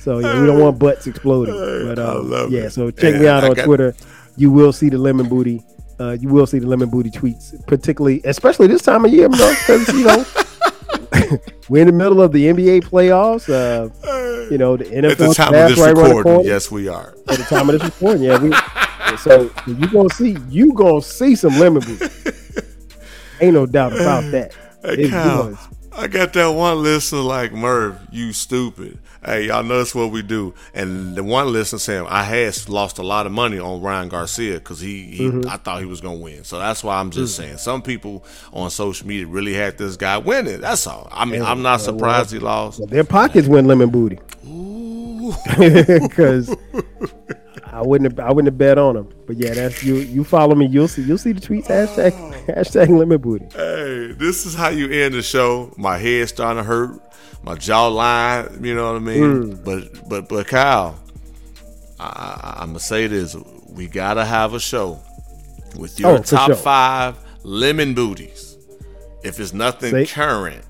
So 0.00 0.18
yeah, 0.18 0.40
we 0.40 0.46
don't 0.46 0.60
want 0.60 0.78
butts 0.78 1.06
exploding. 1.06 1.54
But 1.54 1.98
I 1.98 2.04
um, 2.04 2.30
yeah, 2.50 2.62
it. 2.62 2.70
so 2.70 2.90
check 2.90 3.20
me 3.20 3.26
out 3.26 3.44
I 3.44 3.48
on 3.48 3.54
Twitter. 3.56 3.94
You 4.36 4.50
will 4.50 4.72
see 4.72 4.88
the 4.88 4.98
lemon 4.98 5.28
booty. 5.28 5.62
Uh, 5.98 6.16
you 6.18 6.28
will 6.28 6.46
see 6.46 6.58
the 6.58 6.66
lemon 6.66 6.88
booty 6.88 7.10
tweets, 7.10 7.54
particularly, 7.66 8.22
especially 8.24 8.66
this 8.66 8.80
time 8.80 9.04
of 9.04 9.12
year, 9.12 9.28
because 9.28 9.86
you 9.88 10.04
know 10.04 10.24
we're 11.68 11.82
in 11.82 11.88
the 11.88 11.92
middle 11.92 12.22
of 12.22 12.32
the 12.32 12.46
NBA 12.46 12.84
playoffs. 12.84 13.48
Uh, 13.48 13.90
you 14.50 14.58
know 14.58 14.76
the 14.76 14.84
NFL 14.84 15.10
At 15.12 15.18
the 15.18 15.34
time 15.34 15.54
of 15.54 15.68
this 15.68 15.78
right 15.78 15.96
recording, 15.96 16.44
yes, 16.44 16.70
we 16.70 16.88
are. 16.88 17.14
at 17.28 17.38
the 17.38 17.44
time 17.44 17.68
of 17.68 17.78
this 17.78 17.84
recording. 17.84 18.22
Yeah, 18.22 18.38
we, 18.38 19.16
so 19.18 19.50
you 19.66 19.86
gonna 19.88 20.10
see 20.10 20.36
you 20.48 20.72
gonna 20.72 21.02
see 21.02 21.36
some 21.36 21.58
lemon 21.58 21.82
booty. 21.82 22.06
Ain't 23.40 23.54
no 23.54 23.66
doubt 23.66 23.92
about 23.92 24.30
that. 24.32 24.54
Hey, 24.82 25.08
Kyle. 25.08 25.58
I 25.92 26.06
got 26.06 26.32
that 26.34 26.48
one 26.48 26.82
listener 26.82 27.20
like 27.20 27.52
Merv, 27.52 27.98
you 28.10 28.32
stupid. 28.32 28.98
Hey, 29.24 29.48
y'all 29.48 29.62
know 29.62 29.78
that's 29.78 29.94
what 29.94 30.10
we 30.10 30.22
do. 30.22 30.54
And 30.72 31.14
the 31.14 31.22
one 31.22 31.52
listener 31.52 31.78
saying 31.78 32.06
I 32.08 32.22
had 32.24 32.68
lost 32.68 32.98
a 32.98 33.02
lot 33.02 33.26
of 33.26 33.32
money 33.32 33.58
on 33.58 33.82
Ryan 33.82 34.08
Garcia 34.08 34.54
because 34.54 34.80
he, 34.80 35.04
he 35.04 35.20
Mm-hmm. 35.28 35.48
I 35.48 35.56
thought 35.58 35.80
he 35.80 35.86
was 35.86 36.00
gonna 36.00 36.16
win. 36.16 36.42
So 36.44 36.58
that's 36.58 36.82
why 36.82 36.98
I'm 36.98 37.10
just 37.10 37.34
Mm. 37.34 37.36
saying 37.42 37.56
some 37.58 37.82
people 37.82 38.24
on 38.52 38.70
social 38.70 39.06
media 39.06 39.26
really 39.26 39.52
had 39.54 39.76
this 39.76 39.96
guy 39.96 40.16
winning. 40.18 40.60
That's 40.62 40.86
all. 40.86 41.08
I 41.12 41.24
mean, 41.26 41.42
I'm 41.42 41.60
not 41.62 41.80
surprised 41.82 42.32
he 42.32 42.38
lost. 42.38 42.80
Their 42.88 43.04
pockets 43.04 43.46
went 43.46 43.66
lemon 43.66 43.90
booty. 43.90 44.18
Because 45.58 46.54
I 47.72 47.82
wouldn't 47.82 48.10
have, 48.18 48.26
I 48.26 48.32
wouldn't 48.32 48.46
have 48.52 48.58
bet 48.58 48.78
on 48.78 48.96
him. 48.96 49.08
But 49.26 49.36
yeah, 49.36 49.54
that's 49.54 49.82
you. 49.84 49.96
You 49.96 50.24
follow 50.24 50.54
me, 50.54 50.66
you'll 50.66 50.88
see 50.88 51.02
you'll 51.02 51.18
see 51.18 51.32
the 51.32 51.40
tweets 51.40 51.66
hashtag 51.66 52.12
hashtag 52.46 52.88
lemon 52.88 53.20
booty. 53.20 53.46
Hey, 53.54 54.12
this 54.12 54.46
is 54.46 54.54
how 54.54 54.68
you 54.70 54.90
end 54.90 55.14
the 55.14 55.22
show. 55.22 55.72
My 55.76 55.98
head's 55.98 56.30
starting 56.30 56.62
to 56.62 56.64
hurt, 56.66 57.00
my 57.42 57.54
jawline. 57.54 58.64
You 58.64 58.74
know 58.74 58.92
what 58.92 58.96
I 58.96 59.04
mean? 59.04 59.20
Mm. 59.54 59.64
But 59.64 60.08
but 60.08 60.28
but 60.28 60.46
Kyle, 60.46 60.98
I, 61.98 62.04
I, 62.04 62.62
I'm 62.62 62.68
gonna 62.68 62.80
say 62.80 63.06
this: 63.06 63.36
we 63.68 63.86
gotta 63.86 64.24
have 64.24 64.54
a 64.54 64.60
show 64.60 65.00
with 65.76 65.98
your 66.00 66.10
Oh, 66.18 66.18
top 66.22 66.46
sure. 66.48 66.56
five 66.56 67.16
lemon 67.42 67.94
booties. 67.94 68.56
If 69.22 69.38
it's 69.38 69.52
nothing 69.52 69.90
Say- 69.90 70.06
current, 70.06 70.64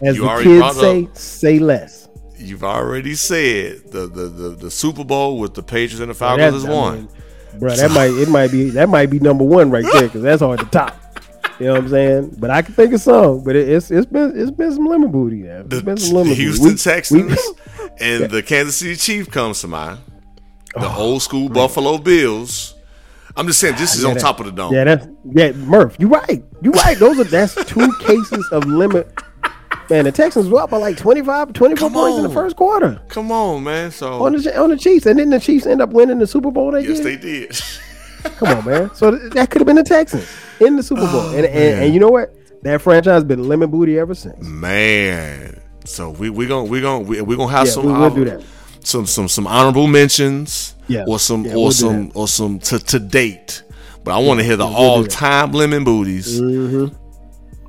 As 0.00 0.16
You 0.16 0.22
the 0.22 0.28
already 0.28 0.60
kids 0.60 0.76
say, 0.80 1.02
up- 1.04 1.16
say 1.16 1.58
less. 1.58 2.08
you've 2.38 2.64
already 2.64 3.14
said 3.14 3.90
the 3.92 4.06
the 4.06 4.28
the, 4.28 4.48
the 4.50 4.70
Super 4.70 5.04
Bowl 5.04 5.38
with 5.38 5.54
the 5.54 5.62
Patriots 5.62 6.00
and 6.00 6.10
the 6.10 6.14
Falcons 6.14 6.54
is 6.56 6.64
I 6.64 6.70
one. 6.72 6.96
mean, 6.96 7.08
bro, 7.58 7.74
that 7.76 7.90
might 7.90 8.10
it 8.12 8.28
might 8.30 8.50
be 8.50 8.70
that 8.70 8.88
might 8.88 9.10
be 9.10 9.18
number 9.20 9.44
one 9.44 9.70
right 9.70 9.84
there 9.92 10.02
because 10.04 10.22
that's 10.22 10.40
hard 10.42 10.60
to 10.60 10.64
top. 10.66 10.98
You 11.62 11.68
know 11.68 11.74
what 11.74 11.82
I'm 11.84 11.88
saying? 11.90 12.36
But 12.40 12.50
I 12.50 12.60
can 12.62 12.74
think 12.74 12.92
of 12.92 13.00
some. 13.00 13.44
But 13.44 13.54
it, 13.54 13.68
it's 13.68 13.88
it's 13.92 14.04
been 14.06 14.32
it's 14.36 14.50
been 14.50 14.72
some 14.74 14.84
lemon 14.84 15.12
booty. 15.12 15.38
Yeah. 15.38 15.60
It's 15.60 15.68
the 15.68 15.82
been 15.82 15.96
some 15.96 16.16
lemon 16.16 16.34
Houston 16.34 16.70
booty. 16.70 16.78
Texans 16.78 17.38
we- 17.78 17.88
and 18.00 18.30
the 18.32 18.42
Kansas 18.42 18.74
City 18.76 18.96
Chiefs 18.96 19.28
comes 19.28 19.60
to 19.60 19.68
mind. 19.68 19.98
The 20.74 20.88
Oh, 20.88 20.96
old 20.98 21.22
school 21.22 21.48
Buffalo 21.48 21.98
Bills. 21.98 22.74
I'm 23.36 23.46
just 23.46 23.60
saying 23.60 23.76
this 23.76 23.92
ah, 23.92 23.94
is 23.94 24.02
Yeah, 24.02 24.08
on 24.08 24.14
that- 24.14 24.20
top 24.22 24.40
of 24.40 24.46
the 24.46 24.52
dome. 24.52 24.74
Yeah, 24.74 24.82
that's 24.82 25.06
yeah, 25.24 25.52
Murph. 25.52 25.94
You 26.00 26.08
right. 26.08 26.42
You 26.62 26.72
right. 26.72 26.98
Those 26.98 27.20
are 27.20 27.24
that's 27.24 27.54
two 27.66 27.92
cases 28.00 28.48
of 28.50 28.64
limit. 28.64 29.12
Man, 29.88 30.04
the 30.04 30.10
Texans 30.12 30.48
were 30.48 30.62
up 30.62 30.70
by 30.70 30.78
like 30.78 30.96
25, 30.96 31.52
24 31.52 31.76
Come 31.76 31.92
points 31.92 32.16
in 32.16 32.22
the 32.24 32.30
first 32.30 32.56
quarter 32.56 33.00
Come 33.08 33.30
on, 33.30 33.62
man. 33.62 33.92
So 33.92 34.24
on 34.24 34.32
the 34.32 34.58
on 34.60 34.70
the 34.70 34.76
Chiefs, 34.76 35.06
and 35.06 35.16
then 35.16 35.30
the 35.30 35.38
Chiefs 35.38 35.66
end 35.66 35.80
up 35.80 35.90
winning 35.90 36.18
the 36.18 36.26
Super 36.26 36.50
Bowl. 36.50 36.72
They 36.72 36.80
yes, 36.80 36.98
did. 36.98 37.04
they 37.04 37.16
did. 37.46 37.60
Come 38.36 38.58
on, 38.58 38.64
man. 38.64 38.90
So 38.94 39.12
th- 39.16 39.32
that 39.34 39.50
could 39.50 39.60
have 39.60 39.66
been 39.66 39.76
the 39.76 39.84
Texans 39.84 40.26
in 40.66 40.76
the 40.76 40.82
Super 40.82 41.02
Bowl, 41.02 41.20
Oh, 41.20 41.36
and, 41.36 41.46
and 41.46 41.84
and 41.84 41.94
you 41.94 42.00
know 42.00 42.10
what? 42.10 42.34
That 42.62 42.80
franchise 42.80 43.24
been 43.24 43.48
lemon 43.48 43.70
booty 43.70 43.98
ever 43.98 44.14
since. 44.14 44.44
man. 44.46 45.60
So 45.84 46.10
we 46.10 46.30
we 46.30 46.46
gonna 46.46 46.68
we 46.70 46.80
gonna 46.80 47.00
we 47.00 47.20
we 47.20 47.36
gonna 47.36 47.50
have 47.50 47.66
Yeah, 47.66 47.72
some 47.72 47.86
we 47.86 47.92
will 47.92 48.10
do 48.14 48.24
that. 48.26 48.42
some 48.84 49.04
some 49.06 49.28
some 49.28 49.46
honorable 49.46 49.86
mentions. 49.88 50.74
Yeah. 50.88 51.04
Or 51.08 51.18
some 51.18 51.44
Yeah, 51.44 51.52
or 51.54 51.56
we'll 51.64 51.70
some 51.72 52.12
or 52.14 52.28
some 52.28 52.58
to 52.60 52.78
to 52.78 52.98
date. 53.00 53.62
But 54.04 54.14
I 54.14 54.18
want 54.18 54.40
to 54.40 54.44
hear 54.44 54.56
the 54.56 54.66
we'll 54.66 54.76
all 54.76 55.04
time 55.04 55.52
lemon 55.52 55.82
booties. 55.84 56.40
Mm-hmm. 56.40 56.94